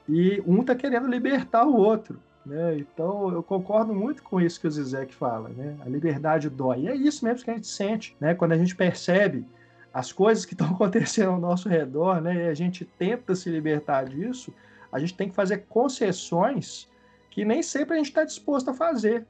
E 0.09 0.41
um 0.45 0.61
está 0.61 0.75
querendo 0.75 1.07
libertar 1.07 1.65
o 1.65 1.75
outro. 1.75 2.19
Né? 2.45 2.79
Então 2.79 3.31
eu 3.31 3.43
concordo 3.43 3.93
muito 3.93 4.23
com 4.23 4.41
isso 4.41 4.59
que 4.59 4.67
o 4.67 4.71
Zizek 4.71 5.13
fala, 5.13 5.49
né? 5.49 5.77
A 5.85 5.89
liberdade 5.89 6.49
dói. 6.49 6.81
E 6.81 6.87
é 6.87 6.95
isso 6.95 7.23
mesmo 7.23 7.45
que 7.45 7.51
a 7.51 7.53
gente 7.53 7.67
sente, 7.67 8.15
né? 8.19 8.33
Quando 8.33 8.53
a 8.53 8.57
gente 8.57 8.75
percebe 8.75 9.45
as 9.93 10.11
coisas 10.11 10.45
que 10.45 10.53
estão 10.55 10.67
acontecendo 10.67 11.31
ao 11.31 11.39
nosso 11.39 11.67
redor, 11.69 12.21
né, 12.21 12.45
e 12.45 12.47
a 12.47 12.53
gente 12.53 12.85
tenta 12.85 13.35
se 13.35 13.49
libertar 13.49 14.05
disso, 14.05 14.53
a 14.91 14.99
gente 14.99 15.13
tem 15.13 15.29
que 15.29 15.35
fazer 15.35 15.65
concessões 15.69 16.89
que 17.29 17.45
nem 17.45 17.63
sempre 17.63 17.93
a 17.93 17.97
gente 17.97 18.09
está 18.09 18.25
disposto 18.25 18.69
a 18.69 18.73
fazer. 18.73 19.25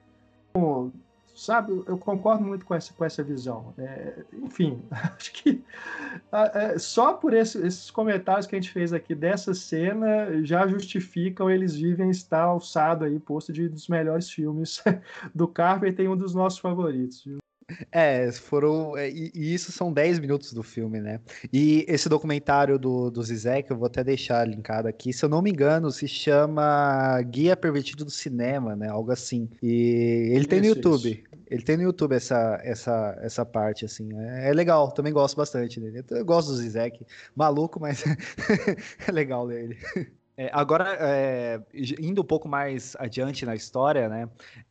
Sabe, 1.33 1.71
eu 1.87 1.97
concordo 1.97 2.43
muito 2.43 2.65
com 2.65 2.75
essa, 2.75 2.93
com 2.93 3.05
essa 3.05 3.23
visão. 3.23 3.73
É, 3.77 4.23
enfim, 4.33 4.81
acho 4.91 5.31
que 5.31 5.63
é, 6.31 6.77
só 6.77 7.13
por 7.13 7.33
esse, 7.33 7.57
esses 7.65 7.89
comentários 7.89 8.45
que 8.45 8.55
a 8.55 8.59
gente 8.59 8.71
fez 8.71 8.91
aqui 8.91 9.15
dessa 9.15 9.53
cena 9.53 10.43
já 10.43 10.67
justificam 10.67 11.49
eles 11.49 11.75
vivem 11.75 12.09
estar 12.09 12.43
alçado 12.43 13.05
aí, 13.05 13.19
posto 13.19 13.53
de 13.53 13.69
dos 13.69 13.87
melhores 13.87 14.29
filmes 14.29 14.83
do 15.33 15.47
Carpenter 15.47 16.05
e 16.05 16.09
um 16.09 16.17
dos 16.17 16.35
nossos 16.35 16.59
favoritos. 16.59 17.23
Viu? 17.23 17.40
É, 17.91 18.31
foram. 18.31 18.97
É, 18.97 19.09
e, 19.09 19.31
e, 19.33 19.53
isso 19.53 19.71
são 19.71 19.91
10 19.91 20.19
minutos 20.19 20.53
do 20.53 20.63
filme, 20.63 20.99
né? 20.99 21.19
E 21.51 21.85
esse 21.87 22.07
documentário 22.09 22.77
do, 22.77 23.09
do 23.09 23.21
Zizek, 23.21 23.69
eu 23.69 23.77
vou 23.77 23.87
até 23.87 24.03
deixar 24.03 24.47
linkado 24.47 24.87
aqui, 24.87 25.13
se 25.13 25.23
eu 25.23 25.29
não 25.29 25.41
me 25.41 25.49
engano, 25.49 25.91
se 25.91 26.07
chama 26.07 27.21
Guia 27.23 27.55
Pervertido 27.55 28.05
do 28.05 28.11
Cinema, 28.11 28.75
né? 28.75 28.89
Algo 28.89 29.11
assim. 29.11 29.49
E 29.61 30.31
ele 30.33 30.45
tem 30.45 30.59
no 30.59 30.67
YouTube. 30.67 31.11
Isso. 31.11 31.31
Ele 31.51 31.63
tem 31.63 31.75
no 31.75 31.83
YouTube 31.83 32.15
essa, 32.15 32.61
essa, 32.63 33.17
essa 33.21 33.45
parte, 33.45 33.83
assim. 33.83 34.09
É, 34.17 34.49
é 34.49 34.53
legal, 34.53 34.89
também 34.91 35.11
gosto 35.11 35.35
bastante 35.35 35.81
dele. 35.81 36.03
Eu 36.09 36.23
gosto 36.23 36.47
do 36.47 36.55
Zizek. 36.55 37.05
Maluco, 37.35 37.77
mas 37.79 38.03
é 39.05 39.11
legal 39.11 39.45
dele. 39.45 39.77
É, 40.37 40.49
agora, 40.53 40.97
é, 40.99 41.61
indo 41.99 42.21
um 42.21 42.25
pouco 42.25 42.47
mais 42.47 42.95
adiante 42.97 43.45
na 43.45 43.53
história, 43.53 44.07
né? 44.07 44.29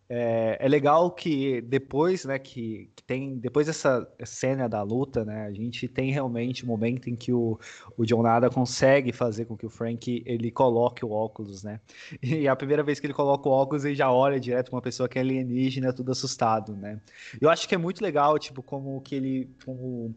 É, 0.09 0.57
é 0.59 0.69
legal 0.69 1.13
que 1.13 1.61
depois, 1.61 2.25
né, 2.25 2.37
que, 2.37 2.91
que, 2.97 3.03
tem 3.05 3.39
depois 3.39 3.69
dessa 3.69 4.05
cena 4.25 4.69
da 4.69 4.83
luta, 4.83 5.25
né, 5.25 5.47
a 5.47 5.53
gente 5.53 5.87
tem 5.87 6.11
realmente 6.11 6.65
um 6.65 6.69
momento 6.69 7.09
em 7.09 7.15
que 7.15 7.33
o, 7.33 7.57
o 7.97 8.05
John 8.05 8.23
Nada 8.23 8.51
consegue 8.51 9.13
fazer 9.13 9.45
com 9.45 9.57
que 9.57 9.65
o 9.65 9.71
Frank 9.71 10.21
ele 10.27 10.51
coloque 10.51 11.05
o 11.05 11.13
óculos, 11.13 11.63
né? 11.63 11.81
E 12.23 12.49
a 12.49 12.57
primeira 12.57 12.83
vez 12.83 12.99
que 12.99 13.07
ele 13.07 13.15
coloca 13.15 13.49
o 13.49 13.53
óculos, 13.53 13.85
ele 13.85 13.95
já 13.95 14.11
olha 14.11 14.41
direto 14.41 14.71
com 14.71 14.77
uma 14.77 14.83
pessoa 14.83 15.09
que 15.09 15.19
é 15.19 15.21
alienígena, 15.21 15.93
tudo 15.93 16.11
assustado, 16.11 16.75
né? 16.75 17.01
Eu 17.41 17.49
acho 17.49 17.69
que 17.69 17.75
é 17.75 17.79
muito 17.79 18.03
legal, 18.03 18.37
tipo, 18.39 18.63
como 18.63 19.01
que 19.03 19.15
ele 19.15 19.51
como 19.65 20.15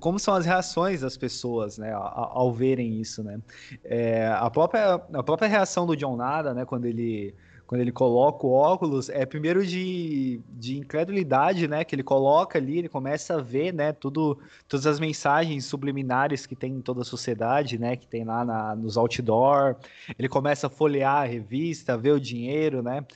como 0.00 0.18
são 0.18 0.34
as 0.34 0.44
reações 0.44 1.00
das 1.00 1.16
pessoas, 1.16 1.78
né, 1.78 1.92
ao, 1.92 2.38
ao 2.38 2.52
verem 2.52 3.00
isso, 3.00 3.22
né? 3.22 3.40
É, 3.84 4.26
a, 4.26 4.50
própria, 4.50 4.94
a 4.94 5.22
própria 5.22 5.48
reação 5.48 5.86
do 5.86 5.96
John 5.96 6.16
Nada, 6.16 6.52
né, 6.52 6.64
quando 6.64 6.86
ele 6.86 7.34
quando 7.72 7.80
ele 7.80 7.90
coloca 7.90 8.46
o 8.46 8.52
óculos, 8.52 9.08
é 9.08 9.24
primeiro 9.24 9.66
de, 9.66 10.42
de 10.46 10.76
incredulidade, 10.76 11.66
né? 11.66 11.82
Que 11.84 11.94
ele 11.94 12.02
coloca 12.02 12.58
ali, 12.58 12.76
ele 12.76 12.88
começa 12.90 13.36
a 13.36 13.40
ver, 13.40 13.72
né? 13.72 13.94
Tudo, 13.94 14.38
todas 14.68 14.86
as 14.86 15.00
mensagens 15.00 15.64
subliminares 15.64 16.44
que 16.44 16.54
tem 16.54 16.74
em 16.74 16.82
toda 16.82 17.00
a 17.00 17.04
sociedade, 17.04 17.78
né? 17.78 17.96
Que 17.96 18.06
tem 18.06 18.24
lá 18.24 18.44
na, 18.44 18.76
nos 18.76 18.98
outdoor. 18.98 19.76
Ele 20.18 20.28
começa 20.28 20.66
a 20.66 20.70
folhear 20.70 21.22
a 21.22 21.24
revista, 21.24 21.96
ver 21.96 22.12
o 22.12 22.20
dinheiro, 22.20 22.82
né? 22.82 23.06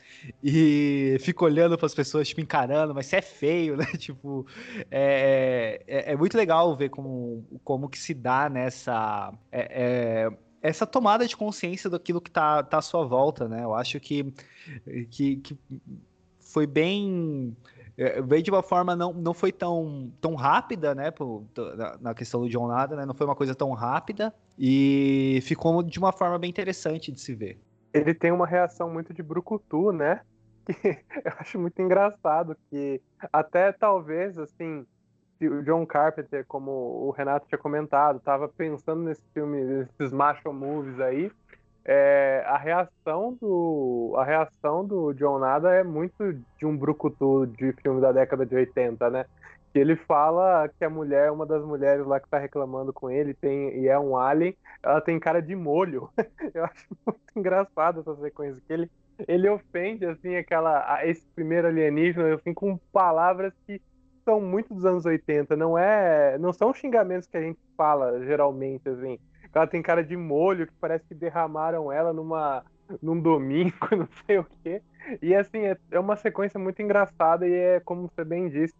E 0.42 1.19
fica 1.21 1.45
olhando 1.45 1.77
para 1.77 1.85
as 1.85 1.95
pessoas, 1.95 2.27
tipo, 2.27 2.40
encarando, 2.40 2.95
mas 2.95 3.05
você 3.05 3.16
é 3.16 3.23
feio, 3.23 3.77
né? 3.77 3.85
Tipo, 3.99 4.47
é, 4.90 5.83
é, 5.87 6.12
é, 6.12 6.16
muito 6.16 6.35
legal 6.35 6.75
ver 6.75 6.88
como, 6.88 7.45
como 7.62 7.90
que 7.90 7.99
se 7.99 8.14
dá 8.14 8.49
nessa... 8.49 9.35
É, 9.53 10.31
é 10.31 10.46
essa 10.62 10.87
tomada 10.87 11.27
de 11.27 11.37
consciência 11.37 11.88
daquilo 11.88 12.21
que 12.21 12.31
está 12.31 12.62
tá 12.62 12.79
à 12.79 12.83
sua 12.83 13.05
volta, 13.05 13.49
né? 13.49 13.62
Eu 13.62 13.75
acho 13.75 14.01
que, 14.01 14.33
que, 15.11 15.37
que 15.37 15.59
foi 16.40 16.66
bem 16.66 17.57
é, 17.99 18.21
veio 18.21 18.42
de 18.42 18.51
uma 18.51 18.62
forma 18.62 18.95
não, 18.95 19.12
não 19.12 19.33
foi 19.33 19.51
tão, 19.51 20.12
tão 20.21 20.35
rápida, 20.35 20.95
né, 20.95 21.11
na 22.01 22.14
questão 22.14 22.42
do 22.42 22.49
John 22.49 22.69
Nada, 22.69 22.95
né, 22.95 23.07
não 23.07 23.14
foi 23.14 23.27
uma 23.27 23.35
coisa 23.35 23.55
tão 23.55 23.73
rápida 23.73 24.35
e 24.59 25.40
ficou 25.42 25.83
de 25.83 25.99
uma 25.99 26.12
forma 26.12 26.38
bem 26.38 26.51
interessante 26.51 27.11
de 27.11 27.21
se 27.21 27.35
ver. 27.35 27.59
Ele 27.95 28.12
tem 28.12 28.31
uma 28.31 28.47
reação 28.47 28.90
muito 28.90 29.14
de 29.14 29.23
brucutu, 29.23 29.92
né, 29.92 30.21
que 30.66 31.03
eu 31.25 31.33
acho 31.38 31.59
muito 31.59 31.81
engraçado, 31.81 32.55
que 32.69 33.01
até 33.33 33.73
talvez, 33.73 34.37
assim, 34.38 34.85
o 35.42 35.62
John 35.62 35.85
Carpenter, 35.87 36.44
como 36.46 36.70
o 36.70 37.11
Renato 37.11 37.46
tinha 37.49 37.59
comentado, 37.59 38.18
estava 38.18 38.49
pensando 38.49 39.03
nesse 39.03 39.22
filme, 39.35 39.62
nesses 39.62 40.12
macho 40.12 40.53
movies 40.53 40.99
aí, 41.01 41.31
é, 41.88 42.42
a 42.46 42.59
reação 42.59 43.38
do 43.40 44.14
a 44.18 44.25
reação 44.25 44.85
do 44.85 45.12
John 45.12 45.38
Nada 45.38 45.72
é 45.72 45.85
muito 45.85 46.33
de 46.59 46.66
um 46.66 46.77
brucutu 46.77 47.46
de 47.46 47.72
filme 47.75 48.01
da 48.01 48.11
década 48.11 48.44
de 48.44 48.57
80, 48.57 49.09
né? 49.09 49.25
Que 49.72 49.79
ele 49.79 49.94
fala 49.94 50.68
que 50.68 50.85
a 50.85 50.90
mulher, 50.90 51.31
uma 51.31 51.46
das 51.46 51.64
mulheres 51.64 52.05
lá 52.05 52.18
que 52.18 52.29
tá 52.29 52.38
reclamando 52.38 52.92
com 52.92 53.09
ele, 53.09 53.35
tem 53.35 53.79
e 53.79 53.87
é 53.87 53.96
um 53.96 54.16
alien, 54.16 54.57
ela 54.83 55.01
tem 55.01 55.20
cara 55.20 55.40
de 55.40 55.55
molho. 55.55 56.11
Eu 56.53 56.64
acho 56.64 56.87
muito 57.07 57.20
engraçado 57.37 58.01
essa 58.01 58.16
sequência 58.16 58.61
que 58.66 58.72
ele 58.72 58.90
ele 59.29 59.49
ofende 59.49 60.05
assim 60.05 60.37
aquela 60.37 61.07
esse 61.07 61.25
primeiro 61.35 61.68
alienígena 61.68 62.35
assim 62.35 62.53
com 62.53 62.77
palavras 62.92 63.53
que 63.66 63.80
são 64.27 64.41
muito 64.41 64.74
dos 64.74 64.85
anos 64.85 65.07
80, 65.07 65.57
não 65.57 65.79
é, 65.79 66.37
não 66.39 66.53
são 66.53 66.74
xingamentos 66.74 67.29
que 67.29 67.37
a 67.37 67.41
gente 67.41 67.61
fala 67.77 68.20
geralmente 68.24 68.89
assim. 68.89 69.18
Ela 69.55 69.66
tem 69.66 69.81
cara 69.81 70.05
de 70.05 70.16
molho 70.16 70.66
que 70.66 70.72
parece 70.81 71.07
que 71.07 71.14
derramaram 71.14 71.91
ela 71.91 72.12
numa 72.12 72.64
num 73.01 73.20
domingo, 73.20 73.74
não 73.97 74.09
sei 74.27 74.39
o 74.39 74.47
quê. 74.62 74.83
E 75.22 75.35
assim, 75.35 75.61
é, 75.61 75.77
é 75.93 75.99
uma 75.99 76.16
sequência 76.16 76.59
muito 76.59 76.83
engraçada 76.83 77.47
e 77.47 77.53
é 77.53 77.81
como 77.81 78.09
você 78.09 78.24
bem 78.24 78.49
disse, 78.49 78.74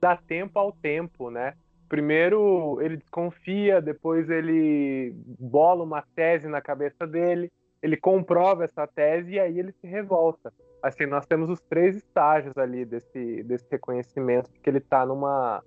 dá 0.00 0.16
tempo 0.16 0.58
ao 0.58 0.72
tempo, 0.72 1.30
né? 1.30 1.54
Primeiro 1.88 2.78
ele 2.82 2.98
desconfia, 2.98 3.80
depois 3.80 4.28
ele 4.28 5.14
bola 5.38 5.82
uma 5.82 6.02
tese 6.14 6.46
na 6.46 6.60
cabeça 6.60 7.06
dele, 7.06 7.50
ele 7.82 7.96
comprova 7.96 8.64
essa 8.64 8.86
tese 8.86 9.32
e 9.32 9.40
aí 9.40 9.58
ele 9.58 9.72
se 9.72 9.86
revolta 9.86 10.52
assim, 10.82 11.06
nós 11.06 11.26
temos 11.26 11.50
os 11.50 11.60
três 11.60 11.96
estágios 11.96 12.56
ali 12.56 12.84
desse, 12.84 13.42
desse 13.42 13.66
reconhecimento 13.70 14.50
que 14.62 14.70
ele 14.70 14.78
está 14.78 15.04
numa 15.04 15.62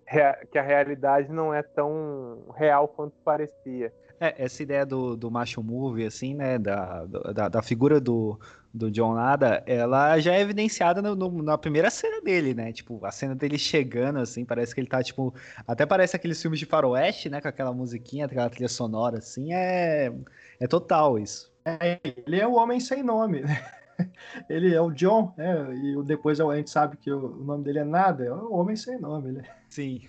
que 0.51 0.57
a 0.57 0.61
realidade 0.61 1.31
não 1.31 1.53
é 1.53 1.61
tão 1.61 2.45
real 2.55 2.87
quanto 2.87 3.13
parecia. 3.23 3.93
É, 4.19 4.35
essa 4.37 4.61
ideia 4.61 4.85
do, 4.85 5.15
do 5.17 5.31
macho 5.31 5.63
movie, 5.63 6.05
assim, 6.05 6.35
né, 6.35 6.59
da, 6.59 7.05
da, 7.05 7.49
da 7.49 7.61
figura 7.63 7.99
do, 7.99 8.39
do 8.71 8.91
John 8.91 9.15
Nada, 9.15 9.63
ela 9.65 10.19
já 10.19 10.33
é 10.33 10.41
evidenciada 10.41 11.01
no, 11.01 11.15
no, 11.15 11.41
na 11.41 11.57
primeira 11.57 11.89
cena 11.89 12.21
dele, 12.21 12.53
né? 12.53 12.71
Tipo, 12.71 13.03
a 13.03 13.11
cena 13.11 13.33
dele 13.33 13.57
chegando, 13.57 14.19
assim, 14.19 14.45
parece 14.45 14.75
que 14.75 14.81
ele 14.81 14.87
tá, 14.87 15.01
tipo. 15.01 15.33
Até 15.67 15.87
parece 15.87 16.15
aqueles 16.15 16.39
filmes 16.39 16.59
de 16.59 16.67
faroeste, 16.67 17.31
né? 17.31 17.41
Com 17.41 17.47
aquela 17.47 17.73
musiquinha, 17.73 18.27
aquela 18.27 18.47
trilha 18.47 18.69
sonora, 18.69 19.17
assim, 19.17 19.53
é. 19.55 20.13
É 20.59 20.67
total 20.67 21.17
isso. 21.17 21.50
É, 21.65 21.99
ele 22.03 22.39
é 22.39 22.47
o 22.47 22.53
homem 22.53 22.79
sem 22.79 23.03
nome, 23.03 23.41
né? 23.41 23.63
Ele 24.49 24.73
é 24.73 24.81
o 24.81 24.89
John, 24.89 25.31
né? 25.37 25.75
E 25.75 26.03
depois 26.03 26.39
a 26.39 26.55
gente 26.55 26.71
sabe 26.71 26.97
que 26.97 27.11
o 27.11 27.29
nome 27.43 27.63
dele 27.63 27.79
é 27.79 27.83
nada, 27.83 28.23
é 28.23 28.33
o 28.33 28.51
homem 28.53 28.75
sem 28.75 28.99
nome, 28.99 29.31
né? 29.31 29.43
Sim. 29.69 30.01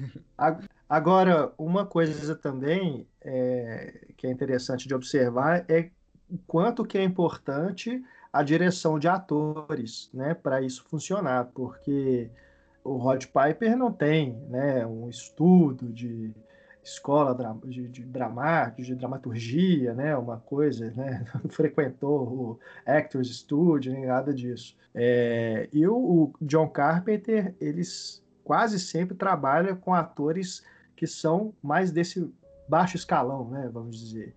Agora, 0.89 1.53
uma 1.59 1.85
coisa 1.85 2.35
também 2.35 3.07
é, 3.21 4.07
que 4.17 4.27
é 4.27 4.31
interessante 4.31 4.89
de 4.89 4.95
observar 4.95 5.65
é 5.69 5.91
o 6.31 6.39
quanto 6.47 6.87
que 6.87 6.97
é 6.97 7.03
importante 7.03 8.03
a 8.33 8.43
direção 8.43 8.99
de 8.99 9.09
atores, 9.09 10.09
né, 10.15 10.33
para 10.33 10.63
isso 10.63 10.85
funcionar, 10.89 11.51
porque 11.55 12.31
o 12.83 12.97
Rod 12.97 13.27
Piper 13.27 13.77
não 13.77 13.93
tem, 13.93 14.33
né, 14.49 14.87
um 14.87 15.09
estudo 15.09 15.93
de 15.93 16.35
escola 16.83 17.37
de, 17.65 17.89
de, 17.89 18.03
dramática, 18.03 18.83
de 18.83 18.95
dramaturgia, 18.95 19.95
né, 19.95 20.17
uma 20.17 20.39
coisa, 20.39 20.91
né, 20.91 21.25
não 21.35 21.49
frequentou 21.51 22.23
o 22.23 22.59
Actors 22.85 23.29
Studio, 23.29 23.93
nem 23.93 24.07
nada 24.07 24.35
disso. 24.35 24.77
É, 24.95 25.69
e 25.73 25.87
o, 25.87 25.95
o, 25.95 26.33
John 26.41 26.69
Carpenter, 26.69 27.55
eles 27.61 28.23
quase 28.43 28.81
sempre 28.81 29.17
trabalha 29.17 29.77
com 29.77 29.95
atores 29.95 30.65
que 30.97 31.07
são 31.07 31.55
mais 31.63 31.91
desse 31.91 32.33
baixo 32.69 32.97
escalão, 32.97 33.49
né, 33.49 33.71
vamos 33.73 33.99
dizer. 33.99 34.35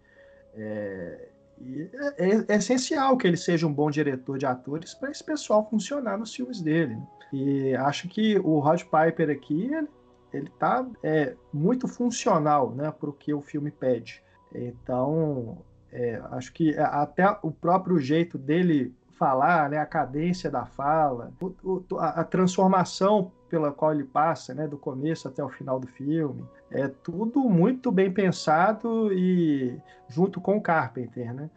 É, 0.53 1.29
é, 1.61 2.29
é, 2.29 2.45
é, 2.47 2.55
essencial 2.55 3.17
que 3.17 3.25
ele 3.25 3.37
seja 3.37 3.65
um 3.65 3.73
bom 3.73 3.89
diretor 3.89 4.37
de 4.37 4.45
atores 4.45 4.93
para 4.93 5.09
esse 5.09 5.23
pessoal 5.23 5.67
funcionar 5.69 6.17
nos 6.17 6.35
filmes 6.35 6.61
dele. 6.61 6.95
Né? 6.95 7.07
E 7.33 7.75
acho 7.75 8.07
que 8.07 8.37
o 8.39 8.59
Rod 8.59 8.81
Piper 8.83 9.29
aqui 9.29 9.73
ele, 9.73 9.87
ele 10.36 10.51
tá 10.59 10.86
é, 11.03 11.36
muito 11.53 11.88
funcional, 11.88 12.71
né, 12.71 12.91
para 12.91 13.09
o 13.09 13.13
que 13.13 13.33
o 13.33 13.41
filme 13.41 13.71
pede. 13.71 14.23
Então, 14.53 15.57
é, 15.91 16.21
acho 16.31 16.53
que 16.53 16.77
até 16.77 17.25
o 17.41 17.51
próprio 17.51 17.99
jeito 17.99 18.38
dele 18.38 18.93
falar, 19.17 19.69
né, 19.69 19.77
a 19.77 19.86
cadência 19.86 20.51
da 20.51 20.65
fala, 20.65 21.31
o, 21.41 21.53
o, 21.63 21.97
a, 21.97 22.21
a, 22.21 22.23
transformação 22.23 23.31
pela 23.49 23.71
qual 23.71 23.93
ele 23.93 24.03
passa, 24.03 24.53
né, 24.53 24.67
do 24.67 24.77
começo 24.77 25.27
até 25.27 25.43
o 25.43 25.49
final 25.49 25.79
do 25.79 25.88
filme, 25.88 26.45
é 26.69 26.88
tudo 26.88 27.39
muito 27.41 27.91
bem 27.91 28.11
pensado 28.11 29.13
e 29.13 29.79
junto 30.09 30.41
com 30.41 30.57
o 30.57 30.61
Carpenter, 30.61 31.33
né? 31.33 31.49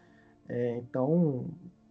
É, 0.47 0.77
então, 0.77 1.45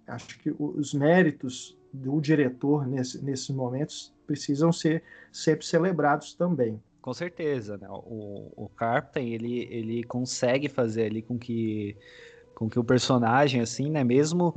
acho 0.06 0.38
que 0.38 0.54
os 0.58 0.92
méritos 0.94 1.77
do 1.92 2.20
diretor 2.20 2.86
nesse, 2.86 3.22
nesses 3.24 3.50
momentos 3.50 4.14
precisam 4.26 4.72
ser 4.72 5.02
sempre 5.32 5.64
celebrados 5.64 6.34
também. 6.34 6.80
Com 7.00 7.14
certeza, 7.14 7.78
né? 7.78 7.88
O, 7.90 8.52
o 8.56 8.68
Carpenter 8.68 9.22
ele, 9.22 9.66
ele 9.70 10.04
consegue 10.04 10.68
fazer 10.68 11.04
ali 11.06 11.22
com 11.22 11.38
que 11.38 11.96
com 12.54 12.68
que 12.68 12.78
o 12.78 12.84
personagem 12.84 13.60
assim, 13.60 13.88
né? 13.88 14.02
Mesmo 14.02 14.52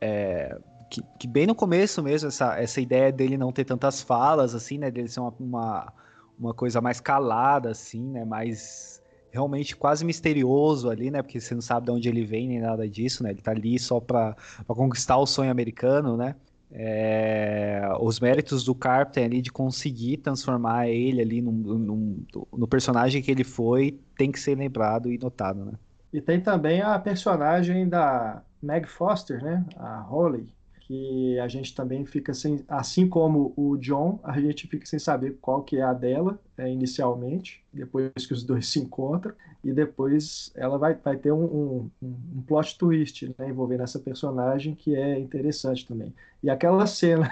é, 0.00 0.58
que, 0.90 1.02
que, 1.18 1.28
bem 1.28 1.46
no 1.46 1.54
começo 1.54 2.02
mesmo 2.02 2.28
essa, 2.28 2.58
essa 2.58 2.80
ideia 2.80 3.12
dele 3.12 3.36
não 3.36 3.52
ter 3.52 3.64
tantas 3.64 4.00
falas 4.00 4.54
assim, 4.54 4.78
né? 4.78 4.90
Dele 4.90 5.08
ser 5.08 5.20
uma, 5.20 5.34
uma 5.38 5.92
uma 6.38 6.52
coisa 6.52 6.80
mais 6.80 7.00
calada, 7.00 7.70
assim, 7.70 8.02
né? 8.10 8.24
Mais 8.24 9.00
realmente 9.30 9.76
quase 9.76 10.04
misterioso 10.04 10.90
ali, 10.90 11.10
né? 11.10 11.22
Porque 11.22 11.40
você 11.40 11.54
não 11.54 11.62
sabe 11.62 11.86
de 11.86 11.92
onde 11.92 12.08
ele 12.08 12.24
vem 12.24 12.48
nem 12.48 12.60
nada 12.60 12.88
disso, 12.88 13.22
né? 13.22 13.30
Ele 13.30 13.40
tá 13.40 13.52
ali 13.52 13.78
só 13.78 14.00
para 14.00 14.36
conquistar 14.66 15.16
o 15.18 15.26
sonho 15.26 15.50
americano, 15.50 16.16
né? 16.16 16.34
É, 16.74 17.82
os 18.00 18.18
méritos 18.18 18.64
do 18.64 18.74
Carpenter 18.74 19.24
ali 19.24 19.42
de 19.42 19.52
conseguir 19.52 20.16
transformar 20.18 20.88
ele 20.88 21.20
ali 21.20 21.42
num, 21.42 21.52
num, 21.52 22.26
no 22.52 22.66
personagem 22.66 23.20
que 23.22 23.30
ele 23.30 23.44
foi 23.44 24.00
tem 24.16 24.32
que 24.32 24.40
ser 24.40 24.56
lembrado 24.56 25.12
e 25.12 25.18
notado, 25.18 25.64
né? 25.64 25.72
E 26.12 26.20
tem 26.20 26.40
também 26.40 26.80
a 26.80 26.98
personagem 26.98 27.88
da 27.88 28.42
Meg 28.62 28.86
Foster, 28.86 29.42
né? 29.42 29.64
A 29.76 30.00
Holly, 30.00 30.48
que 30.86 31.38
a 31.38 31.48
gente 31.48 31.74
também 31.74 32.04
fica 32.04 32.34
sem, 32.34 32.64
assim 32.68 33.08
como 33.08 33.52
o 33.56 33.76
John, 33.76 34.18
a 34.22 34.40
gente 34.40 34.66
fica 34.66 34.84
sem 34.84 34.98
saber 34.98 35.38
qual 35.40 35.62
que 35.62 35.78
é 35.78 35.82
a 35.82 35.92
dela 35.92 36.38
é, 36.56 36.68
inicialmente, 36.70 37.64
depois 37.72 38.10
que 38.26 38.32
os 38.32 38.42
dois 38.42 38.66
se 38.70 38.80
encontram, 38.80 39.34
e 39.62 39.72
depois 39.72 40.52
ela 40.54 40.76
vai, 40.78 40.94
vai 40.94 41.16
ter 41.16 41.32
um, 41.32 41.44
um, 41.44 41.90
um 42.02 42.42
plot 42.42 42.76
twist 42.76 43.26
né, 43.38 43.48
envolvendo 43.48 43.82
essa 43.82 43.98
personagem 43.98 44.74
que 44.74 44.96
é 44.96 45.18
interessante 45.18 45.86
também. 45.86 46.12
E 46.42 46.50
aquela 46.50 46.86
cena 46.86 47.30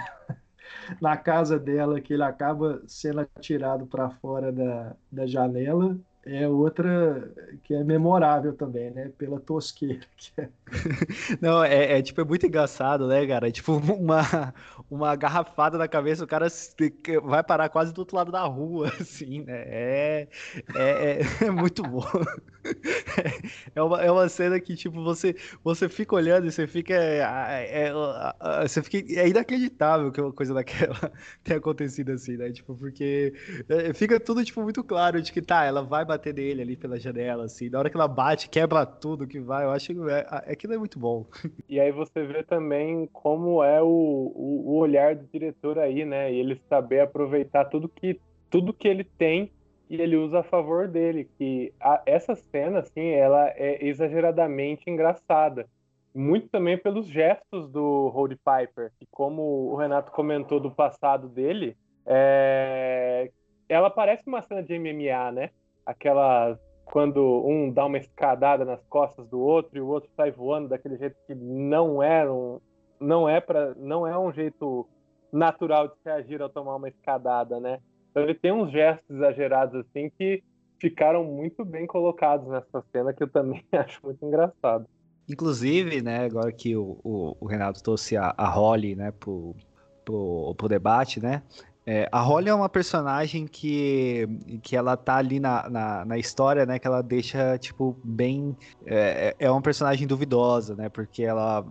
na 1.01 1.17
casa 1.17 1.59
dela 1.59 1.99
que 1.99 2.13
ele 2.13 2.23
acaba 2.23 2.81
sendo 2.87 3.19
atirado 3.19 3.85
para 3.85 4.09
fora 4.09 4.51
da, 4.51 4.95
da 5.11 5.27
janela 5.27 5.99
é 6.25 6.47
outra 6.47 7.31
que 7.63 7.73
é 7.73 7.83
memorável 7.83 8.53
também, 8.53 8.91
né? 8.91 9.11
Pela 9.17 9.39
tosqueira. 9.39 10.05
É. 10.37 10.47
Não, 11.41 11.63
é, 11.63 11.97
é, 11.97 12.01
tipo, 12.01 12.21
é 12.21 12.23
muito 12.23 12.45
engraçado, 12.45 13.07
né, 13.07 13.25
cara? 13.25 13.47
É 13.47 13.51
tipo 13.51 13.73
uma, 13.93 14.53
uma 14.89 15.15
garrafada 15.15 15.77
na 15.77 15.87
cabeça, 15.87 16.23
o 16.23 16.27
cara 16.27 16.47
vai 17.23 17.43
parar 17.43 17.69
quase 17.69 17.93
do 17.93 17.99
outro 17.99 18.15
lado 18.15 18.31
da 18.31 18.43
rua, 18.43 18.91
assim, 19.01 19.41
né? 19.41 19.63
É, 19.65 20.27
é, 20.75 21.21
é, 21.21 21.45
é 21.45 21.51
muito 21.51 21.81
bom. 21.83 22.05
É 23.73 23.81
uma, 23.81 24.01
é 24.01 24.11
uma 24.11 24.29
cena 24.29 24.59
que, 24.59 24.75
tipo, 24.75 25.03
você, 25.03 25.35
você 25.63 25.89
fica 25.89 26.15
olhando 26.15 26.47
e 26.47 26.51
você 26.51 26.67
fica. 26.67 26.93
É, 26.93 27.87
é, 27.87 27.91
você 28.67 28.81
fica. 28.83 29.19
É 29.19 29.27
inacreditável 29.27 30.11
que 30.11 30.21
uma 30.21 30.31
coisa 30.31 30.53
daquela 30.53 31.11
tenha 31.43 31.57
acontecido 31.57 32.11
assim, 32.11 32.37
né? 32.37 32.51
Tipo, 32.51 32.75
porque 32.75 33.33
é, 33.67 33.93
fica 33.93 34.19
tudo, 34.19 34.43
tipo, 34.45 34.61
muito 34.61 34.83
claro 34.83 35.21
de 35.21 35.31
que 35.31 35.41
tá, 35.41 35.63
ela 35.63 35.81
vai 35.81 36.05
bater 36.11 36.33
nele 36.33 36.61
ali 36.61 36.75
pela 36.75 36.99
janela, 36.99 37.45
assim. 37.45 37.69
Na 37.69 37.79
hora 37.79 37.89
que 37.89 37.95
ela 37.95 38.07
bate, 38.07 38.49
quebra 38.49 38.85
tudo 38.85 39.27
que 39.27 39.39
vai. 39.39 39.65
Eu 39.65 39.71
acho 39.71 39.93
que 39.93 39.99
é, 40.09 40.25
aquilo 40.51 40.73
é 40.73 40.77
muito 40.77 40.99
bom. 40.99 41.25
E 41.69 41.79
aí 41.79 41.91
você 41.91 42.23
vê 42.23 42.43
também 42.43 43.07
como 43.13 43.63
é 43.63 43.81
o, 43.81 43.87
o, 43.87 44.63
o 44.71 44.75
olhar 44.77 45.15
do 45.15 45.25
diretor 45.25 45.79
aí, 45.79 46.03
né? 46.03 46.31
E 46.31 46.37
ele 46.37 46.59
saber 46.67 46.99
aproveitar 46.99 47.65
tudo 47.65 47.87
que, 47.87 48.19
tudo 48.49 48.73
que 48.73 48.87
ele 48.87 49.03
tem 49.03 49.49
e 49.89 50.01
ele 50.01 50.15
usa 50.15 50.39
a 50.39 50.43
favor 50.43 50.87
dele. 50.87 51.29
Que 51.37 51.73
a, 51.79 52.01
essa 52.05 52.35
cena, 52.35 52.79
assim, 52.79 53.09
ela 53.09 53.49
é 53.55 53.85
exageradamente 53.85 54.89
engraçada. 54.89 55.67
Muito 56.13 56.49
também 56.49 56.77
pelos 56.77 57.07
gestos 57.07 57.69
do 57.69 58.09
Roddy 58.09 58.35
Piper. 58.37 58.91
E 58.99 59.05
como 59.11 59.41
o 59.41 59.75
Renato 59.75 60.11
comentou 60.11 60.59
do 60.59 60.71
passado 60.71 61.29
dele, 61.29 61.77
é... 62.05 63.31
ela 63.69 63.89
parece 63.89 64.27
uma 64.27 64.41
cena 64.41 64.61
de 64.61 64.77
MMA, 64.77 65.31
né? 65.31 65.49
Aquela 65.85 66.57
quando 66.85 67.45
um 67.45 67.71
dá 67.71 67.85
uma 67.85 67.97
escadada 67.97 68.65
nas 68.65 68.81
costas 68.89 69.25
do 69.27 69.39
outro 69.39 69.77
e 69.77 69.81
o 69.81 69.87
outro 69.87 70.09
sai 70.15 70.29
voando 70.29 70.67
daquele 70.67 70.97
jeito 70.97 71.15
que 71.25 71.33
não 71.33 72.03
é 72.03 72.29
um, 72.29 72.59
não 72.99 73.29
é 73.29 73.39
para 73.39 73.73
não 73.75 74.05
é 74.05 74.17
um 74.17 74.31
jeito 74.33 74.87
natural 75.31 75.87
de 75.87 75.93
reagir 76.03 76.41
ao 76.41 76.49
tomar 76.49 76.75
uma 76.75 76.89
escadada, 76.89 77.59
né? 77.59 77.79
Então 78.09 78.23
ele 78.23 78.33
tem 78.33 78.51
uns 78.51 78.71
gestos 78.71 79.09
exagerados 79.09 79.85
assim 79.85 80.11
que 80.17 80.43
ficaram 80.79 81.23
muito 81.23 81.63
bem 81.63 81.87
colocados 81.87 82.47
nessa 82.47 82.83
cena 82.91 83.13
que 83.13 83.23
eu 83.23 83.29
também 83.29 83.63
acho 83.71 83.99
muito 84.03 84.25
engraçado. 84.25 84.85
Inclusive, 85.29 86.01
né, 86.01 86.25
agora 86.25 86.51
que 86.51 86.75
o, 86.75 86.99
o, 87.03 87.37
o 87.39 87.45
Renato 87.45 87.81
trouxe 87.81 88.17
a, 88.17 88.33
a 88.35 88.49
Holly, 88.49 88.95
né, 88.95 89.11
pro, 89.11 89.55
pro, 90.03 90.53
pro 90.57 90.67
debate, 90.67 91.21
né, 91.21 91.41
é, 91.85 92.07
a 92.11 92.21
Holly 92.21 92.49
é 92.49 92.53
uma 92.53 92.69
personagem 92.69 93.47
que, 93.47 94.27
que 94.61 94.75
ela 94.75 94.95
tá 94.95 95.15
ali 95.15 95.39
na, 95.39 95.67
na, 95.67 96.05
na 96.05 96.17
história, 96.17 96.65
né? 96.65 96.77
Que 96.77 96.85
ela 96.85 97.01
deixa, 97.01 97.57
tipo, 97.57 97.97
bem. 98.03 98.55
É, 98.85 99.35
é 99.39 99.49
uma 99.49 99.61
personagem 99.61 100.05
duvidosa, 100.05 100.75
né? 100.75 100.89
Porque 100.89 101.23
ela 101.23 101.65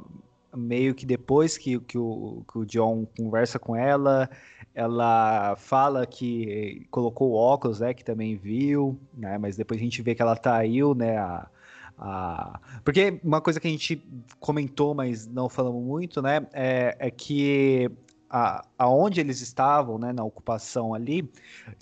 meio 0.56 0.94
que 0.96 1.06
depois 1.06 1.56
que, 1.56 1.78
que, 1.78 1.96
o, 1.96 2.42
que 2.50 2.58
o 2.58 2.66
John 2.66 3.06
conversa 3.16 3.56
com 3.56 3.76
ela, 3.76 4.28
ela 4.74 5.54
fala 5.56 6.04
que 6.04 6.86
colocou 6.90 7.30
o 7.30 7.34
óculos, 7.34 7.78
né? 7.78 7.94
Que 7.94 8.04
também 8.04 8.34
viu, 8.34 8.98
né? 9.14 9.38
Mas 9.38 9.56
depois 9.56 9.80
a 9.80 9.84
gente 9.84 10.02
vê 10.02 10.14
que 10.14 10.22
ela 10.22 10.34
traiu, 10.34 10.92
né? 10.92 11.18
A... 11.18 12.58
Porque 12.82 13.20
uma 13.22 13.40
coisa 13.40 13.60
que 13.60 13.68
a 13.68 13.70
gente 13.70 14.02
comentou, 14.40 14.92
mas 14.92 15.26
não 15.28 15.48
falamos 15.48 15.84
muito, 15.84 16.20
né? 16.20 16.44
É, 16.52 16.96
é 16.98 17.10
que 17.12 17.90
a, 18.30 18.64
aonde 18.78 19.20
eles 19.20 19.40
estavam, 19.40 19.98
né, 19.98 20.12
na 20.12 20.22
ocupação 20.22 20.94
ali, 20.94 21.28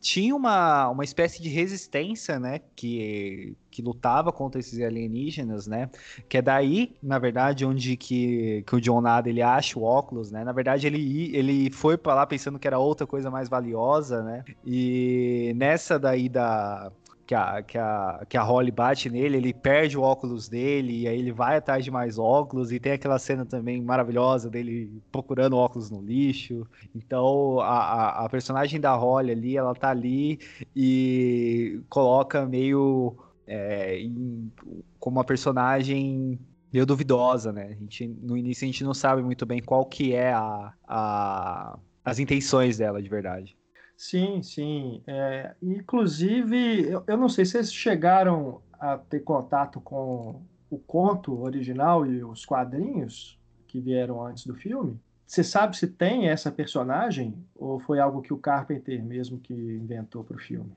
tinha 0.00 0.34
uma, 0.34 0.88
uma 0.88 1.04
espécie 1.04 1.42
de 1.42 1.50
resistência, 1.50 2.40
né, 2.40 2.60
que, 2.74 3.54
que 3.70 3.82
lutava 3.82 4.32
contra 4.32 4.58
esses 4.58 4.80
alienígenas, 4.80 5.66
né, 5.66 5.90
que 6.26 6.38
é 6.38 6.42
daí, 6.42 6.96
na 7.02 7.18
verdade, 7.18 7.66
onde 7.66 7.96
que, 7.98 8.64
que 8.66 8.74
o 8.74 8.80
John 8.80 9.02
Nada, 9.02 9.28
ele 9.28 9.42
acha 9.42 9.78
o 9.78 9.82
óculos, 9.82 10.30
né, 10.30 10.42
na 10.42 10.52
verdade 10.52 10.86
ele, 10.86 11.36
ele 11.36 11.70
foi 11.70 11.98
para 11.98 12.14
lá 12.14 12.26
pensando 12.26 12.58
que 12.58 12.66
era 12.66 12.78
outra 12.78 13.06
coisa 13.06 13.30
mais 13.30 13.48
valiosa, 13.48 14.22
né, 14.22 14.42
e 14.64 15.52
nessa 15.54 15.98
daí 15.98 16.30
da, 16.30 16.90
que 17.28 17.34
a, 17.34 17.62
que, 17.62 17.76
a, 17.76 18.24
que 18.26 18.38
a 18.38 18.42
Holly 18.42 18.70
bate 18.70 19.10
nele, 19.10 19.36
ele 19.36 19.52
perde 19.52 19.98
o 19.98 20.00
óculos 20.00 20.48
dele, 20.48 21.02
e 21.02 21.06
aí 21.06 21.18
ele 21.18 21.30
vai 21.30 21.58
atrás 21.58 21.84
de 21.84 21.90
mais 21.90 22.18
óculos, 22.18 22.72
e 22.72 22.80
tem 22.80 22.92
aquela 22.92 23.18
cena 23.18 23.44
também 23.44 23.82
maravilhosa 23.82 24.48
dele 24.48 24.90
procurando 25.12 25.54
óculos 25.54 25.90
no 25.90 26.00
lixo. 26.00 26.66
Então, 26.94 27.60
a, 27.60 27.66
a, 27.66 28.24
a 28.24 28.28
personagem 28.30 28.80
da 28.80 28.94
Holly 28.94 29.30
ali, 29.30 29.58
ela 29.58 29.74
tá 29.74 29.90
ali 29.90 30.38
e 30.74 31.82
coloca 31.90 32.46
meio 32.46 33.14
é, 33.46 34.00
em, 34.00 34.50
como 34.98 35.18
uma 35.18 35.24
personagem 35.24 36.40
meio 36.72 36.86
duvidosa, 36.86 37.52
né? 37.52 37.64
A 37.64 37.74
gente, 37.74 38.08
no 38.22 38.38
início 38.38 38.64
a 38.64 38.68
gente 38.68 38.82
não 38.82 38.94
sabe 38.94 39.20
muito 39.22 39.44
bem 39.44 39.60
qual 39.62 39.84
que 39.84 40.14
é 40.14 40.32
a, 40.32 40.72
a 40.86 41.78
as 42.02 42.18
intenções 42.18 42.78
dela 42.78 43.02
de 43.02 43.08
verdade. 43.10 43.54
Sim, 43.98 44.44
sim. 44.44 45.02
É, 45.08 45.56
inclusive, 45.60 46.88
eu, 46.88 47.02
eu 47.04 47.16
não 47.16 47.28
sei 47.28 47.44
se 47.44 47.50
vocês 47.50 47.74
chegaram 47.74 48.62
a 48.78 48.96
ter 48.96 49.18
contato 49.18 49.80
com 49.80 50.40
o 50.70 50.78
conto 50.78 51.42
original 51.42 52.06
e 52.06 52.22
os 52.22 52.46
quadrinhos 52.46 53.36
que 53.66 53.80
vieram 53.80 54.24
antes 54.24 54.46
do 54.46 54.54
filme. 54.54 54.96
Você 55.26 55.42
sabe 55.42 55.76
se 55.76 55.88
tem 55.88 56.28
essa 56.28 56.50
personagem 56.50 57.34
ou 57.56 57.80
foi 57.80 57.98
algo 57.98 58.22
que 58.22 58.32
o 58.32 58.38
Carpenter 58.38 59.04
mesmo 59.04 59.40
que 59.40 59.52
inventou 59.52 60.22
para 60.22 60.36
o 60.36 60.40
filme? 60.40 60.70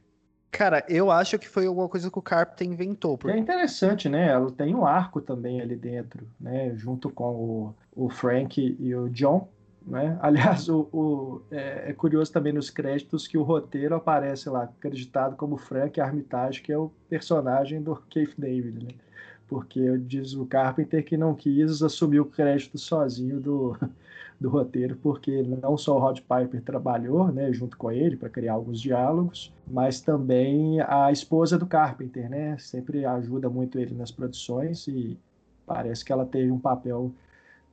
Cara, 0.49 0.84
eu 0.89 1.11
acho 1.11 1.38
que 1.38 1.47
foi 1.47 1.67
alguma 1.67 1.88
coisa 1.88 2.09
que 2.09 2.17
o 2.17 2.24
Carpenter 2.24 2.67
inventou. 2.67 3.19
Porque... 3.19 3.38
É 3.38 3.39
interessante, 3.39 4.09
né? 4.09 4.30
Ela 4.30 4.51
tem 4.51 4.74
um 4.74 4.86
arco 4.86 5.22
também 5.22 5.61
ali 5.61 5.76
dentro, 5.76 6.28
né? 6.39 6.76
Junto 6.76 7.11
com 7.11 7.36
o, 7.36 7.76
o 7.95 8.09
Frank 8.09 8.59
e 8.80 8.95
o 8.95 9.07
John. 9.09 9.47
Né? 9.86 10.17
Aliás, 10.21 10.69
o, 10.69 10.88
o 10.91 11.41
é, 11.51 11.89
é, 11.89 11.93
curioso 11.93 12.32
também 12.32 12.53
nos 12.53 12.69
créditos 12.69 13.27
que 13.27 13.38
o 13.38 13.43
roteiro 13.43 13.95
aparece 13.95 14.49
lá, 14.49 14.63
acreditado 14.63 15.36
como 15.36 15.57
Frank 15.57 15.99
Armitage, 15.99 16.61
que 16.61 16.71
é 16.71 16.77
o 16.77 16.91
personagem 17.09 17.82
do 17.82 17.95
Keith 18.09 18.34
David. 18.38 18.86
Né? 18.86 18.91
Porque 19.47 19.97
diz 19.97 20.34
o 20.34 20.45
Carpenter 20.45 21.03
que 21.03 21.17
não 21.17 21.36
quis 21.36 21.82
assumir 21.82 22.19
o 22.19 22.25
crédito 22.25 22.77
sozinho 22.77 23.39
do, 23.39 23.77
do 24.39 24.49
roteiro, 24.49 24.95
porque 24.95 25.43
não 25.43 25.77
só 25.77 25.97
o 25.97 25.99
Rod 25.99 26.19
Piper 26.19 26.61
trabalhou 26.61 27.32
né, 27.32 27.51
junto 27.51 27.77
com 27.77 27.91
ele 27.91 28.15
para 28.15 28.29
criar 28.29 28.53
alguns 28.53 28.79
diálogos, 28.79 29.53
mas 29.67 29.99
também 29.99 30.79
a 30.82 31.11
esposa 31.11 31.57
do 31.57 31.67
Carpenter, 31.67 32.29
né? 32.29 32.57
Sempre 32.57 33.05
ajuda 33.05 33.49
muito 33.49 33.77
ele 33.77 33.93
nas 33.93 34.09
produções 34.09 34.88
e 34.88 35.19
parece 35.65 36.03
que 36.03 36.11
ela 36.13 36.25
teve 36.25 36.49
um 36.51 36.59
papel 36.59 37.13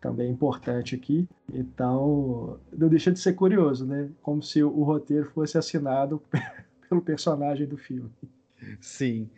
também 0.01 0.31
importante 0.31 0.95
aqui. 0.95 1.29
Então, 1.53 2.59
não 2.77 2.89
deixa 2.89 3.11
de 3.11 3.19
ser 3.19 3.35
curioso, 3.35 3.87
né? 3.87 4.09
Como 4.23 4.43
se 4.43 4.63
o 4.63 4.83
roteiro 4.83 5.31
fosse 5.31 5.59
assinado 5.59 6.23
pelo 6.89 7.03
personagem 7.03 7.67
do 7.67 7.77
filme. 7.77 8.11
Sim 8.81 9.29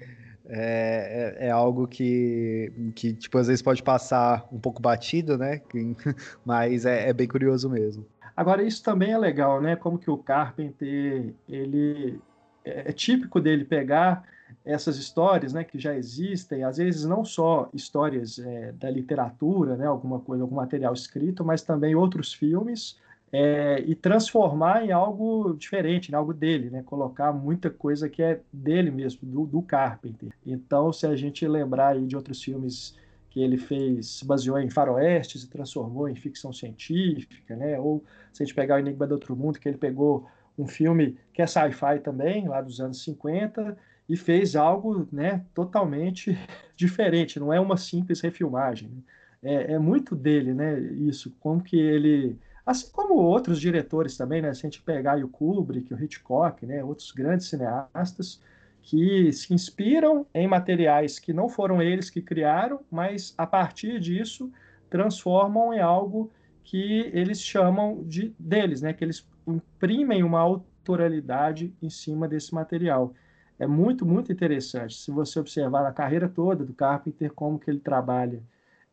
é, 0.53 1.37
é, 1.39 1.47
é, 1.47 1.51
algo 1.51 1.87
que, 1.87 2.73
que, 2.97 3.13
tipo, 3.15 3.39
às 3.39 3.47
vezes 3.47 3.63
pode 3.63 3.83
passar 3.83 4.47
um 4.53 4.59
pouco 4.59 4.83
batido, 4.83 5.39
né? 5.39 5.61
Mas 6.45 6.85
é, 6.85 7.09
é, 7.09 7.13
bem 7.13 7.29
curioso 7.29 7.71
mesmo. 7.71 8.05
Agora, 8.37 8.63
isso 8.63 8.83
também 8.83 9.13
é 9.13 9.19
legal, 9.19 9.61
né? 9.61 9.77
Como 9.77 9.99
que 9.99 10.11
o 10.11 10.19
Carpenter, 10.19 11.33
ele... 11.49 12.21
É, 12.65 12.91
é 12.91 12.93
típico 12.93 13.41
dele 13.41 13.65
pegar 13.65 14.25
essas 14.65 14.97
histórias, 14.97 15.53
né, 15.53 15.65
que 15.65 15.79
já 15.79 15.95
existem, 15.95 16.65
às 16.65 16.77
vezes 16.77 17.05
não 17.05 17.25
só 17.25 17.69
histórias 17.73 18.39
é, 18.39 18.73
da 18.73 18.91
literatura, 18.91 19.77
né, 19.77 19.87
alguma 19.87 20.21
coisa, 20.21 20.43
algum 20.45 20.57
material 20.57 20.93
escrito, 20.93 21.45
mas 21.45 21.63
também 21.63 21.95
outros 21.95 22.33
filmes, 22.33 22.99
é, 23.33 23.83
e 23.87 23.95
transformar 23.95 24.85
em 24.85 24.91
algo 24.91 25.55
diferente, 25.57 26.11
em 26.11 26.15
algo 26.15 26.35
dele, 26.35 26.69
né? 26.69 26.83
Colocar 26.83 27.33
muita 27.33 27.71
coisa 27.71 28.09
que 28.09 28.23
é 28.23 28.41
dele 28.53 28.91
mesmo, 28.91 29.21
do, 29.23 29.47
do 29.47 29.63
Carpenter. 29.63 30.33
Então, 30.45 30.93
se 30.93 31.07
a 31.07 31.15
gente 31.15 31.47
lembrar 31.47 31.91
aí 31.91 32.07
de 32.07 32.17
outros 32.17 32.43
filmes 32.43 32.97
que 33.31 33.41
ele 33.41 33.57
fez, 33.57 34.09
se 34.19 34.25
baseou 34.25 34.59
em 34.59 34.69
faroestes 34.69 35.45
e 35.45 35.49
transformou 35.49 36.09
em 36.09 36.17
ficção 36.17 36.53
científica, 36.53 37.55
né? 37.55 37.79
Ou 37.79 38.03
se 38.33 38.43
a 38.43 38.47
gente 38.47 38.55
pegar 38.55 38.75
o 38.75 38.79
Enigma 38.81 39.07
do 39.07 39.13
Outro 39.13 39.37
Mundo, 39.37 39.61
que 39.61 39.69
ele 39.69 39.79
pegou 39.79 40.27
um 40.59 40.67
filme 40.67 41.17
que 41.33 41.41
é 41.41 41.47
sci-fi 41.47 42.01
também, 42.03 42.49
lá 42.49 42.61
dos 42.61 42.81
anos 42.81 43.03
50, 43.05 43.79
e 44.11 44.17
fez 44.17 44.57
algo, 44.57 45.09
né, 45.13 45.45
totalmente 45.55 46.37
diferente, 46.77 47.39
não 47.39 47.53
é 47.53 47.61
uma 47.61 47.77
simples 47.77 48.21
refilmagem. 48.21 48.89
Né? 48.89 49.03
É, 49.43 49.73
é 49.75 49.79
muito 49.79 50.15
dele, 50.17 50.53
né, 50.53 50.79
isso, 50.81 51.35
como 51.41 51.63
que 51.63 51.79
ele 51.79 52.37
Assim 52.71 52.91
como 52.93 53.15
outros 53.15 53.61
diretores 53.61 54.17
também, 54.17 54.41
né? 54.41 54.53
Se 54.55 54.61
a 54.61 54.71
gente 54.71 54.83
pegar 54.83 55.19
o 55.25 55.29
Kubrick, 55.29 55.93
o 55.93 56.01
Hitchcock, 56.01 56.65
né? 56.65 56.85
Outros 56.85 57.11
grandes 57.11 57.49
cineastas 57.49 58.41
que 58.83 59.33
se 59.33 59.53
inspiram 59.53 60.25
em 60.33 60.47
materiais 60.47 61.19
que 61.19 61.33
não 61.33 61.49
foram 61.49 61.83
eles 61.83 62.09
que 62.09 62.23
criaram, 62.23 62.81
mas 62.91 63.35
a 63.37 63.45
partir 63.47 63.99
disso 63.99 64.53
transformam 64.89 65.75
em 65.75 65.81
algo 65.81 66.31
que 66.63 67.11
eles 67.13 67.41
chamam 67.41 68.05
de 68.05 68.33
deles, 68.39 68.83
né? 68.83 68.93
Que 68.93 69.05
eles 69.05 69.27
imprimem 69.47 70.23
uma 70.23 70.39
autoralidade 70.39 71.75
em 71.83 71.91
cima 71.91 72.29
desse 72.29 72.55
material. 72.55 73.13
É 73.61 73.67
muito, 73.67 74.07
muito 74.07 74.33
interessante. 74.33 74.95
Se 74.97 75.11
você 75.11 75.39
observar 75.39 75.87
a 75.87 75.93
carreira 75.93 76.31
toda 76.31 76.65
do 76.65 76.73
Carpenter, 76.73 77.31
como 77.31 77.59
que 77.59 77.71
ele 77.71 77.79
trabalha 77.79 78.43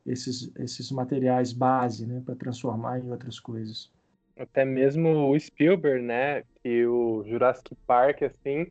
esses, 0.06 0.52
esses 0.60 0.92
materiais 0.92 1.54
base, 1.54 2.06
né, 2.06 2.22
para 2.26 2.36
transformar 2.36 3.00
em 3.00 3.10
outras 3.10 3.40
coisas. 3.40 3.90
Até 4.38 4.66
mesmo 4.66 5.32
o 5.32 5.40
Spielberg, 5.40 6.04
né, 6.04 6.44
que 6.62 6.86
o 6.86 7.24
Jurassic 7.26 7.74
Park, 7.88 8.24
assim, 8.24 8.68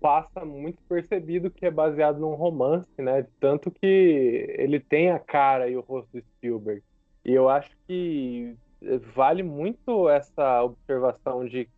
passa 0.00 0.44
muito 0.44 0.82
percebido 0.88 1.48
que 1.48 1.64
é 1.64 1.70
baseado 1.70 2.18
num 2.18 2.34
romance, 2.34 2.90
né, 2.98 3.24
tanto 3.38 3.70
que 3.70 4.54
ele 4.58 4.80
tem 4.80 5.12
a 5.12 5.18
cara 5.20 5.68
e 5.68 5.76
o 5.76 5.80
rosto 5.80 6.10
do 6.12 6.20
Spielberg. 6.20 6.82
E 7.24 7.32
eu 7.32 7.48
acho 7.48 7.70
que 7.86 8.56
vale 9.14 9.44
muito 9.44 10.08
essa 10.08 10.64
observação 10.64 11.46
de 11.46 11.68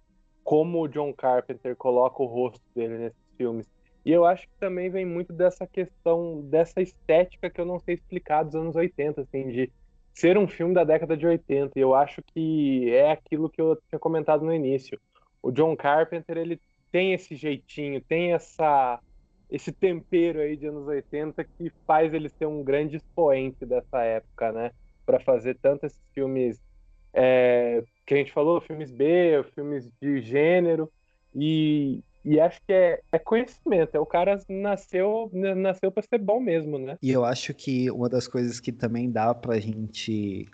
como 0.42 0.82
o 0.82 0.88
John 0.88 1.12
Carpenter 1.12 1.76
coloca 1.76 2.22
o 2.22 2.26
rosto 2.26 2.64
dele 2.74 2.96
nesses 2.96 3.17
filmes. 3.38 3.66
E 4.04 4.12
eu 4.12 4.24
acho 4.24 4.46
que 4.46 4.54
também 4.58 4.90
vem 4.90 5.06
muito 5.06 5.32
dessa 5.32 5.66
questão, 5.66 6.42
dessa 6.42 6.80
estética 6.80 7.48
que 7.48 7.60
eu 7.60 7.64
não 7.64 7.78
sei 7.78 7.94
explicar 7.94 8.42
dos 8.42 8.54
anos 8.54 8.76
80, 8.76 9.22
assim, 9.22 9.48
de 9.48 9.70
ser 10.12 10.36
um 10.36 10.48
filme 10.48 10.74
da 10.74 10.84
década 10.84 11.16
de 11.16 11.26
80. 11.26 11.78
E 11.78 11.80
eu 11.82 11.94
acho 11.94 12.22
que 12.22 12.90
é 12.90 13.12
aquilo 13.12 13.48
que 13.48 13.60
eu 13.60 13.76
tinha 13.88 13.98
comentado 13.98 14.44
no 14.44 14.52
início. 14.52 15.00
O 15.42 15.50
John 15.50 15.76
Carpenter, 15.76 16.36
ele 16.36 16.60
tem 16.90 17.12
esse 17.12 17.36
jeitinho, 17.36 18.00
tem 18.00 18.32
essa 18.32 19.00
esse 19.50 19.72
tempero 19.72 20.40
aí 20.40 20.56
de 20.56 20.66
anos 20.66 20.86
80 20.86 21.42
que 21.42 21.72
faz 21.86 22.12
ele 22.12 22.28
ser 22.28 22.46
um 22.46 22.62
grande 22.62 22.96
expoente 22.96 23.64
dessa 23.64 24.02
época, 24.02 24.52
né? 24.52 24.72
Para 25.06 25.18
fazer 25.20 25.56
tanto 25.62 25.86
esses 25.86 26.00
filmes 26.12 26.60
é, 27.14 27.82
que 28.04 28.14
a 28.14 28.16
gente 28.18 28.32
falou, 28.32 28.60
filmes 28.60 28.90
B, 28.90 29.42
filmes 29.54 29.90
de 30.00 30.20
gênero, 30.20 30.90
e, 31.34 32.02
e 32.24 32.40
acho 32.40 32.60
que 32.66 32.72
é, 32.72 33.00
é 33.12 33.18
conhecimento, 33.18 33.94
é 33.94 34.00
o 34.00 34.06
cara 34.06 34.40
nasceu 34.48 35.30
nasceu 35.32 35.90
para 35.90 36.02
ser 36.02 36.18
bom 36.18 36.40
mesmo, 36.40 36.78
né? 36.78 36.96
E 37.02 37.10
eu 37.10 37.24
acho 37.24 37.54
que 37.54 37.90
uma 37.90 38.08
das 38.08 38.26
coisas 38.26 38.60
que 38.60 38.72
também 38.72 39.10
dá 39.10 39.34
pra 39.34 39.58
gente 39.58 40.48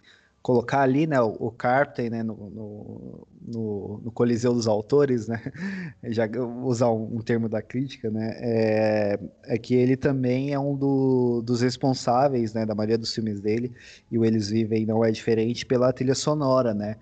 colocar 0.45 0.83
ali, 0.83 1.07
né, 1.07 1.19
o, 1.23 1.51
Carpenter, 1.51 2.11
né, 2.11 2.23
no, 2.23 2.35
no, 2.35 3.27
no, 3.49 4.01
no, 4.05 4.12
Coliseu 4.12 4.53
dos 4.53 4.69
Autores, 4.69 5.27
né, 5.27 5.41
já 6.05 6.29
usar 6.62 6.91
um, 6.91 7.17
um 7.17 7.23
termo 7.23 7.49
da 7.49 7.62
crítica, 7.62 8.11
né, 8.11 8.37
é, 8.43 9.19
é, 9.45 9.57
que 9.57 9.75
ele 9.75 9.97
também 9.97 10.53
é 10.53 10.59
um 10.59 10.77
do, 10.77 11.41
dos 11.41 11.62
responsáveis, 11.62 12.53
né, 12.53 12.67
da 12.67 12.75
maioria 12.75 12.99
dos 12.99 13.15
filmes 13.15 13.41
dele, 13.41 13.73
e 14.12 14.19
o 14.19 14.25
Eles 14.25 14.51
Vivem 14.51 14.85
não 14.85 15.03
é 15.03 15.11
diferente 15.11 15.65
pela 15.65 15.91
trilha 15.95 16.15
sonora, 16.15 16.75
né, 16.75 16.97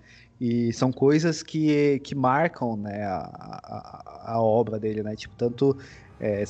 e 0.45 0.73
são 0.73 0.91
coisas 0.91 1.41
que, 1.41 1.99
que 1.99 2.13
marcam 2.13 2.75
né, 2.75 3.01
a, 3.05 3.21
a, 3.63 4.33
a 4.33 4.41
obra 4.41 4.77
dele, 4.77 5.01
né? 5.01 5.15
Tipo, 5.15 5.33
tanto. 5.37 5.77
É, 6.19 6.43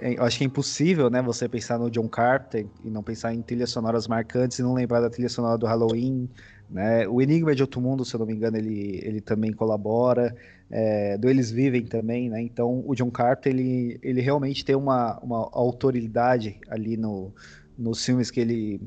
é, 0.00 0.16
acho 0.20 0.38
que 0.38 0.44
é 0.44 0.46
impossível, 0.46 1.10
né, 1.10 1.20
você 1.20 1.48
pensar 1.48 1.76
no 1.78 1.90
John 1.90 2.08
Carpenter 2.08 2.66
e 2.84 2.88
não 2.88 3.02
pensar 3.02 3.34
em 3.34 3.42
trilhas 3.42 3.70
sonoras 3.70 4.06
marcantes 4.06 4.60
e 4.60 4.62
não 4.62 4.72
lembrar 4.72 5.00
da 5.00 5.10
trilha 5.10 5.28
sonora 5.28 5.58
do 5.58 5.66
Halloween, 5.66 6.30
né? 6.70 7.08
O 7.08 7.20
Enigma 7.20 7.56
de 7.56 7.62
Outro 7.62 7.80
Mundo, 7.80 8.04
se 8.04 8.14
eu 8.14 8.20
não 8.20 8.26
me 8.26 8.34
engano, 8.34 8.56
ele, 8.56 9.00
ele 9.02 9.20
também 9.20 9.52
colabora. 9.52 10.32
É, 10.70 11.18
do 11.18 11.28
Eles 11.28 11.50
Vivem 11.50 11.84
também, 11.84 12.30
né? 12.30 12.40
Então, 12.40 12.84
o 12.86 12.94
John 12.94 13.10
Carpenter, 13.10 13.52
ele, 13.52 13.98
ele 14.00 14.20
realmente 14.20 14.64
tem 14.64 14.76
uma, 14.76 15.18
uma 15.18 15.50
autoridade 15.52 16.56
ali 16.68 16.96
no, 16.96 17.32
nos 17.76 18.04
filmes 18.04 18.30
que 18.30 18.38
ele 18.38 18.80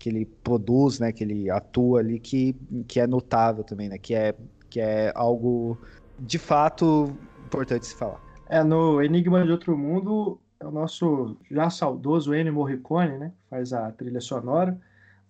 que 0.00 0.08
ele 0.08 0.24
produz, 0.24 0.98
né, 0.98 1.12
que 1.12 1.22
ele 1.22 1.50
atua 1.50 2.00
ali, 2.00 2.18
que, 2.18 2.56
que 2.88 2.98
é 2.98 3.06
notável 3.06 3.62
também, 3.62 3.88
né, 3.88 3.98
que 3.98 4.14
é, 4.14 4.34
que 4.70 4.80
é 4.80 5.12
algo 5.14 5.78
de 6.18 6.38
fato 6.38 7.14
importante 7.44 7.86
se 7.86 7.94
falar. 7.94 8.18
É, 8.48 8.64
no 8.64 9.02
Enigma 9.02 9.44
de 9.44 9.52
Outro 9.52 9.76
Mundo, 9.76 10.40
é 10.58 10.66
o 10.66 10.70
nosso 10.70 11.36
já 11.50 11.68
saudoso 11.68 12.34
Ennio 12.34 12.54
Morricone, 12.54 13.18
né, 13.18 13.32
faz 13.50 13.74
a 13.74 13.92
trilha 13.92 14.20
sonora, 14.20 14.80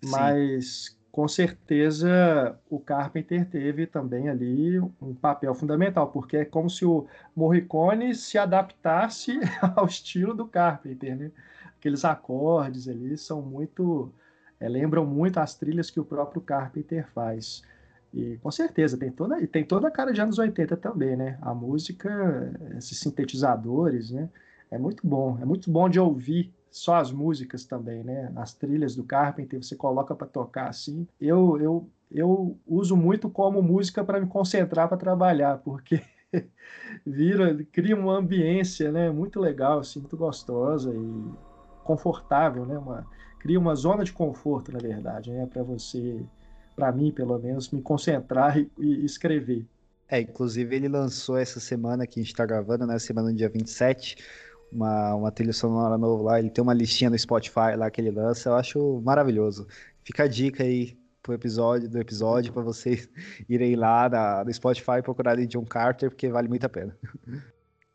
Sim. 0.02 0.10
mas 0.12 0.96
com 1.10 1.26
certeza 1.26 2.56
o 2.70 2.78
Carpenter 2.78 3.44
teve 3.50 3.88
também 3.88 4.28
ali 4.28 4.78
um 4.78 5.12
papel 5.20 5.52
fundamental, 5.52 6.12
porque 6.12 6.36
é 6.36 6.44
como 6.44 6.70
se 6.70 6.84
o 6.84 7.08
Morricone 7.34 8.14
se 8.14 8.38
adaptasse 8.38 9.40
ao 9.74 9.86
estilo 9.86 10.32
do 10.32 10.46
Carpenter, 10.46 11.16
né? 11.16 11.32
Aqueles 11.76 12.04
acordes 12.04 12.86
ali 12.86 13.16
são 13.16 13.42
muito 13.42 14.12
é, 14.60 14.68
lembram 14.68 15.06
muito 15.06 15.38
as 15.38 15.54
trilhas 15.54 15.90
que 15.90 15.98
o 15.98 16.04
próprio 16.04 16.42
Carpenter 16.42 17.08
faz. 17.12 17.62
E 18.12 18.36
com 18.38 18.50
certeza, 18.50 18.98
tem 18.98 19.10
toda, 19.10 19.40
e 19.40 19.46
tem 19.46 19.64
toda 19.64 19.88
a 19.88 19.90
cara 19.90 20.12
de 20.12 20.20
anos 20.20 20.38
80 20.38 20.76
também, 20.76 21.16
né? 21.16 21.38
A 21.40 21.54
música, 21.54 22.52
esses 22.76 22.98
sintetizadores, 22.98 24.10
né? 24.10 24.28
É 24.70 24.78
muito 24.78 25.06
bom, 25.06 25.38
é 25.40 25.44
muito 25.44 25.70
bom 25.70 25.88
de 25.88 25.98
ouvir 25.98 26.52
só 26.70 26.96
as 26.96 27.10
músicas 27.10 27.64
também, 27.64 28.04
né? 28.04 28.32
As 28.36 28.52
trilhas 28.54 28.94
do 28.94 29.04
Carpenter, 29.04 29.62
você 29.62 29.74
coloca 29.74 30.14
para 30.14 30.26
tocar 30.26 30.68
assim. 30.68 31.06
Eu, 31.20 31.58
eu, 31.60 31.88
eu 32.10 32.58
uso 32.66 32.96
muito 32.96 33.30
como 33.30 33.62
música 33.62 34.04
para 34.04 34.20
me 34.20 34.26
concentrar 34.26 34.88
para 34.88 34.96
trabalhar, 34.96 35.58
porque 35.58 36.02
vira, 37.06 37.64
cria 37.72 37.96
uma 37.96 38.16
ambiência, 38.16 38.92
né? 38.92 39.10
Muito 39.10 39.40
legal, 39.40 39.80
assim, 39.80 40.00
muito 40.00 40.16
gostosa 40.16 40.92
e 40.94 41.24
confortável, 41.84 42.66
né? 42.66 42.78
Uma, 42.78 43.06
cria 43.40 43.58
uma 43.58 43.74
zona 43.74 44.04
de 44.04 44.12
conforto, 44.12 44.70
na 44.70 44.78
verdade, 44.78 45.32
né? 45.32 45.46
Para 45.46 45.62
você, 45.62 46.22
para 46.76 46.92
mim, 46.92 47.10
pelo 47.10 47.38
menos, 47.38 47.70
me 47.70 47.82
concentrar 47.82 48.56
e, 48.56 48.70
e, 48.78 49.04
escrever. 49.04 49.66
É, 50.08 50.20
inclusive 50.20 50.76
ele 50.76 50.88
lançou 50.88 51.36
essa 51.36 51.58
semana 51.58 52.06
que 52.06 52.20
a 52.20 52.22
gente 52.22 52.32
está 52.32 52.46
gravando, 52.46 52.86
né? 52.86 52.98
Semana 52.98 53.30
do 53.30 53.34
dia 53.34 53.48
27, 53.48 54.16
uma, 54.70 55.14
uma 55.14 55.32
trilha 55.32 55.52
sonora 55.52 55.96
nova 55.96 56.22
lá. 56.22 56.38
Ele 56.38 56.50
tem 56.50 56.62
uma 56.62 56.74
listinha 56.74 57.10
no 57.10 57.18
Spotify 57.18 57.74
lá 57.76 57.90
que 57.90 58.00
ele 58.00 58.10
lança. 58.10 58.50
Eu 58.50 58.54
acho 58.54 59.00
maravilhoso. 59.04 59.66
Fica 60.04 60.24
a 60.24 60.28
dica 60.28 60.62
aí 60.62 60.98
pro 61.22 61.34
episódio 61.34 61.88
do 61.88 61.98
episódio 61.98 62.52
para 62.52 62.62
vocês 62.62 63.08
irem 63.48 63.76
lá 63.76 64.08
na, 64.08 64.44
no 64.44 64.52
Spotify 64.52 64.98
e 64.98 65.02
procurarem 65.02 65.46
John 65.46 65.64
Carter, 65.64 66.10
porque 66.10 66.28
vale 66.28 66.48
muito 66.48 66.64
a 66.64 66.68
pena. 66.68 66.96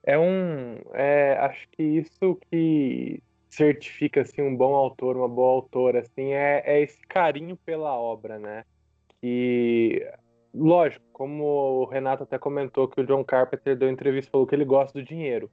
É 0.03 0.17
um. 0.17 0.79
É, 0.93 1.37
acho 1.39 1.67
que 1.71 1.83
isso 1.83 2.39
que 2.49 3.21
certifica 3.55 4.21
assim 4.21 4.41
um 4.41 4.55
bom 4.55 4.75
autor, 4.75 5.15
uma 5.15 5.27
boa 5.27 5.53
autora, 5.53 6.01
assim, 6.01 6.33
é, 6.33 6.61
é 6.65 6.81
esse 6.81 6.99
carinho 7.07 7.55
pela 7.57 7.93
obra, 7.93 8.37
né? 8.37 8.63
Que, 9.21 10.05
lógico, 10.53 11.05
como 11.11 11.43
o 11.43 11.85
Renato 11.85 12.23
até 12.23 12.37
comentou 12.37 12.87
que 12.87 13.01
o 13.01 13.05
John 13.05 13.23
Carpenter 13.23 13.77
deu 13.77 13.89
entrevista 13.89 14.31
falou 14.31 14.45
que 14.45 14.53
ele 14.53 14.65
gosta 14.65 14.99
do 14.99 15.05
dinheiro. 15.05 15.49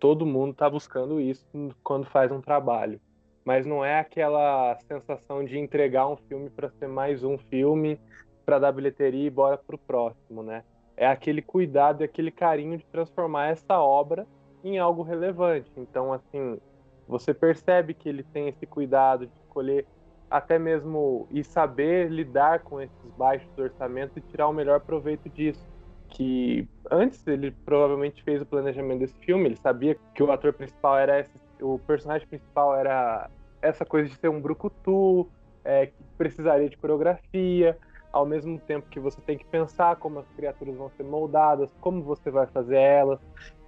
Todo 0.00 0.26
mundo 0.26 0.52
está 0.52 0.68
buscando 0.68 1.20
isso 1.20 1.46
quando 1.82 2.06
faz 2.06 2.32
um 2.32 2.40
trabalho, 2.40 3.00
mas 3.44 3.64
não 3.64 3.84
é 3.84 4.00
aquela 4.00 4.76
sensação 4.88 5.44
de 5.44 5.58
entregar 5.58 6.08
um 6.08 6.16
filme 6.16 6.50
para 6.50 6.70
ser 6.70 6.88
mais 6.88 7.22
um 7.22 7.38
filme 7.38 8.00
para 8.44 8.58
dar 8.58 8.72
bilheteria 8.72 9.26
e 9.26 9.30
bora 9.30 9.56
pro 9.56 9.78
próximo, 9.78 10.42
né? 10.42 10.64
É 10.96 11.06
aquele 11.06 11.42
cuidado 11.42 12.02
e 12.02 12.04
aquele 12.04 12.30
carinho 12.30 12.76
de 12.76 12.86
transformar 12.86 13.48
essa 13.48 13.80
obra 13.80 14.26
em 14.62 14.78
algo 14.78 15.02
relevante. 15.02 15.70
Então, 15.76 16.12
assim, 16.12 16.58
você 17.06 17.34
percebe 17.34 17.94
que 17.94 18.08
ele 18.08 18.22
tem 18.22 18.48
esse 18.48 18.66
cuidado 18.66 19.26
de 19.26 19.32
escolher 19.42 19.86
até 20.30 20.58
mesmo 20.58 21.28
e 21.30 21.44
saber 21.44 22.10
lidar 22.10 22.60
com 22.60 22.80
esses 22.80 23.10
baixos 23.16 23.48
orçamentos 23.56 24.16
e 24.16 24.20
tirar 24.20 24.48
o 24.48 24.52
melhor 24.52 24.80
proveito 24.80 25.28
disso. 25.28 25.64
Que 26.08 26.68
antes 26.90 27.26
ele 27.26 27.50
provavelmente 27.50 28.22
fez 28.22 28.42
o 28.42 28.46
planejamento 28.46 29.00
desse 29.00 29.18
filme, 29.20 29.46
ele 29.46 29.56
sabia 29.56 29.96
que 30.14 30.22
o 30.22 30.30
ator 30.30 30.52
principal 30.52 30.98
era 30.98 31.20
esse, 31.20 31.32
o 31.60 31.78
personagem 31.78 32.26
principal 32.26 32.76
era 32.76 33.28
essa 33.60 33.84
coisa 33.84 34.08
de 34.08 34.16
ser 34.16 34.28
um 34.28 34.40
brucutu, 34.40 35.28
é, 35.64 35.86
que 35.86 36.04
precisaria 36.16 36.68
de 36.68 36.76
coreografia, 36.76 37.76
ao 38.12 38.24
mesmo 38.24 38.58
tempo 38.60 38.88
que 38.88 39.00
você 39.00 39.20
tem 39.22 39.36
que 39.36 39.44
pensar 39.46 39.96
como 39.96 40.20
as 40.20 40.28
criaturas 40.36 40.76
vão 40.76 40.90
ser 40.90 41.02
moldadas, 41.02 41.70
como 41.80 42.02
você 42.02 42.30
vai 42.30 42.46
fazer 42.46 42.76
elas. 42.76 43.18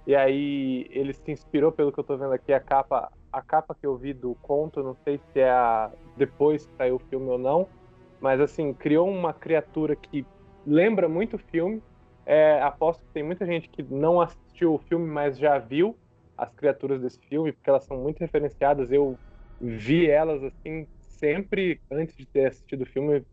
E 0.05 0.15
aí 0.15 0.87
ele 0.89 1.11
se 1.11 1.31
inspirou, 1.31 1.71
pelo 1.71 1.91
que 1.91 1.99
eu 1.99 2.03
tô 2.03 2.15
vendo 2.15 2.31
aqui, 2.31 2.53
a 2.53 2.59
capa, 2.59 3.11
a 3.37 3.41
capa 3.41 3.75
que 3.75 3.85
eu 3.85 3.95
vi 3.95 4.13
do 4.13 4.35
conto, 4.41 4.81
não 4.81 4.95
sei 5.03 5.19
se 5.31 5.39
é 5.39 5.49
a 5.49 5.91
depois 6.15 6.65
que 6.65 6.75
saiu 6.75 6.95
o 6.95 6.99
filme 6.99 7.29
ou 7.29 7.37
não, 7.37 7.67
mas 8.19 8.41
assim, 8.41 8.73
criou 8.73 9.07
uma 9.07 9.31
criatura 9.33 9.95
que 9.95 10.25
lembra 10.65 11.07
muito 11.07 11.35
o 11.35 11.39
filme. 11.39 11.81
É, 12.25 12.61
aposto 12.61 13.01
que 13.01 13.13
tem 13.13 13.23
muita 13.23 13.45
gente 13.45 13.69
que 13.69 13.83
não 13.83 14.19
assistiu 14.19 14.73
o 14.73 14.79
filme, 14.79 15.07
mas 15.07 15.37
já 15.37 15.57
viu 15.59 15.95
as 16.35 16.51
criaturas 16.53 16.99
desse 16.99 17.19
filme, 17.19 17.51
porque 17.51 17.69
elas 17.69 17.85
são 17.85 17.97
muito 17.97 18.19
referenciadas. 18.19 18.91
Eu 18.91 19.17
vi 19.61 20.09
elas 20.09 20.43
assim 20.43 20.87
sempre 20.99 21.79
antes 21.91 22.15
de 22.15 22.25
ter 22.25 22.47
assistido 22.47 22.81
o 22.81 22.85
filme. 22.85 23.23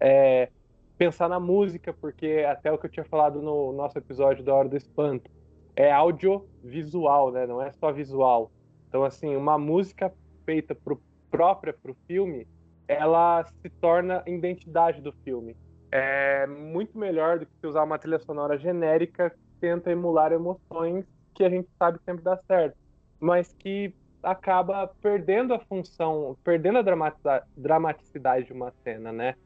É, 0.00 0.50
pensar 0.96 1.28
na 1.28 1.40
música, 1.40 1.94
porque 1.94 2.44
até 2.46 2.70
o 2.72 2.78
que 2.78 2.86
eu 2.86 2.90
tinha 2.90 3.04
falado 3.04 3.40
no 3.40 3.72
nosso 3.72 3.96
episódio 3.96 4.44
da 4.44 4.54
Hora 4.54 4.68
do 4.68 4.76
Espanto 4.76 5.30
é 5.74 5.90
audiovisual, 5.90 7.30
né? 7.32 7.46
Não 7.46 7.62
é 7.62 7.72
só 7.72 7.92
visual. 7.92 8.50
Então, 8.90 9.04
assim, 9.04 9.36
uma 9.36 9.56
música 9.56 10.12
feita 10.44 10.74
pro, 10.74 11.00
própria 11.30 11.72
para 11.72 11.92
o 11.92 11.96
filme, 12.08 12.44
ela 12.88 13.44
se 13.62 13.70
torna 13.80 14.20
identidade 14.26 15.00
do 15.00 15.12
filme. 15.24 15.56
É 15.92 16.44
muito 16.44 16.98
melhor 16.98 17.38
do 17.38 17.46
que 17.46 17.66
usar 17.66 17.84
uma 17.84 18.00
trilha 18.00 18.18
sonora 18.18 18.58
genérica 18.58 19.30
que 19.30 19.38
tenta 19.60 19.92
emular 19.92 20.32
emoções 20.32 21.06
que 21.34 21.44
a 21.44 21.48
gente 21.48 21.68
sabe 21.78 22.00
sempre 22.04 22.24
dá 22.24 22.36
certo, 22.48 22.76
mas 23.20 23.52
que 23.52 23.94
acaba 24.22 24.88
perdendo 25.00 25.54
a 25.54 25.60
função, 25.60 26.36
perdendo 26.42 26.78
a 26.78 27.42
dramaticidade 27.56 28.46
de 28.46 28.52
uma 28.52 28.72
cena, 28.82 29.12
né? 29.12 29.36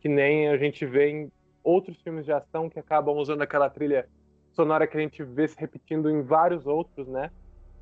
Que 0.00 0.08
nem 0.08 0.48
a 0.48 0.56
gente 0.56 0.86
vê 0.86 1.10
em 1.10 1.32
outros 1.62 2.00
filmes 2.00 2.24
de 2.24 2.32
ação 2.32 2.70
que 2.70 2.78
acabam 2.78 3.16
usando 3.16 3.42
aquela 3.42 3.68
trilha 3.68 4.08
sonora 4.52 4.86
que 4.86 4.96
a 4.96 5.00
gente 5.00 5.22
vê 5.22 5.46
se 5.46 5.60
repetindo 5.60 6.10
em 6.10 6.22
vários 6.22 6.66
outros, 6.66 7.06
né? 7.06 7.30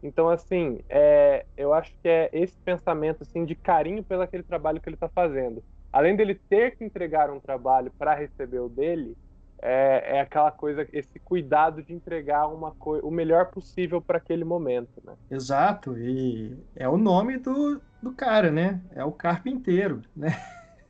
Então, 0.03 0.28
assim, 0.28 0.80
é, 0.88 1.46
eu 1.57 1.72
acho 1.72 1.92
que 2.03 2.09
é 2.09 2.28
esse 2.32 2.59
pensamento 2.64 3.22
assim 3.22 3.44
de 3.44 3.55
carinho 3.55 4.03
pelo 4.03 4.22
aquele 4.22 4.42
trabalho 4.42 4.80
que 4.80 4.88
ele 4.88 4.96
está 4.96 5.09
fazendo. 5.09 5.62
Além 5.92 6.16
dele 6.16 6.34
ter 6.34 6.76
que 6.76 6.84
entregar 6.84 7.30
um 7.30 7.38
trabalho 7.38 7.92
para 7.98 8.14
receber 8.14 8.59
o 8.59 8.68
dele, 8.68 9.16
é, 9.61 10.16
é, 10.16 10.20
aquela 10.20 10.50
coisa, 10.50 10.86
esse 10.92 11.20
cuidado 11.20 11.82
de 11.82 11.92
entregar 11.94 12.48
uma 12.48 12.74
o 12.80 13.11
melhor 13.12 13.46
possível 13.46 14.03
para 14.03 14.18
aquele 14.18 14.44
momento, 14.44 15.00
né? 15.05 15.14
Exato, 15.30 15.96
e 15.96 16.59
é 16.74 16.88
o 16.88 16.96
nome 16.96 17.38
do, 17.38 17.80
do 18.03 18.12
cara, 18.12 18.50
né? 18.50 18.80
É 18.90 19.05
o 19.05 19.12
carpinteiro, 19.12 20.03
né? 20.16 20.30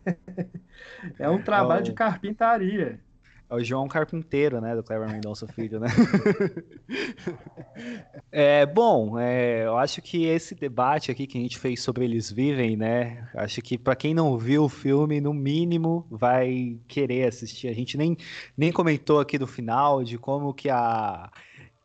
é 1.19 1.29
um 1.29 1.43
trabalho 1.43 1.81
é 1.81 1.83
de 1.83 1.93
carpintaria. 1.93 2.99
É 3.53 3.55
o 3.55 3.63
João 3.63 3.87
Carpinteiro, 3.87 4.63
né? 4.63 4.75
Do 4.75 4.83
Cleber 4.83 5.11
Mendonça 5.11 5.47
Filho, 5.47 5.79
né? 5.79 5.89
é, 8.33 8.65
bom, 8.65 9.19
é, 9.19 9.67
eu 9.67 9.77
acho 9.77 10.01
que 10.01 10.25
esse 10.25 10.55
debate 10.55 11.11
aqui 11.11 11.27
que 11.27 11.37
a 11.37 11.41
gente 11.43 11.59
fez 11.59 11.83
sobre 11.83 12.07
Eles 12.07 12.33
Vivem, 12.33 12.79
né? 12.79 13.29
Acho 13.35 13.61
que 13.61 13.77
para 13.77 13.95
quem 13.95 14.15
não 14.15 14.39
viu 14.39 14.65
o 14.65 14.71
filme, 14.71 15.21
no 15.21 15.35
mínimo, 15.35 16.07
vai 16.11 16.79
querer 16.89 17.29
assistir. 17.29 17.69
A 17.69 17.75
gente 17.75 17.99
nem, 17.99 18.17
nem 18.57 18.73
comentou 18.73 19.21
aqui 19.21 19.39
no 19.39 19.47
final 19.47 20.03
de 20.03 20.17
como 20.17 20.55
que 20.55 20.71
a 20.71 21.31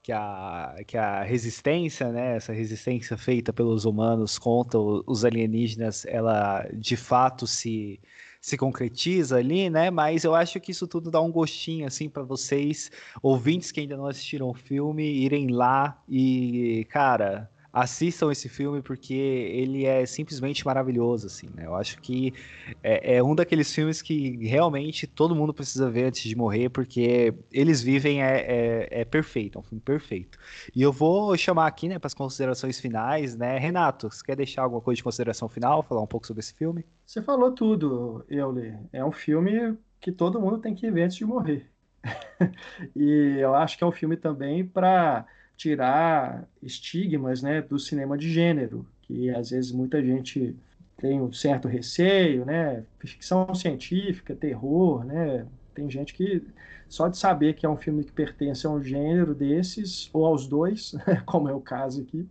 que 0.02 0.14
a, 0.14 0.74
que 0.88 0.98
a 0.98 1.22
resistência, 1.22 2.14
né, 2.14 2.38
essa 2.38 2.54
resistência 2.54 3.18
feita 3.18 3.52
pelos 3.52 3.84
humanos 3.84 4.40
contra 4.40 4.80
os 4.80 5.26
alienígenas, 5.26 6.06
ela 6.06 6.66
de 6.74 6.96
fato 6.96 7.46
se, 7.46 8.00
se 8.42 8.58
concretiza 8.58 9.38
ali, 9.38 9.70
né? 9.70 9.90
Mas 9.90 10.24
eu 10.24 10.36
acho 10.36 10.60
que 10.60 10.72
isso 10.72 10.88
tudo 10.88 11.12
dá 11.12 11.22
um 11.22 11.32
gostinho 11.32 11.86
assim 11.88 12.10
para 12.10 12.24
vocês, 12.24 12.92
ouvintes 13.22 13.72
que 13.72 13.80
ainda 13.80 13.98
não 13.98 14.08
assistiram 14.08 14.50
o 14.50 14.54
filme, 14.54 15.04
irem 15.04 15.48
lá 15.48 16.02
e, 16.08 16.86
cara, 16.90 17.50
assistam 17.82 18.32
esse 18.32 18.50
filme 18.50 18.82
porque 18.82 19.14
ele 19.14 19.86
é 19.86 20.04
simplesmente 20.06 20.66
maravilhoso, 20.66 21.28
assim, 21.28 21.48
né? 21.54 21.68
Eu 21.68 21.76
acho 21.76 22.02
que 22.02 22.34
é, 22.82 23.18
é, 23.18 23.24
um 23.24 23.36
daqueles 23.36 23.72
filmes 23.74 24.02
que 24.02 24.36
realmente 24.48 25.06
todo 25.06 25.36
mundo 25.36 25.54
precisa 25.54 25.90
ver 25.90 26.06
antes 26.06 26.24
de 26.24 26.36
morrer, 26.36 26.70
porque 26.70 27.36
eles 27.52 27.82
vivem 27.82 28.24
é, 28.24 28.40
é, 28.40 29.02
é 29.02 29.06
perfeito, 29.06 29.58
é 29.58 29.62
um 29.62 29.64
filme 29.64 29.82
perfeito. 29.82 30.40
E 30.76 30.82
eu 30.82 30.92
vou 30.92 31.38
chamar 31.38 31.68
aqui, 31.68 31.88
né, 31.88 32.00
para 32.00 32.08
as 32.08 32.16
considerações 32.16 32.80
finais, 32.80 33.36
né? 33.36 33.60
Renato, 33.60 34.10
você 34.10 34.26
quer 34.26 34.36
deixar 34.36 34.64
alguma 34.64 34.82
coisa 34.82 34.98
de 34.98 35.04
consideração 35.04 35.48
final, 35.48 35.84
falar 35.84 36.02
um 36.02 36.08
pouco 36.08 36.26
sobre 36.26 36.40
esse 36.40 36.56
filme? 36.56 36.84
Você 37.06 37.22
falou 37.22 37.52
tudo, 37.52 38.26
Euler. 38.28 38.80
É 38.92 39.06
um 39.06 39.12
filme 39.12 39.78
que 40.02 40.12
todo 40.12 40.42
mundo 40.42 40.58
tem 40.58 40.74
que 40.74 40.90
ver 40.90 41.04
antes 41.04 41.18
de 41.18 41.26
morrer. 41.26 41.70
e 42.96 43.38
eu 43.40 43.54
acho 43.54 43.78
que 43.78 43.84
é 43.84 43.88
um 43.88 43.92
filme 43.92 44.18
também 44.18 44.66
para 44.66 45.28
tirar 45.58 46.48
estigmas 46.62 47.42
né, 47.42 47.62
do 47.62 47.80
cinema 47.80 48.18
de 48.18 48.32
gênero, 48.32 48.88
que 49.02 49.30
às 49.32 49.50
vezes 49.50 49.72
muita 49.72 50.02
gente 50.04 50.56
tem 50.98 51.20
um 51.22 51.32
certo 51.32 51.68
receio, 51.68 52.46
né? 52.46 52.84
Ficção 53.00 53.54
científica, 53.54 54.36
terror, 54.36 55.04
né? 55.04 55.46
Tem 55.74 55.90
gente 55.90 56.14
que 56.14 56.44
só 56.90 57.08
de 57.08 57.18
saber 57.18 57.54
que 57.54 57.66
é 57.66 57.70
um 57.70 57.78
filme 57.78 58.04
que 58.04 58.12
pertence 58.12 58.66
a 58.66 58.70
um 58.70 58.82
gênero 58.82 59.36
desses, 59.36 60.10
ou 60.14 60.26
aos 60.26 60.48
dois, 60.48 60.96
como 61.26 61.50
é 61.50 61.54
o 61.54 61.60
caso 61.60 62.02
aqui, 62.02 62.28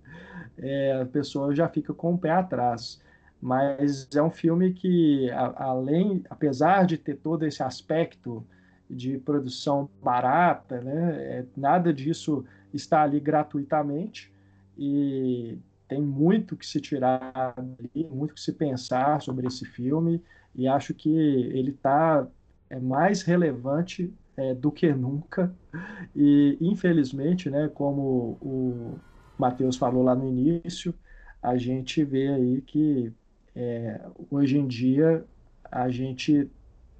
é, 0.59 1.01
a 1.03 1.07
pessoa 1.07 1.55
já 1.55 1.68
fica 1.68 1.93
com 1.93 2.14
o 2.14 2.18
pé 2.18 2.31
atrás. 2.31 3.01
mas 3.41 4.09
é 4.14 4.22
um 4.22 4.31
filme 4.31 4.72
que, 4.72 5.31
a, 5.31 5.64
além, 5.64 6.24
apesar 6.31 6.87
de 6.87 6.97
ter 6.97 7.16
todo 7.16 7.47
esse 7.47 7.62
aspecto 7.62 8.45
de 8.89 9.18
produção 9.18 9.89
barata, 10.03 10.81
né, 10.81 11.16
é, 11.20 11.45
nada 11.57 11.93
disso 11.93 12.45
está 12.77 13.03
ali 13.03 13.18
gratuitamente 13.18 14.33
e 14.77 15.59
tem 15.89 16.01
muito 16.01 16.57
que 16.57 16.66
se 16.66 16.81
tirar 16.81 17.55
ali, 17.57 18.07
muito 18.11 18.35
que 18.35 18.41
se 18.41 18.53
pensar 18.53 19.20
sobre 19.20 19.47
esse 19.47 19.64
filme 19.64 20.22
e 20.55 20.66
acho 20.68 20.95
que 20.95 21.11
ele 21.11 21.70
está 21.70 22.27
é 22.68 22.81
mais 22.81 23.22
relevante 23.22 24.12
é, 24.37 24.55
do 24.55 24.70
que 24.70 24.93
nunca. 24.93 25.55
E 26.14 26.59
infelizmente, 26.61 27.49
né, 27.49 27.68
como 27.72 28.39
o 28.43 28.99
Matheus 29.39 29.77
falou 29.77 30.03
lá 30.03 30.14
no 30.14 30.29
início, 30.29 30.95
a 31.43 31.57
gente 31.57 32.03
vê 32.05 32.29
aí 32.29 32.61
que 32.62 33.12
é, 33.55 34.01
hoje 34.31 34.59
em 34.59 34.66
dia 34.66 35.24
a 35.70 35.89
gente 35.89 36.51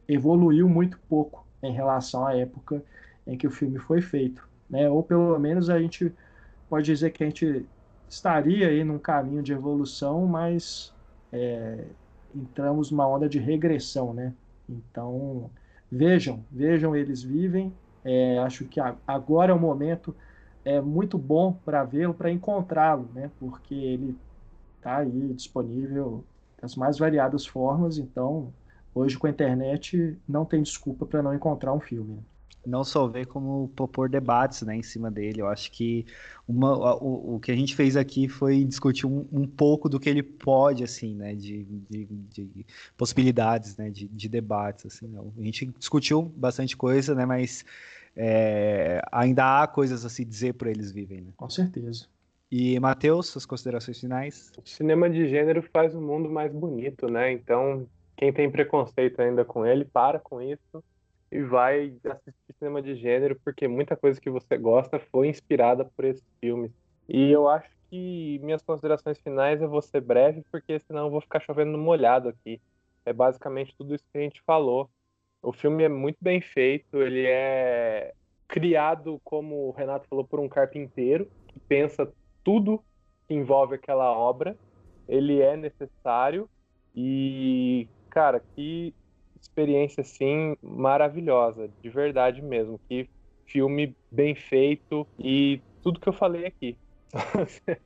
evoluiu 0.09 0.69
muito 0.69 0.99
pouco 1.09 1.47
em 1.63 1.73
relação 1.73 2.27
à 2.27 2.35
época 2.35 2.83
em 3.27 3.37
que 3.37 3.47
o 3.47 3.51
filme 3.51 3.79
foi 3.79 4.01
feito, 4.01 4.49
né? 4.69 4.89
Ou 4.89 5.03
pelo 5.03 5.39
menos 5.39 5.71
a 5.71 5.79
gente 5.79 6.13
pode 6.69 6.87
dizer 6.87 7.11
que 7.11 7.23
a 7.23 7.27
gente 7.27 7.67
estaria 8.09 8.69
aí 8.69 8.85
num 8.85 8.99
caminho 8.99 9.43
de 9.43 9.53
evolução, 9.53 10.27
mas 10.27 10.95
é, 11.33 11.85
entramos 12.35 12.91
numa 12.91 13.07
onda 13.07 13.29
de 13.29 13.39
regressão, 13.39 14.13
né? 14.15 14.33
Então 14.69 15.51
vejam, 15.91 16.45
vejam 16.51 16.95
eles 16.95 17.23
vivem. 17.23 17.73
É, 18.05 18.39
acho 18.39 18.65
que 18.67 18.81
agora 19.07 19.53
é 19.53 19.55
o 19.55 19.59
momento 19.59 20.15
é 20.65 20.81
muito 20.81 21.17
bom 21.17 21.53
para 21.53 21.85
vê-lo, 21.85 22.15
para 22.15 22.31
encontrá-lo, 22.31 23.09
né? 23.15 23.31
Porque 23.39 23.75
ele 23.75 24.19
está 24.77 24.99
aí 24.99 25.33
disponível 25.35 26.25
das 26.61 26.77
mais 26.77 26.99
variadas 26.99 27.47
formas. 27.47 27.99
Então, 27.99 28.53
hoje 28.95 29.19
com 29.19 29.27
a 29.27 29.31
internet 29.31 30.19
não 30.29 30.45
tem 30.45 30.63
desculpa 30.63 31.07
para 31.07 31.23
não 31.23 31.35
encontrar 31.35 31.73
um 31.73 31.81
filme. 31.81 32.25
Não 32.67 32.85
só 32.85 33.07
ver 33.07 33.27
como 33.27 33.69
propor 33.77 34.09
debates 34.09 34.63
né, 34.63 34.77
em 34.77 34.83
cima 34.83 35.11
dele. 35.11 35.41
Eu 35.41 35.49
acho 35.49 35.71
que 35.71 36.05
uma, 36.47 36.97
o, 36.97 37.37
o 37.37 37.41
que 37.41 37.51
a 37.53 37.55
gente 37.55 37.75
fez 37.75 37.97
aqui 37.97 38.29
foi 38.29 38.65
discutir 38.65 39.07
um, 39.07 39.27
um 39.33 39.47
pouco 39.47 39.89
do 39.89 40.01
que 40.01 40.09
ele 40.09 40.23
pode, 40.23 40.83
assim, 40.83 41.15
né, 41.15 41.35
de, 41.35 41.65
de, 41.65 42.05
de 42.05 42.67
possibilidades, 42.97 43.77
né, 43.77 43.91
de, 43.91 44.09
de 44.09 44.29
debates. 44.29 44.87
Assim, 44.87 45.07
não. 45.07 45.33
A 45.39 45.43
gente 45.43 45.67
discutiu 45.79 46.23
bastante 46.37 46.77
coisa, 46.77 47.15
né, 47.15 47.25
mas 47.25 47.65
é, 48.17 49.01
ainda 49.13 49.63
há 49.63 49.67
coisas 49.67 50.05
a 50.05 50.09
se 50.09 50.25
dizer 50.25 50.55
para 50.55 50.71
eles 50.71 50.91
vivem. 50.91 51.21
Né? 51.21 51.31
Com 51.37 51.51
certeza. 51.51 52.07
E, 52.51 52.79
Matheus, 52.79 53.29
suas 53.29 53.45
considerações 53.45 54.01
finais? 54.01 54.53
O 54.57 54.69
cinema 54.69 55.11
de 55.11 55.29
gênero 55.29 55.63
faz 55.73 55.95
o 55.95 56.01
mundo 56.01 56.31
mais 56.31 56.53
bonito, 56.53 57.09
né? 57.09 57.33
Então, 57.33 57.87
quem 58.17 58.33
tem 58.33 58.51
preconceito 58.51 59.21
ainda 59.21 59.45
com 59.45 59.67
ele, 59.67 59.85
para 59.85 60.19
com 60.19 60.41
isso 60.41 60.83
e 61.31 61.43
vai 61.43 61.95
assistir 62.05 62.55
cinema 62.59 62.81
de 62.81 62.95
gênero, 62.95 63.39
porque 63.45 63.67
muita 63.67 63.97
coisa 63.97 64.21
que 64.21 64.31
você 64.31 64.57
gosta 64.57 64.99
foi 64.99 65.29
inspirada 65.29 65.85
por 65.85 66.05
esses 66.05 66.25
filmes. 66.41 66.71
E 67.09 67.31
eu 67.31 67.49
acho 67.49 67.69
que 67.91 68.39
minhas 68.43 68.63
considerações 68.63 69.19
finais 69.19 69.61
eu 69.61 69.69
vou 69.69 69.83
ser 69.83 70.01
breve, 70.01 70.43
porque 70.51 70.79
senão 70.81 71.07
eu 71.07 71.11
vou 71.11 71.21
ficar 71.21 71.41
chovendo 71.41 71.77
molhado 71.79 72.29
aqui. 72.29 72.61
É 73.05 73.13
basicamente 73.13 73.75
tudo 73.77 73.95
isso 73.95 74.05
que 74.13 74.19
a 74.19 74.23
gente 74.23 74.43
falou. 74.43 74.91
O 75.43 75.53
filme 75.53 75.85
é 75.85 75.89
muito 75.89 76.19
bem 76.21 76.41
feito, 76.41 77.01
ele 77.01 77.25
é 77.27 78.13
criado, 78.49 79.21
como 79.25 79.69
o 79.69 79.71
Renato 79.71 80.09
falou, 80.09 80.25
por 80.25 80.41
um 80.41 80.49
carpinteiro 80.49 81.29
que 81.49 81.59
pensa 81.61 82.13
tudo 82.43 82.83
que 83.27 83.35
envolve 83.35 83.75
aquela 83.75 84.11
obra. 84.11 84.57
Ele 85.09 85.41
é 85.41 85.57
necessário 85.57 86.49
e, 86.95 87.87
cara, 88.11 88.41
que 88.55 88.93
experiência 89.47 90.01
assim 90.01 90.57
maravilhosa, 90.63 91.69
de 91.83 91.89
verdade 91.89 92.43
mesmo. 92.43 92.81
Que 92.89 93.09
filme 93.47 93.97
bem 94.11 94.35
feito 94.35 95.07
e 95.19 95.61
tudo 95.83 96.01
que 96.01 96.09
eu 96.09 96.13
falei 96.13 96.47
aqui. 96.47 96.77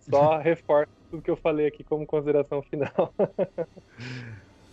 Só 0.00 0.38
reforço 0.42 0.92
tudo 1.10 1.22
que 1.22 1.30
eu 1.30 1.36
falei 1.36 1.66
aqui 1.66 1.84
como 1.84 2.06
consideração 2.06 2.62
final. 2.62 3.14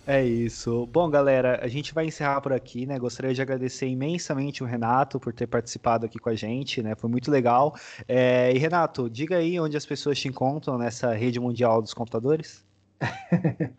É 0.06 0.24
isso. 0.24 0.88
Bom, 0.88 1.10
galera, 1.10 1.60
a 1.64 1.68
gente 1.68 1.94
vai 1.94 2.08
encerrar 2.08 2.42
por 2.42 2.52
aqui, 2.52 2.88
né? 2.88 2.98
Gostaria 2.98 3.34
de 3.34 3.42
agradecer 3.42 3.88
imensamente 3.88 4.64
o 4.64 4.66
Renato 4.66 5.20
por 5.20 5.32
ter 5.32 5.46
participado 5.46 6.06
aqui 6.06 6.18
com 6.18 6.30
a 6.30 6.36
gente, 6.36 6.82
né? 6.82 6.96
Foi 6.96 7.10
muito 7.10 7.30
legal. 7.30 7.76
É... 8.08 8.52
E 8.52 8.58
Renato, 8.58 9.10
diga 9.10 9.38
aí 9.38 9.60
onde 9.60 9.78
as 9.78 9.86
pessoas 9.86 10.20
te 10.20 10.28
encontram 10.28 10.78
nessa 10.78 11.14
rede 11.14 11.40
mundial 11.40 11.82
dos 11.82 11.94
computadores. 11.94 12.66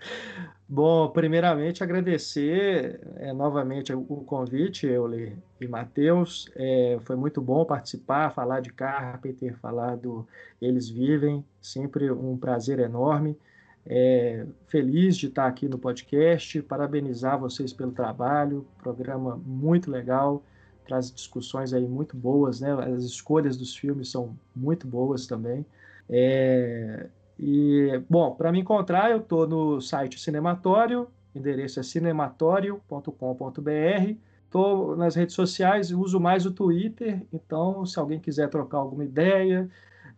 Bom, 0.69 1.11
primeiramente 1.11 1.83
agradecer 1.83 3.01
é, 3.17 3.33
novamente 3.33 3.93
o 3.93 4.25
convite, 4.25 4.87
Euler 4.87 5.37
e 5.61 5.69
Matheus. 5.69 6.49
É, 6.55 6.99
foi 7.03 7.15
muito 7.15 7.43
bom 7.43 7.65
participar, 7.65 8.33
falar 8.33 8.61
de 8.61 8.73
Carpenter, 8.73 9.57
falar 9.59 9.97
do 9.97 10.27
Eles 10.61 10.89
Vivem, 10.89 11.45
sempre 11.61 12.11
um 12.11 12.37
prazer 12.39 12.79
enorme. 12.79 13.37
É, 13.85 14.47
feliz 14.69 15.17
de 15.17 15.27
estar 15.27 15.47
aqui 15.47 15.69
no 15.69 15.79
podcast, 15.79 16.63
parabenizar 16.63 17.39
vocês 17.39 17.73
pelo 17.73 17.93
trabalho, 17.93 18.67
programa 18.79 19.37
muito 19.45 19.91
legal, 19.91 20.43
traz 20.87 21.13
discussões 21.13 21.75
aí 21.75 21.87
muito 21.87 22.17
boas, 22.17 22.61
né? 22.61 22.73
As 22.73 23.05
escolhas 23.05 23.57
dos 23.57 23.77
filmes 23.77 24.11
são 24.11 24.39
muito 24.55 24.87
boas 24.87 25.27
também. 25.27 25.67
É, 26.09 27.09
e, 27.39 28.03
bom, 28.09 28.35
para 28.35 28.53
me 28.53 28.61
encontrar, 28.61 29.11
eu 29.11 29.19
estou 29.19 29.47
no 29.47 29.81
site 29.81 30.21
Cinematório, 30.21 31.09
endereço 31.35 31.81
é 31.81 31.83
cinematório.com.br. 31.83 34.17
Estou 34.45 34.97
nas 34.97 35.15
redes 35.15 35.35
sociais, 35.35 35.91
uso 35.91 36.21
mais 36.21 36.45
o 36.45 36.53
Twitter, 36.53 37.25
então 37.33 37.87
se 37.87 37.99
alguém 37.99 38.21
quiser 38.21 38.51
trocar 38.51 38.79
alguma 38.79 39.05
ideia, 39.05 39.71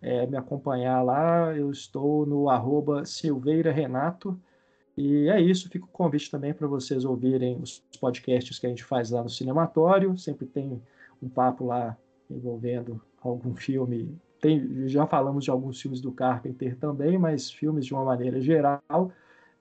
é, 0.03 0.27
me 0.27 0.37
acompanhar 0.37 1.03
lá, 1.03 1.57
eu 1.57 1.71
estou 1.71 2.27
no 2.27 2.51
arroba 2.51 3.05
Silveira 3.05 3.71
Renato. 3.71 4.39
E 4.97 5.29
é 5.29 5.41
isso, 5.41 5.69
fica 5.71 5.85
o 5.85 5.89
convite 5.89 6.31
também 6.31 6.53
para 6.53 6.69
vocês 6.69 7.05
ouvirem 7.05 7.59
os 7.61 7.83
podcasts 8.01 8.59
que 8.59 8.67
a 8.67 8.69
gente 8.69 8.85
faz 8.85 9.11
lá 9.11 9.23
no 9.23 9.31
Cinematório. 9.31 10.17
Sempre 10.19 10.47
tem 10.47 10.81
um 11.23 11.29
papo 11.29 11.67
lá 11.67 11.97
envolvendo 12.31 13.01
algum 13.23 13.55
filme. 13.55 14.17
Tem, 14.45 14.86
já 14.86 15.07
falamos 15.07 15.42
de 15.42 15.51
alguns 15.51 15.80
filmes 15.80 16.03
do 16.03 16.12
Carpenter 16.12 16.76
também, 16.76 17.16
mas 17.16 17.51
filmes 17.51 17.86
de 17.86 17.95
uma 17.95 18.05
maneira 18.05 18.42
geral. 18.42 19.11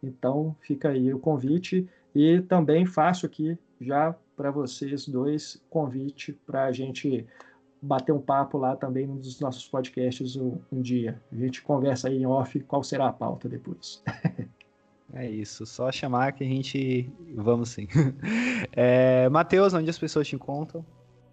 Então 0.03 0.53
fica 0.59 0.89
aí 0.89 1.13
o 1.13 1.19
convite. 1.19 1.88
E 2.13 2.41
também 2.41 2.86
faço 2.86 3.25
aqui 3.25 3.57
já 3.79 4.13
para 4.36 4.51
vocês 4.51 5.07
dois 5.07 5.63
convite 5.69 6.38
para 6.45 6.65
a 6.65 6.73
gente 6.73 7.25
bater 7.81 8.11
um 8.11 8.19
papo 8.19 8.57
lá 8.57 8.75
também 8.75 9.07
num 9.07 9.15
dos 9.15 9.39
nossos 9.39 9.65
podcasts 9.69 10.36
um, 10.36 10.57
um 10.69 10.81
dia. 10.81 11.17
A 11.31 11.36
gente 11.38 11.61
conversa 11.61 12.09
aí 12.09 12.17
em 12.17 12.25
off 12.25 12.59
qual 12.59 12.84
será 12.84 13.07
a 13.07 13.13
pauta 13.13 13.47
depois. 13.47 14.03
É 15.15 15.29
isso, 15.29 15.63
só 15.63 15.91
chamar 15.91 16.31
que 16.31 16.43
a 16.43 16.47
gente. 16.47 17.07
Vamos 17.36 17.69
sim. 17.69 17.88
É, 18.75 19.29
Matheus, 19.29 19.71
onde 19.75 19.88
as 19.88 19.99
pessoas 19.99 20.27
te 20.27 20.36
encontram? 20.36 20.84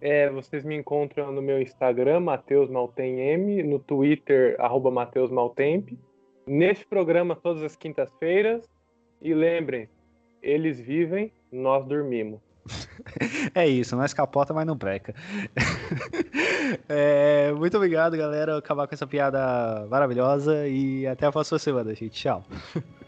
É, 0.01 0.29
vocês 0.31 0.65
me 0.65 0.75
encontram 0.75 1.31
no 1.31 1.41
meu 1.41 1.61
Instagram, 1.61 2.21
Matheus 2.21 2.69
Maltem 2.69 3.63
no 3.63 3.77
Twitter, 3.77 4.55
arroba 4.59 4.89
Matheus 4.89 5.29
Maltemp. 5.29 5.91
Neste 6.47 6.85
programa, 6.87 7.35
todas 7.35 7.61
as 7.61 7.75
quintas-feiras. 7.75 8.67
E 9.21 9.35
lembrem, 9.35 9.87
eles 10.41 10.79
vivem, 10.79 11.31
nós 11.51 11.85
dormimos. 11.85 12.39
É 13.55 13.67
isso, 13.67 13.95
nós 13.95 14.13
capota, 14.13 14.53
mas 14.53 14.65
não 14.65 14.75
breca. 14.75 15.13
É, 16.87 17.51
muito 17.51 17.75
obrigado, 17.75 18.15
galera. 18.15 18.57
Acabar 18.57 18.87
com 18.87 18.95
essa 18.95 19.05
piada 19.05 19.85
maravilhosa 19.89 20.67
e 20.67 21.05
até 21.05 21.25
a 21.25 21.31
próxima 21.31 21.59
semana, 21.59 21.93
gente. 21.93 22.11
Tchau. 22.11 22.43